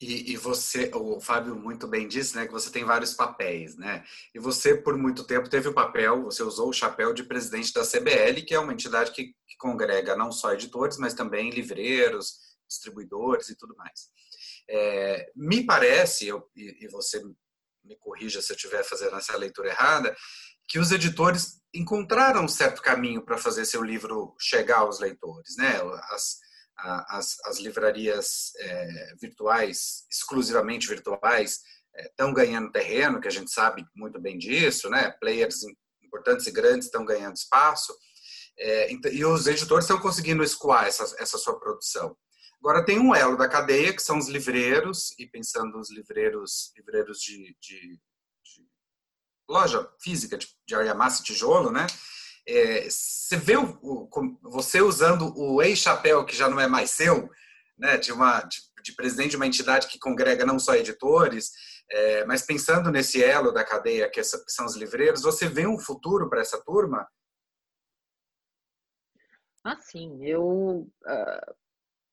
E, 0.00 0.32
e, 0.32 0.36
você, 0.36 0.92
o 0.94 1.20
Fábio 1.20 1.56
muito 1.56 1.88
bem 1.88 2.06
disse, 2.06 2.36
né, 2.36 2.46
que 2.46 2.52
você 2.52 2.70
tem 2.70 2.84
vários 2.84 3.14
papéis, 3.14 3.76
né? 3.76 4.04
E 4.32 4.38
você, 4.38 4.76
por 4.76 4.96
muito 4.96 5.24
tempo, 5.24 5.50
teve 5.50 5.68
o 5.68 5.74
papel, 5.74 6.22
você 6.22 6.40
usou 6.40 6.68
o 6.68 6.72
chapéu 6.72 7.12
de 7.12 7.24
presidente 7.24 7.72
da 7.72 7.82
CBL, 7.82 8.42
que 8.46 8.54
é 8.54 8.60
uma 8.60 8.72
entidade 8.72 9.10
que, 9.10 9.24
que 9.24 9.56
congrega 9.58 10.14
não 10.14 10.30
só 10.30 10.52
editores, 10.52 10.98
mas 10.98 11.14
também 11.14 11.50
livreiros, 11.50 12.38
distribuidores 12.68 13.48
e 13.48 13.56
tudo 13.56 13.74
mais. 13.76 14.08
É, 14.68 15.30
me 15.34 15.64
parece, 15.64 16.26
eu, 16.26 16.48
e, 16.54 16.84
e 16.84 16.88
você 16.88 17.22
me 17.84 17.96
corrija 17.96 18.42
se 18.42 18.52
eu 18.52 18.56
estiver 18.56 18.84
fazendo 18.84 19.16
essa 19.16 19.36
leitura 19.36 19.70
errada, 19.70 20.14
que 20.68 20.78
os 20.78 20.92
editores 20.92 21.60
encontraram 21.74 22.44
um 22.44 22.48
certo 22.48 22.82
caminho 22.82 23.24
para 23.24 23.38
fazer 23.38 23.64
seu 23.64 23.82
livro 23.82 24.34
chegar 24.38 24.80
aos 24.80 25.00
leitores, 25.00 25.56
né? 25.56 25.80
As, 26.10 26.36
as, 27.08 27.36
as 27.46 27.58
livrarias 27.58 28.52
é, 28.58 29.14
virtuais, 29.20 30.04
exclusivamente 30.10 30.86
virtuais, 30.86 31.60
estão 31.96 32.30
é, 32.30 32.34
ganhando 32.34 32.70
terreno, 32.70 33.20
que 33.20 33.28
a 33.28 33.32
gente 33.32 33.50
sabe 33.50 33.84
muito 33.96 34.20
bem 34.20 34.38
disso, 34.38 34.88
né? 34.90 35.10
Players 35.20 35.62
importantes 36.02 36.46
e 36.46 36.50
grandes 36.50 36.86
estão 36.86 37.04
ganhando 37.04 37.36
espaço, 37.36 37.94
é, 38.58 38.92
e 38.92 39.24
os 39.24 39.46
editores 39.46 39.84
estão 39.84 40.00
conseguindo 40.00 40.42
escoar 40.42 40.86
essa, 40.86 41.14
essa 41.18 41.38
sua 41.38 41.58
produção. 41.58 42.16
Agora 42.60 42.84
tem 42.84 42.98
um 42.98 43.14
elo 43.14 43.36
da 43.36 43.48
cadeia, 43.48 43.94
que 43.94 44.02
são 44.02 44.18
os 44.18 44.28
livreiros, 44.28 45.14
e 45.18 45.26
pensando 45.26 45.78
os 45.78 45.90
livreiros, 45.90 46.72
livreiros 46.76 47.18
de, 47.20 47.56
de, 47.60 48.00
de 48.44 48.68
loja 49.48 49.88
física, 50.00 50.36
de, 50.36 50.48
de 50.66 50.74
argamassa 50.74 51.22
e 51.22 51.24
tijolo, 51.24 51.70
né? 51.70 51.86
É, 52.46 52.88
você 52.88 53.36
vê 53.36 53.56
o, 53.56 53.78
o, 53.82 54.38
você 54.42 54.80
usando 54.80 55.32
o 55.36 55.62
ex-chapéu, 55.62 56.24
que 56.24 56.34
já 56.34 56.48
não 56.48 56.58
é 56.58 56.66
mais 56.66 56.90
seu, 56.90 57.30
né, 57.76 57.96
de, 57.96 58.10
uma, 58.10 58.40
de, 58.40 58.58
de, 58.82 58.94
presidente 58.94 59.30
de 59.30 59.36
uma 59.36 59.46
entidade 59.46 59.86
que 59.86 59.98
congrega 59.98 60.44
não 60.44 60.58
só 60.58 60.74
editores, 60.74 61.52
é, 61.90 62.24
mas 62.24 62.42
pensando 62.42 62.90
nesse 62.90 63.22
elo 63.22 63.52
da 63.52 63.64
cadeia 63.64 64.10
que, 64.10 64.20
que 64.20 64.50
são 64.50 64.66
os 64.66 64.76
livreiros, 64.76 65.22
você 65.22 65.46
vê 65.46 65.66
um 65.66 65.78
futuro 65.78 66.28
para 66.28 66.40
essa 66.40 66.60
turma? 66.64 67.06
Ah, 69.64 69.78
sim. 69.80 70.24
Eu, 70.24 70.90
uh, 71.06 71.54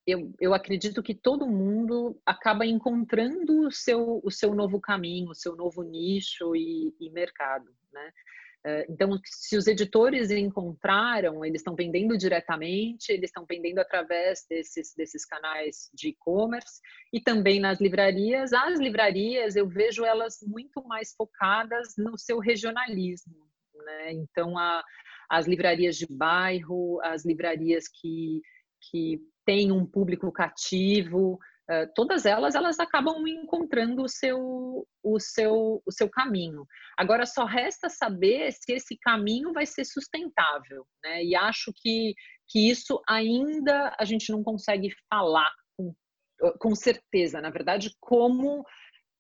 eu, 0.06 0.34
eu 0.39 0.53
acredito 0.53 1.01
que 1.01 1.16
todo 1.16 1.47
mundo 1.47 2.20
acaba 2.26 2.66
encontrando 2.66 3.68
o 3.68 3.72
seu, 3.72 4.22
o 4.24 4.30
seu 4.30 4.53
novo 4.53 4.80
caminho, 4.80 5.32
o 5.32 5.36
seu 5.36 5.56
novo 5.56 5.82
nicho 5.82 6.56
e, 6.56 6.93
e 6.99 7.10
mercado, 7.10 7.66
né? 7.91 8.12
Eh, 8.66 8.86
então, 8.89 9.20
se 9.24 9.56
os 9.56 9.68
editores 9.68 10.32
encontraram, 10.32 11.45
eles 11.45 11.62
estão 11.62 11.76
vendendo 11.76 12.18
diretamente, 12.18 13.12
eles 13.12 13.30
estão 13.30 13.45
vendendo 13.47 13.78
através 13.78 14.43
desses, 14.49 14.93
desses 14.95 15.24
canais 15.24 15.89
de 15.93 16.10
e-commerce 16.10 16.82
e 17.14 17.22
também 17.22 17.60
nas 17.60 17.80
livrarias. 17.80 18.53
As 18.53 18.80
livrarias, 18.80 19.56
eu 19.56 19.68
vejo 19.68 20.03
elas 20.03 20.39
muito 20.41 20.84
mais 20.84 21.14
focadas 21.16 21.93
no 21.95 22.18
seu 22.18 22.39
regionalismo. 22.39 23.47
Né? 23.86 24.14
Então, 24.14 24.58
a, 24.58 24.84
as 25.30 25.45
livrarias 25.45 25.95
de 25.95 26.08
bairro, 26.08 26.99
as 27.03 27.24
livrarias 27.24 27.88
que, 27.88 28.41
que 28.89 29.20
tem 29.46 29.72
um 29.72 29.86
público 29.86 30.32
cativo, 30.32 31.39
uh, 31.70 31.88
todas 31.93 32.26
elas 32.26 32.56
elas 32.56 32.80
acabam 32.80 33.28
encontrando 33.28 34.04
o 34.04 34.10
seu 34.10 34.88
o 35.04 35.20
seu 35.20 35.82
o 35.86 35.91
seu 35.91 36.10
caminho. 36.10 36.66
Agora 36.98 37.26
só 37.26 37.46
resta 37.46 37.89
saber 37.89 38.52
se 38.52 38.74
esse 38.74 38.98
caminho 38.98 39.54
vai 39.54 39.66
ser 39.66 39.86
sustentável, 39.86 40.86
né? 41.04 41.24
E 41.24 41.36
acho 41.36 41.72
que 41.76 42.14
que 42.48 42.70
isso 42.70 43.02
ainda 43.08 43.96
a 44.00 44.06
gente 44.06 44.32
não 44.32 44.43
consegue 44.43 44.89
falar 45.10 45.52
com, 45.76 45.93
com 46.60 46.76
certeza, 46.76 47.41
na 47.41 47.50
verdade, 47.50 47.91
como 48.00 48.64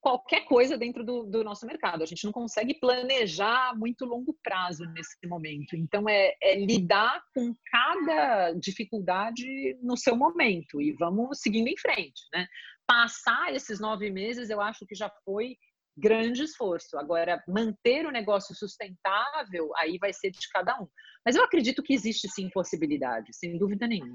qualquer 0.05 0.45
coisa 0.45 0.77
dentro 0.77 1.03
do, 1.03 1.23
do, 1.23 1.43
nosso 1.43 1.65
mercado. 1.65 2.03
A 2.03 2.05
gente 2.05 2.25
não 2.25 2.31
consegue 2.31 2.75
planejar 2.75 3.75
muito 3.75 4.05
longo 4.05 4.37
prazo 4.43 4.85
nesse 4.93 5.17
momento. 5.25 5.75
Então, 5.75 6.07
é, 6.07 6.35
é, 6.43 6.63
lidar 6.63 7.23
com 7.33 7.55
cada 7.71 8.51
dificuldade 8.51 9.75
no 9.81 9.97
seu 9.97 10.15
momento 10.15 10.79
e 10.79 10.93
vamos 10.93 11.39
seguindo 11.39 11.69
em 11.69 11.77
frente. 11.79 12.21
Né? 12.31 12.45
Passar 12.85 13.51
esses 13.51 13.79
nove 13.79 14.11
meses, 14.11 14.51
eu 14.51 14.61
acho 14.61 14.85
que 14.85 14.93
já 14.93 15.09
foi 15.25 15.57
grande 15.97 16.43
esforço. 16.43 16.99
Agora, 16.99 17.43
manter 17.47 18.05
o 18.05 18.11
negócio 18.11 18.53
sustentável, 18.53 19.71
aí 19.75 19.97
vai 19.97 20.13
ser 20.13 20.29
de 20.29 20.47
cada 20.53 20.79
um. 20.79 20.87
Mas 21.25 21.35
eu 21.35 21.43
acredito 21.43 21.81
que 21.81 21.95
existe 21.95 22.29
sim 22.29 22.47
possibilidade, 22.51 23.35
sem 23.35 23.57
dúvida 23.57 23.87
nenhuma. 23.87 24.13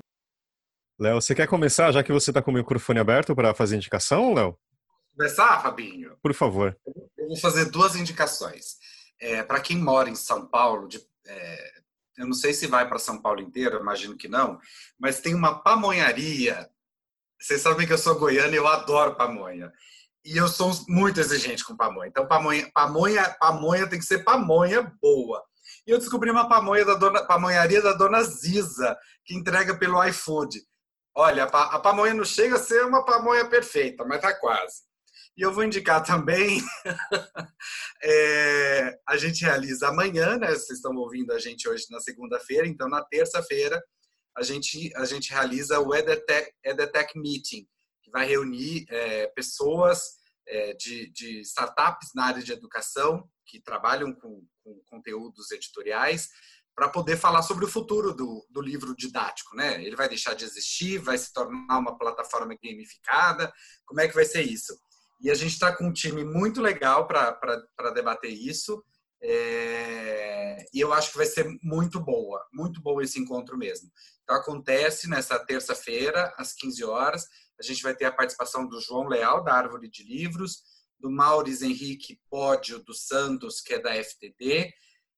Léo, 1.00 1.20
você 1.20 1.34
quer 1.34 1.48
começar, 1.48 1.90
já 1.90 2.04
que 2.04 2.12
você 2.12 2.30
está 2.30 2.40
com 2.40 2.52
o 2.52 2.54
microfone 2.54 3.00
aberto 3.00 3.34
para 3.34 3.52
fazer 3.54 3.74
indicação, 3.74 4.34
Léo? 4.34 4.56
Começar, 5.20 5.60
Fabinho? 5.60 6.16
Por 6.22 6.32
favor. 6.32 6.74
Eu 7.18 7.28
vou 7.28 7.36
fazer 7.36 7.66
duas 7.66 7.94
indicações. 7.94 8.78
É, 9.20 9.42
para 9.42 9.60
quem 9.60 9.76
mora 9.76 10.08
em 10.08 10.14
São 10.14 10.46
Paulo, 10.46 10.88
de, 10.88 10.98
é, 11.26 11.72
eu 12.16 12.26
não 12.26 12.32
sei 12.32 12.54
se 12.54 12.66
vai 12.66 12.88
para 12.88 12.98
São 12.98 13.20
Paulo 13.20 13.42
inteiro, 13.42 13.78
imagino 13.78 14.16
que 14.16 14.28
não, 14.28 14.58
mas 14.98 15.20
tem 15.20 15.34
uma 15.34 15.62
pamonharia. 15.62 16.70
Vocês 17.38 17.60
sabem 17.60 17.86
que 17.86 17.92
eu 17.92 17.98
sou 17.98 18.18
goiano 18.18 18.54
e 18.54 18.56
eu 18.56 18.66
adoro 18.66 19.14
pamonha. 19.14 19.70
e 20.24 20.38
eu 20.38 20.48
sou 20.48 20.72
muito 20.88 21.20
exigente 21.20 21.64
com 21.66 21.76
pamonha. 21.76 22.08
Então, 22.08 22.26
pamonha, 22.26 22.70
pamonha, 22.72 23.36
pamonha 23.38 23.86
tem 23.88 23.98
que 23.98 24.06
ser 24.06 24.24
pamonha 24.24 24.90
boa. 25.02 25.42
E 25.86 25.90
eu 25.90 25.98
descobri 25.98 26.30
uma 26.30 26.48
pamonha 26.48 26.84
da 26.84 26.94
dona, 26.94 27.26
pamonharia 27.26 27.82
da 27.82 27.92
dona 27.92 28.22
Ziza, 28.22 28.96
que 29.24 29.34
entrega 29.34 29.78
pelo 29.78 30.02
iFood. 30.04 30.62
Olha, 31.14 31.44
a 31.44 31.78
pamonha 31.78 32.14
não 32.14 32.24
chega 32.24 32.56
a 32.56 32.58
ser 32.58 32.86
uma 32.86 33.04
pamonha 33.04 33.46
perfeita, 33.48 34.04
mas 34.04 34.20
tá 34.20 34.32
quase. 34.32 34.89
E 35.40 35.42
eu 35.42 35.54
vou 35.54 35.64
indicar 35.64 36.04
também, 36.04 36.60
é, 38.04 39.00
a 39.08 39.16
gente 39.16 39.42
realiza 39.42 39.88
amanhã, 39.88 40.36
né? 40.36 40.48
Vocês 40.48 40.72
estão 40.72 40.94
ouvindo 40.96 41.32
a 41.32 41.38
gente 41.38 41.66
hoje 41.66 41.86
na 41.88 41.98
segunda-feira, 41.98 42.68
então 42.68 42.86
na 42.90 43.02
terça-feira 43.02 43.82
a 44.36 44.42
gente, 44.42 44.94
a 44.94 45.06
gente 45.06 45.30
realiza 45.30 45.80
o 45.80 45.94
EDTech, 45.94 46.52
EDTech 46.62 47.18
Meeting, 47.18 47.66
que 48.02 48.10
vai 48.10 48.26
reunir 48.26 48.84
é, 48.90 49.28
pessoas 49.28 50.02
é, 50.46 50.74
de, 50.74 51.10
de, 51.10 51.40
startups 51.40 52.10
na 52.14 52.26
área 52.26 52.42
de 52.42 52.52
educação 52.52 53.26
que 53.46 53.62
trabalham 53.62 54.12
com, 54.12 54.46
com 54.62 54.78
conteúdos 54.90 55.50
editoriais 55.52 56.28
para 56.74 56.90
poder 56.90 57.16
falar 57.16 57.40
sobre 57.40 57.64
o 57.64 57.68
futuro 57.68 58.12
do, 58.12 58.46
do, 58.50 58.60
livro 58.60 58.94
didático, 58.94 59.56
né? 59.56 59.82
Ele 59.82 59.96
vai 59.96 60.06
deixar 60.06 60.34
de 60.34 60.44
existir, 60.44 60.98
vai 60.98 61.16
se 61.16 61.32
tornar 61.32 61.78
uma 61.78 61.96
plataforma 61.96 62.54
gamificada, 62.62 63.50
como 63.86 64.02
é 64.02 64.06
que 64.06 64.14
vai 64.14 64.26
ser 64.26 64.42
isso? 64.42 64.78
E 65.20 65.30
a 65.30 65.34
gente 65.34 65.52
está 65.52 65.74
com 65.74 65.84
um 65.88 65.92
time 65.92 66.24
muito 66.24 66.60
legal 66.60 67.06
para 67.06 67.90
debater 67.94 68.30
isso. 68.30 68.82
É, 69.22 70.64
e 70.72 70.80
eu 70.80 70.92
acho 70.92 71.12
que 71.12 71.18
vai 71.18 71.26
ser 71.26 71.46
muito 71.62 72.00
boa, 72.00 72.42
muito 72.52 72.80
boa 72.80 73.02
esse 73.02 73.20
encontro 73.20 73.56
mesmo. 73.56 73.90
Então, 74.22 74.34
acontece 74.36 75.08
nessa 75.08 75.38
terça-feira, 75.38 76.32
às 76.36 76.54
15 76.54 76.84
horas. 76.84 77.26
A 77.58 77.62
gente 77.62 77.82
vai 77.82 77.94
ter 77.94 78.06
a 78.06 78.12
participação 78.12 78.66
do 78.66 78.80
João 78.80 79.08
Leal, 79.08 79.44
da 79.44 79.52
Árvore 79.52 79.90
de 79.90 80.02
Livros, 80.02 80.62
do 80.98 81.10
Mauris 81.10 81.62
Henrique 81.62 82.20
Pódio 82.30 82.78
dos 82.78 83.06
Santos, 83.06 83.60
que 83.60 83.74
é 83.74 83.78
da 83.78 83.92
FTD. 84.02 84.72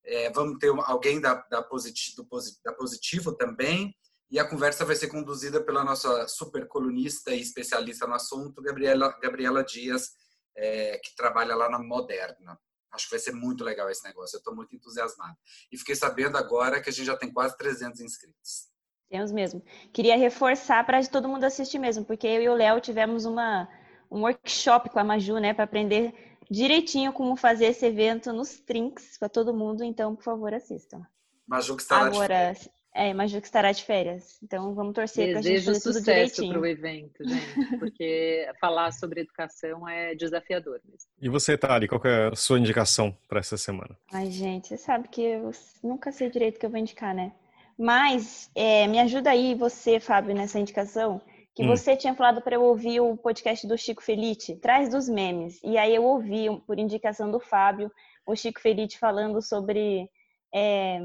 É, 0.05 0.30
vamos 0.30 0.59
ter 0.59 0.70
alguém 0.84 1.20
da, 1.20 1.34
da, 1.48 1.62
Positivo, 1.62 2.26
da 2.64 2.72
Positivo 2.72 3.32
também. 3.36 3.94
E 4.33 4.39
a 4.39 4.49
conversa 4.49 4.83
vai 4.83 4.97
ser 4.97 5.09
conduzida 5.09 5.62
pela 5.62 5.85
nossa 5.85 6.26
super 6.26 6.66
colunista 6.66 7.35
e 7.35 7.41
especialista 7.43 8.07
no 8.07 8.14
assunto, 8.14 8.62
Gabriela, 8.62 9.14
Gabriela 9.20 9.62
Dias, 9.62 10.12
é, 10.57 10.99
que 11.05 11.14
trabalha 11.14 11.55
lá 11.55 11.68
na 11.68 11.78
Moderna. 11.78 12.59
Acho 12.91 13.05
que 13.05 13.11
vai 13.11 13.18
ser 13.18 13.33
muito 13.33 13.62
legal 13.62 13.91
esse 13.91 14.03
negócio. 14.03 14.37
Eu 14.37 14.39
estou 14.39 14.57
muito 14.57 14.74
entusiasmado. 14.74 15.37
E 15.70 15.76
fiquei 15.76 15.95
sabendo 15.95 16.39
agora 16.39 16.80
que 16.80 16.89
a 16.89 16.93
gente 16.93 17.05
já 17.05 17.14
tem 17.14 17.30
quase 17.30 17.59
300 17.59 18.01
inscritos. 18.01 18.70
Temos 19.11 19.30
mesmo. 19.30 19.62
Queria 19.93 20.16
reforçar 20.16 20.83
para 20.87 21.07
todo 21.07 21.28
mundo 21.28 21.45
assistir 21.45 21.78
mesmo, 21.78 22.03
porque 22.03 22.26
eu 22.26 22.41
e 22.41 22.49
o 22.49 22.55
Léo 22.55 22.80
tivemos 22.80 23.26
uma, 23.26 23.68
um 24.11 24.22
workshop 24.22 24.89
com 24.89 24.99
a 24.99 25.05
Maju, 25.05 25.41
né, 25.41 25.53
para 25.53 25.64
aprender 25.64 26.39
direitinho 26.51 27.12
como 27.12 27.37
fazer 27.37 27.66
esse 27.66 27.85
evento 27.85 28.33
nos 28.33 28.59
trinks 28.61 29.18
para 29.18 29.28
todo 29.28 29.53
mundo. 29.53 29.85
Então, 29.85 30.16
por 30.16 30.24
favor, 30.24 30.55
assistam. 30.55 31.07
Maju 31.47 31.76
que 31.76 31.83
estará 31.83 32.07
Agora, 32.07 32.55
de 32.55 32.70
é, 32.95 33.14
Maju 33.14 33.40
que 33.40 33.47
estará 33.47 33.72
de 33.72 33.82
férias. 33.84 34.38
Então, 34.43 34.74
vamos 34.74 34.93
torcer 34.93 35.30
para 35.30 35.38
a 35.38 35.43
gente 35.43 35.64
fazer 35.64 35.80
tudo 35.80 36.03
direitinho. 36.03 36.53
para 36.53 36.61
o 36.61 36.66
evento, 36.66 37.26
gente, 37.26 37.78
porque 37.78 38.49
falar 38.61 38.93
sobre 38.93 39.22
educação 39.22 39.88
é 39.88 40.14
desafiador 40.14 40.80
mesmo. 40.84 41.09
E 41.20 41.28
você, 41.28 41.57
Tali, 41.57 41.88
qual 41.88 42.01
é 42.05 42.28
a 42.28 42.36
sua 42.36 42.59
indicação 42.59 43.16
para 43.28 43.40
essa 43.40 43.57
semana? 43.57 43.97
Ai, 44.12 44.30
gente, 44.30 44.68
você 44.68 44.76
sabe 44.76 45.09
que 45.09 45.22
eu 45.22 45.51
nunca 45.82 46.12
sei 46.12 46.28
direito 46.28 46.57
o 46.57 46.61
que 46.61 46.66
eu 46.66 46.70
vou 46.70 46.78
indicar, 46.78 47.14
né? 47.14 47.32
Mas 47.78 48.51
é, 48.55 48.86
me 48.86 49.01
ajuda 49.01 49.30
aí 49.30 49.55
você, 49.55 49.99
Fábio, 49.99 50.34
nessa 50.34 50.59
indicação, 50.59 51.20
que 51.55 51.64
hum. 51.64 51.68
você 51.68 51.97
tinha 51.97 52.14
falado 52.14 52.43
para 52.43 52.57
eu 52.57 52.62
ouvir 52.62 53.01
o 53.01 53.16
podcast 53.16 53.66
do 53.66 53.78
Chico 53.78 54.03
Felite, 54.03 54.57
Traz 54.57 54.90
dos 54.90 55.09
Memes. 55.09 55.59
E 55.64 55.78
aí 55.78 55.95
eu 55.95 56.05
ouvi, 56.05 56.47
por 56.66 56.78
indicação 56.78 57.30
do 57.30 57.40
Fábio, 57.40 57.90
o 58.26 58.36
Chico 58.36 58.61
Felite 58.61 58.99
falando 58.99 59.40
sobre. 59.40 60.11
É 60.55 61.01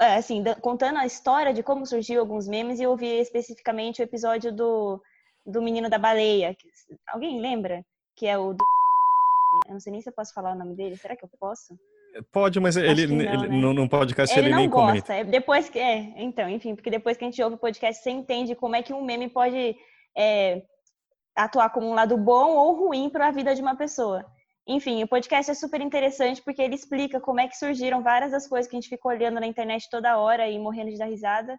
assim, 0.00 0.42
contando 0.60 0.98
a 0.98 1.06
história 1.06 1.52
de 1.52 1.62
como 1.62 1.86
surgiu 1.86 2.20
alguns 2.20 2.48
memes, 2.48 2.80
e 2.80 2.84
eu 2.84 2.90
ouvi 2.90 3.06
especificamente 3.20 4.00
o 4.00 4.04
episódio 4.04 4.52
do, 4.52 5.02
do 5.44 5.62
Menino 5.62 5.90
da 5.90 5.98
Baleia. 5.98 6.56
Alguém 7.08 7.40
lembra? 7.40 7.84
Que 8.16 8.26
é 8.26 8.38
o 8.38 8.52
do. 8.52 8.64
Eu 9.66 9.72
não 9.72 9.80
sei 9.80 9.92
nem 9.92 10.00
se 10.00 10.08
eu 10.08 10.12
posso 10.12 10.32
falar 10.32 10.52
o 10.52 10.58
nome 10.58 10.76
dele. 10.76 10.96
Será 10.96 11.16
que 11.16 11.24
eu 11.24 11.30
posso? 11.38 11.76
Pode, 12.32 12.60
mas 12.60 12.76
ele, 12.76 13.06
não, 13.06 13.20
ele 13.20 13.48
né? 13.48 13.56
não, 13.56 13.72
não 13.72 13.88
podcast 13.88 14.36
ele, 14.36 14.46
ele 14.46 14.50
não 14.50 14.60
nem 14.60 14.70
gosta. 14.70 14.86
comenta. 14.86 15.14
É, 15.14 15.24
depois 15.24 15.68
que 15.68 15.78
é, 15.78 16.14
então, 16.16 16.48
enfim, 16.48 16.74
porque 16.74 16.90
depois 16.90 17.16
que 17.16 17.24
a 17.24 17.28
gente 17.28 17.42
ouve 17.42 17.56
o 17.56 17.58
podcast, 17.58 18.02
você 18.02 18.10
entende 18.10 18.54
como 18.54 18.76
é 18.76 18.82
que 18.82 18.92
um 18.92 19.04
meme 19.04 19.28
pode 19.28 19.76
é, 20.16 20.62
atuar 21.36 21.70
como 21.70 21.88
um 21.88 21.94
lado 21.94 22.16
bom 22.16 22.54
ou 22.56 22.86
ruim 22.86 23.10
para 23.10 23.28
a 23.28 23.30
vida 23.32 23.54
de 23.54 23.62
uma 23.62 23.76
pessoa. 23.76 24.24
Enfim, 24.72 25.02
o 25.02 25.08
podcast 25.08 25.50
é 25.50 25.54
super 25.54 25.80
interessante 25.80 26.40
porque 26.40 26.62
ele 26.62 26.76
explica 26.76 27.20
como 27.20 27.40
é 27.40 27.48
que 27.48 27.56
surgiram 27.56 28.04
várias 28.04 28.30
das 28.30 28.46
coisas 28.46 28.70
que 28.70 28.76
a 28.76 28.80
gente 28.80 28.88
fica 28.88 29.08
olhando 29.08 29.40
na 29.40 29.46
internet 29.48 29.88
toda 29.90 30.16
hora 30.16 30.48
e 30.48 30.60
morrendo 30.60 30.92
de 30.92 30.96
dar 30.96 31.06
risada. 31.06 31.58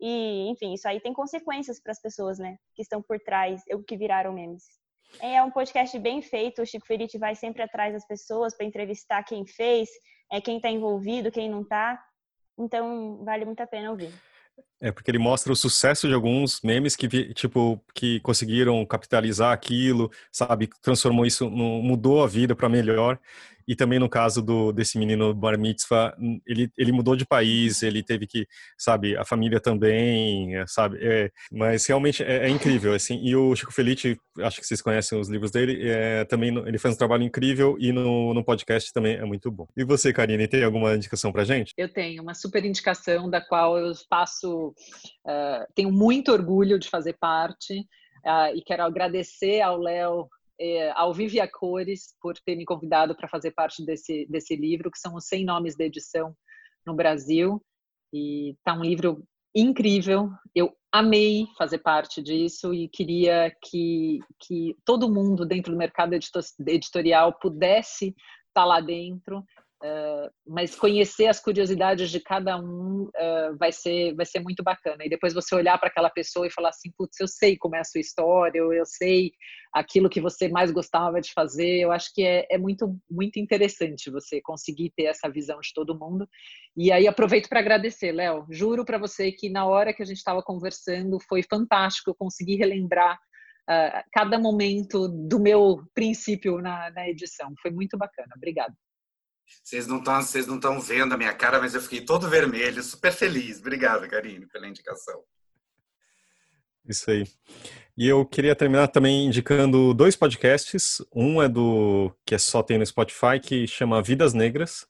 E, 0.00 0.48
enfim, 0.50 0.74
isso 0.74 0.88
aí 0.88 1.00
tem 1.00 1.12
consequências 1.12 1.80
para 1.80 1.92
as 1.92 2.02
pessoas, 2.02 2.36
né? 2.36 2.56
Que 2.74 2.82
estão 2.82 3.00
por 3.00 3.20
trás, 3.20 3.62
o 3.72 3.84
que 3.84 3.96
viraram 3.96 4.32
memes. 4.32 4.64
É 5.20 5.40
um 5.40 5.52
podcast 5.52 5.96
bem 6.00 6.20
feito. 6.20 6.60
O 6.60 6.66
Chico 6.66 6.84
Feriti 6.84 7.16
vai 7.16 7.36
sempre 7.36 7.62
atrás 7.62 7.92
das 7.92 8.04
pessoas 8.04 8.56
para 8.56 8.66
entrevistar 8.66 9.22
quem 9.22 9.46
fez, 9.46 9.88
é, 10.28 10.40
quem 10.40 10.56
está 10.56 10.68
envolvido, 10.68 11.30
quem 11.30 11.48
não 11.48 11.62
está. 11.62 12.04
Então, 12.58 13.24
vale 13.24 13.44
muito 13.44 13.60
a 13.60 13.68
pena 13.68 13.92
ouvir. 13.92 14.12
É 14.80 14.92
porque 14.92 15.10
ele 15.10 15.18
mostra 15.18 15.52
o 15.52 15.56
sucesso 15.56 16.06
de 16.06 16.14
alguns 16.14 16.60
memes 16.62 16.94
que 16.94 17.08
tipo 17.34 17.82
que 17.94 18.20
conseguiram 18.20 18.84
capitalizar 18.86 19.52
aquilo, 19.52 20.10
sabe, 20.30 20.68
transformou 20.80 21.26
isso, 21.26 21.50
no, 21.50 21.82
mudou 21.82 22.22
a 22.22 22.26
vida 22.26 22.54
para 22.54 22.68
melhor. 22.68 23.18
E 23.68 23.76
também 23.76 23.98
no 23.98 24.08
caso 24.08 24.40
do 24.40 24.72
desse 24.72 24.98
menino 24.98 25.34
bar 25.34 25.58
mitzvah, 25.58 26.16
ele, 26.46 26.72
ele 26.78 26.90
mudou 26.90 27.14
de 27.14 27.26
país, 27.26 27.82
ele 27.82 28.02
teve 28.02 28.26
que, 28.26 28.48
sabe, 28.78 29.14
a 29.14 29.26
família 29.26 29.60
também, 29.60 30.56
é, 30.56 30.66
sabe, 30.66 30.96
é, 31.02 31.30
mas 31.52 31.84
realmente 31.84 32.22
é, 32.22 32.46
é, 32.46 32.48
incrível, 32.48 32.94
assim. 32.94 33.20
E 33.22 33.36
o 33.36 33.54
Chico 33.54 33.70
Felice, 33.70 34.18
acho 34.38 34.58
que 34.58 34.66
vocês 34.66 34.80
conhecem 34.80 35.20
os 35.20 35.28
livros 35.28 35.50
dele, 35.50 35.86
é, 35.86 36.24
também 36.24 36.56
ele 36.66 36.78
faz 36.78 36.94
um 36.94 36.98
trabalho 36.98 37.24
incrível 37.24 37.76
e 37.78 37.92
no, 37.92 38.32
no 38.32 38.42
podcast 38.42 38.90
também 38.90 39.16
é 39.16 39.24
muito 39.26 39.50
bom. 39.50 39.68
E 39.76 39.84
você, 39.84 40.14
Karine, 40.14 40.48
tem 40.48 40.64
alguma 40.64 40.94
indicação 40.94 41.30
pra 41.30 41.44
gente? 41.44 41.74
Eu 41.76 41.92
tenho 41.92 42.22
uma 42.22 42.32
super 42.32 42.64
indicação 42.64 43.28
da 43.28 43.42
qual 43.42 43.76
eu 43.76 43.92
uh, 44.70 45.66
tenho 45.74 45.90
muito 45.90 46.32
orgulho 46.32 46.78
de 46.78 46.88
fazer 46.88 47.16
parte. 47.18 47.80
Uh, 48.24 48.54
e 48.54 48.62
quero 48.62 48.82
agradecer 48.82 49.60
ao 49.60 49.78
Léo 49.78 50.28
é, 50.60 50.90
ao 50.96 51.14
Vivia 51.14 51.48
Cores 51.48 52.14
por 52.20 52.34
ter 52.38 52.56
me 52.56 52.64
convidado 52.64 53.14
para 53.14 53.28
fazer 53.28 53.52
parte 53.52 53.84
desse, 53.84 54.26
desse 54.28 54.56
livro, 54.56 54.90
que 54.90 54.98
são 54.98 55.14
os 55.14 55.26
100 55.26 55.44
nomes 55.44 55.76
da 55.76 55.84
edição 55.84 56.34
no 56.84 56.94
Brasil. 56.94 57.62
E 58.12 58.56
tá 58.64 58.74
um 58.74 58.82
livro 58.82 59.22
incrível. 59.54 60.30
Eu 60.54 60.74
amei 60.90 61.46
fazer 61.56 61.78
parte 61.78 62.22
disso 62.22 62.74
e 62.74 62.88
queria 62.88 63.54
que, 63.62 64.18
que 64.40 64.76
todo 64.84 65.12
mundo 65.12 65.46
dentro 65.46 65.72
do 65.72 65.78
mercado 65.78 66.14
editorial 66.66 67.38
pudesse 67.38 68.08
estar 68.08 68.62
tá 68.62 68.64
lá 68.64 68.80
dentro 68.80 69.44
Uh, 69.80 70.28
mas 70.44 70.74
conhecer 70.74 71.28
as 71.28 71.38
curiosidades 71.38 72.10
de 72.10 72.18
cada 72.18 72.58
um 72.58 73.04
uh, 73.04 73.56
vai 73.56 73.70
ser 73.70 74.12
vai 74.16 74.26
ser 74.26 74.40
muito 74.40 74.60
bacana. 74.60 75.04
E 75.04 75.08
depois 75.08 75.32
você 75.32 75.54
olhar 75.54 75.78
para 75.78 75.88
aquela 75.88 76.10
pessoa 76.10 76.48
e 76.48 76.50
falar 76.50 76.70
assim 76.70 76.90
putz 76.98 77.20
eu 77.20 77.28
sei 77.28 77.56
como 77.56 77.76
é 77.76 77.78
a 77.78 77.84
sua 77.84 78.00
história 78.00 78.58
eu, 78.58 78.72
eu 78.72 78.84
sei 78.84 79.30
aquilo 79.72 80.10
que 80.10 80.20
você 80.20 80.48
mais 80.48 80.72
gostava 80.72 81.20
de 81.20 81.32
fazer. 81.32 81.78
Eu 81.78 81.92
acho 81.92 82.12
que 82.12 82.24
é, 82.24 82.44
é 82.50 82.58
muito 82.58 82.98
muito 83.08 83.38
interessante 83.38 84.10
você 84.10 84.40
conseguir 84.42 84.92
ter 84.96 85.04
essa 85.04 85.28
visão 85.30 85.60
de 85.60 85.72
todo 85.72 85.96
mundo. 85.96 86.28
E 86.76 86.90
aí 86.90 87.06
aproveito 87.06 87.48
para 87.48 87.60
agradecer 87.60 88.10
Léo. 88.10 88.46
Juro 88.50 88.84
para 88.84 88.98
você 88.98 89.30
que 89.30 89.48
na 89.48 89.64
hora 89.64 89.92
que 89.94 90.02
a 90.02 90.06
gente 90.06 90.18
estava 90.18 90.42
conversando 90.42 91.18
foi 91.28 91.44
fantástico 91.44 92.10
eu 92.10 92.16
consegui 92.16 92.56
relembrar 92.56 93.14
uh, 93.14 94.02
cada 94.12 94.40
momento 94.40 95.06
do 95.06 95.38
meu 95.38 95.84
princípio 95.94 96.60
na, 96.60 96.90
na 96.90 97.08
edição. 97.08 97.54
Foi 97.62 97.70
muito 97.70 97.96
bacana. 97.96 98.32
Obrigada 98.36 98.74
vocês 99.62 99.86
não 99.86 99.98
estão, 99.98 100.22
vocês 100.22 100.46
não 100.46 100.56
estão 100.56 100.80
vendo 100.80 101.14
a 101.14 101.16
minha 101.16 101.34
cara, 101.34 101.60
mas 101.60 101.74
eu 101.74 101.80
fiquei 101.80 102.00
todo 102.00 102.28
vermelho, 102.28 102.82
super 102.82 103.12
feliz. 103.12 103.58
Obrigado, 103.58 104.08
Karine, 104.08 104.46
pela 104.46 104.66
indicação. 104.66 105.22
Isso 106.88 107.10
aí. 107.10 107.24
E 107.96 108.06
eu 108.06 108.24
queria 108.24 108.54
terminar 108.54 108.88
também 108.88 109.26
indicando 109.26 109.92
dois 109.92 110.16
podcasts. 110.16 111.02
Um 111.14 111.42
é 111.42 111.48
do 111.48 112.10
que 112.24 112.34
é 112.34 112.38
só 112.38 112.62
tem 112.62 112.78
no 112.78 112.86
Spotify, 112.86 113.38
que 113.42 113.66
chama 113.66 114.00
Vidas 114.00 114.32
Negras, 114.32 114.86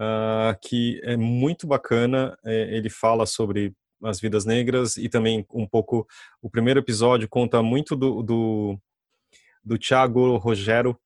uh, 0.00 0.56
que 0.62 1.00
é 1.04 1.16
muito 1.16 1.66
bacana. 1.66 2.38
É, 2.44 2.74
ele 2.74 2.88
fala 2.88 3.26
sobre 3.26 3.74
as 4.02 4.20
vidas 4.20 4.44
negras 4.44 4.96
e 4.96 5.08
também 5.08 5.44
um 5.52 5.66
pouco. 5.66 6.06
O 6.40 6.48
primeiro 6.48 6.80
episódio 6.80 7.28
conta 7.28 7.62
muito 7.62 7.94
do, 7.94 8.22
do, 8.22 8.78
do 9.64 9.78
Thiago 9.78 10.36
Rogero, 10.36 10.98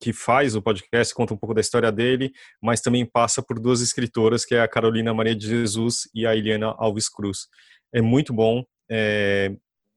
que 0.00 0.12
faz 0.12 0.54
o 0.54 0.62
podcast, 0.62 1.14
conta 1.14 1.34
um 1.34 1.36
pouco 1.36 1.54
da 1.54 1.60
história 1.60 1.90
dele, 1.90 2.32
mas 2.62 2.80
também 2.80 3.04
passa 3.04 3.42
por 3.42 3.58
duas 3.58 3.80
escritoras, 3.80 4.44
que 4.44 4.54
é 4.54 4.60
a 4.60 4.68
Carolina 4.68 5.12
Maria 5.12 5.34
de 5.34 5.46
Jesus 5.46 6.08
e 6.14 6.26
a 6.26 6.36
Eliana 6.36 6.74
Alves 6.78 7.08
Cruz. 7.08 7.46
É 7.92 8.00
muito 8.00 8.32
bom, 8.32 8.62
é, 8.90 9.50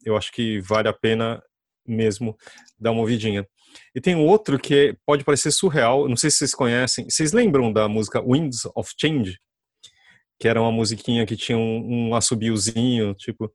eu 0.03 0.17
acho 0.17 0.31
que 0.31 0.59
vale 0.61 0.87
a 0.87 0.93
pena 0.93 1.41
mesmo 1.85 2.37
dar 2.79 2.91
uma 2.91 3.01
ouvidinha. 3.01 3.45
E 3.95 4.01
tem 4.01 4.15
outro 4.15 4.59
que 4.59 4.95
pode 5.05 5.23
parecer 5.23 5.51
surreal, 5.51 6.07
não 6.07 6.17
sei 6.17 6.29
se 6.29 6.37
vocês 6.37 6.55
conhecem. 6.55 7.05
Vocês 7.09 7.31
lembram 7.31 7.71
da 7.71 7.87
música 7.87 8.21
Winds 8.21 8.61
of 8.75 8.91
Change? 8.99 9.37
Que 10.39 10.47
era 10.47 10.61
uma 10.61 10.71
musiquinha 10.71 11.25
que 11.25 11.35
tinha 11.35 11.57
um, 11.57 12.09
um 12.09 12.15
assobiozinho, 12.15 13.13
tipo. 13.13 13.51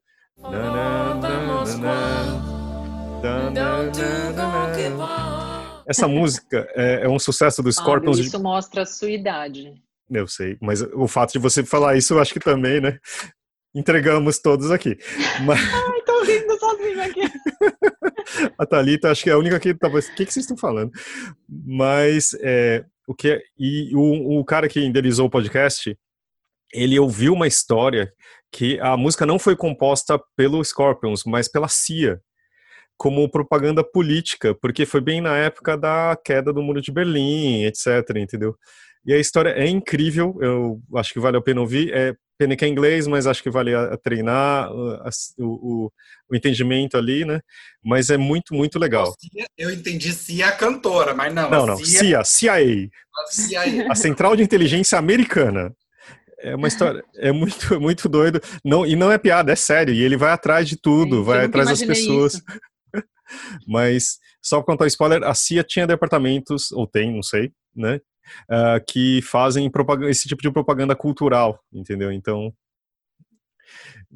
Essa 5.87 6.07
música 6.07 6.67
é, 6.75 7.03
é 7.03 7.09
um 7.09 7.17
sucesso 7.17 7.63
do 7.63 7.71
Scorpions. 7.71 8.19
isso 8.19 8.39
mostra 8.41 8.81
a 8.81 8.85
sua 8.85 9.09
idade. 9.09 9.73
Eu 10.09 10.27
sei, 10.27 10.57
mas 10.61 10.81
o 10.81 11.07
fato 11.07 11.33
de 11.33 11.39
você 11.39 11.63
falar 11.63 11.97
isso, 11.97 12.13
eu 12.13 12.19
acho 12.19 12.33
que 12.33 12.39
também, 12.39 12.79
né? 12.79 12.99
Entregamos 13.75 14.39
todos 14.39 14.71
aqui. 14.71 14.97
Mas... 15.45 15.59
Ai, 15.73 16.01
tô 16.05 16.23
rindo 16.23 16.57
sozinho 16.59 17.01
aqui. 17.01 17.21
a 18.57 18.65
Thalita, 18.65 19.11
acho 19.11 19.23
que 19.23 19.29
é 19.29 19.33
a 19.33 19.37
única 19.37 19.59
que 19.59 19.73
tava. 19.73 19.99
O 19.99 20.01
que, 20.01 20.25
que 20.25 20.33
vocês 20.33 20.45
estão 20.45 20.57
falando? 20.57 20.91
Mas 21.47 22.35
é, 22.41 22.85
o 23.07 23.13
que 23.13 23.31
é, 23.31 23.41
e 23.57 23.95
o, 23.95 24.39
o 24.39 24.45
cara 24.45 24.67
que 24.67 24.79
idealizou 24.79 25.27
o 25.27 25.29
podcast, 25.29 25.97
ele 26.73 26.99
ouviu 26.99 27.33
uma 27.33 27.47
história 27.47 28.11
que 28.51 28.79
a 28.79 28.95
música 28.97 29.25
não 29.25 29.37
foi 29.37 29.55
composta 29.55 30.19
pelo 30.35 30.63
Scorpions, 30.63 31.23
mas 31.25 31.47
pela 31.47 31.67
CIA, 31.67 32.19
como 32.97 33.29
propaganda 33.29 33.83
política, 33.83 34.55
porque 34.55 34.85
foi 34.85 35.01
bem 35.01 35.21
na 35.21 35.37
época 35.37 35.77
da 35.77 36.17
queda 36.23 36.51
do 36.51 36.61
Muro 36.61 36.81
de 36.81 36.91
Berlim, 36.91 37.63
etc, 37.63 38.15
entendeu? 38.17 38.55
E 39.05 39.13
a 39.13 39.19
história 39.19 39.51
é 39.51 39.67
incrível, 39.67 40.37
eu 40.41 40.81
acho 40.95 41.13
que 41.13 41.19
vale 41.19 41.37
a 41.37 41.41
pena 41.41 41.61
ouvir. 41.61 41.93
É 41.93 42.13
pena 42.37 42.55
que 42.55 42.63
é 42.63 42.67
inglês, 42.67 43.07
mas 43.07 43.25
acho 43.25 43.41
que 43.41 43.49
vale 43.49 43.73
a, 43.73 43.93
a 43.93 43.97
treinar 43.97 44.65
a, 44.65 45.09
o, 45.39 45.45
o, 45.45 45.91
o, 46.29 46.35
entendimento 46.35 46.95
ali, 46.95 47.25
né? 47.25 47.39
Mas 47.83 48.09
é 48.09 48.17
muito, 48.17 48.53
muito 48.53 48.77
legal. 48.77 49.13
Eu 49.57 49.71
entendi 49.71 50.13
Cia 50.13 50.51
cantora, 50.51 51.13
mas 51.13 51.33
não. 51.33 51.49
Não, 51.49 51.65
não, 51.65 51.77
CIA, 51.77 52.23
CIA. 52.23 52.89
A 53.89 53.95
Central 53.95 54.35
de 54.35 54.43
Inteligência 54.43 54.97
Americana. 54.97 55.73
É 56.39 56.55
uma 56.55 56.67
história, 56.67 57.03
é 57.15 57.31
muito, 57.31 57.79
muito 57.81 58.07
doido. 58.07 58.39
Não, 58.63 58.85
e 58.85 58.95
não 58.95 59.11
é 59.11 59.17
piada, 59.17 59.51
é 59.51 59.55
sério. 59.55 59.93
E 59.93 60.03
ele 60.03 60.15
vai 60.15 60.31
atrás 60.31 60.69
de 60.69 60.77
tudo, 60.79 61.17
Sim, 61.17 61.23
vai 61.23 61.45
atrás 61.45 61.69
das 61.69 61.81
pessoas. 61.83 62.41
Mas, 63.67 64.19
só 64.41 64.61
quanto 64.61 64.81
ao 64.81 64.87
spoiler, 64.87 65.23
a 65.23 65.33
CIA 65.33 65.63
tinha 65.63 65.87
departamentos, 65.87 66.71
ou 66.71 66.87
tem, 66.87 67.13
não 67.13 67.23
sei, 67.23 67.51
né? 67.75 67.99
uh, 68.49 68.83
que 68.87 69.21
fazem 69.21 69.69
esse 70.09 70.27
tipo 70.27 70.41
de 70.41 70.51
propaganda 70.51 70.95
cultural, 70.95 71.59
entendeu? 71.71 72.11
Então, 72.11 72.53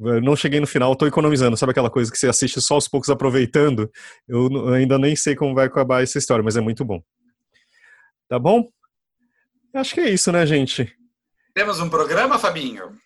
eu 0.00 0.20
não 0.20 0.34
cheguei 0.34 0.60
no 0.60 0.66
final, 0.66 0.92
estou 0.92 1.08
economizando. 1.08 1.56
Sabe 1.56 1.72
aquela 1.72 1.90
coisa 1.90 2.10
que 2.10 2.18
você 2.18 2.28
assiste 2.28 2.60
só 2.60 2.74
aos 2.74 2.88
poucos 2.88 3.10
aproveitando? 3.10 3.90
Eu 4.26 4.68
ainda 4.72 4.98
nem 4.98 5.14
sei 5.14 5.34
como 5.34 5.54
vai 5.54 5.66
acabar 5.66 6.02
essa 6.02 6.18
história, 6.18 6.42
mas 6.42 6.56
é 6.56 6.60
muito 6.60 6.84
bom. 6.84 7.02
Tá 8.28 8.38
bom? 8.38 8.68
Acho 9.74 9.94
que 9.94 10.00
é 10.00 10.10
isso, 10.10 10.32
né, 10.32 10.46
gente? 10.46 10.94
Temos 11.54 11.80
um 11.80 11.88
programa, 11.88 12.38
Fabinho? 12.38 12.96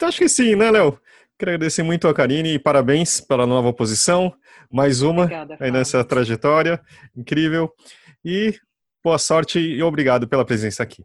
Acho 0.00 0.18
que 0.18 0.28
sim, 0.28 0.54
né, 0.54 0.70
Léo? 0.70 1.00
Quero 1.38 1.52
agradecer 1.52 1.82
muito 1.82 2.08
a 2.08 2.14
Karine 2.14 2.54
e 2.54 2.58
parabéns 2.58 3.20
pela 3.20 3.46
nova 3.46 3.72
posição. 3.72 4.34
Mais 4.70 5.02
uma 5.02 5.22
Obrigada, 5.22 5.56
aí 5.60 5.70
nessa 5.70 6.04
trajetória 6.04 6.80
incrível. 7.16 7.72
E 8.24 8.58
Boa 9.08 9.18
sorte 9.18 9.60
e 9.60 9.82
obrigado 9.82 10.26
pela 10.28 10.44
presença 10.44 10.82
aqui. 10.82 11.04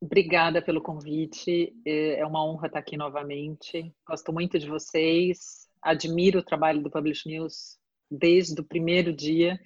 Obrigada 0.00 0.60
pelo 0.60 0.82
convite. 0.82 1.74
É, 1.84 2.20
é 2.20 2.26
uma 2.26 2.44
honra 2.44 2.66
estar 2.66 2.78
aqui 2.78 2.96
novamente. 2.96 3.92
Gosto 4.06 4.32
muito 4.32 4.58
de 4.58 4.68
vocês. 4.68 5.66
Admiro 5.82 6.40
o 6.40 6.44
trabalho 6.44 6.82
do 6.82 6.90
Publish 6.90 7.26
News 7.26 7.78
desde 8.10 8.60
o 8.60 8.64
primeiro 8.64 9.12
dia 9.12 9.58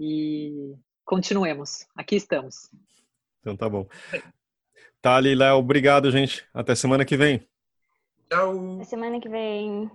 e 0.00 0.74
continuemos. 1.04 1.86
Aqui 1.94 2.16
estamos. 2.16 2.70
Então 3.40 3.56
tá 3.56 3.68
bom. 3.68 3.86
Tali, 5.02 5.34
Léo, 5.34 5.58
obrigado, 5.58 6.10
gente. 6.10 6.44
Até 6.54 6.74
semana 6.74 7.04
que 7.04 7.16
vem. 7.16 7.46
Tchau. 8.34 8.74
Até 8.74 8.84
semana 8.84 9.20
que 9.20 9.28
vem. 9.28 9.88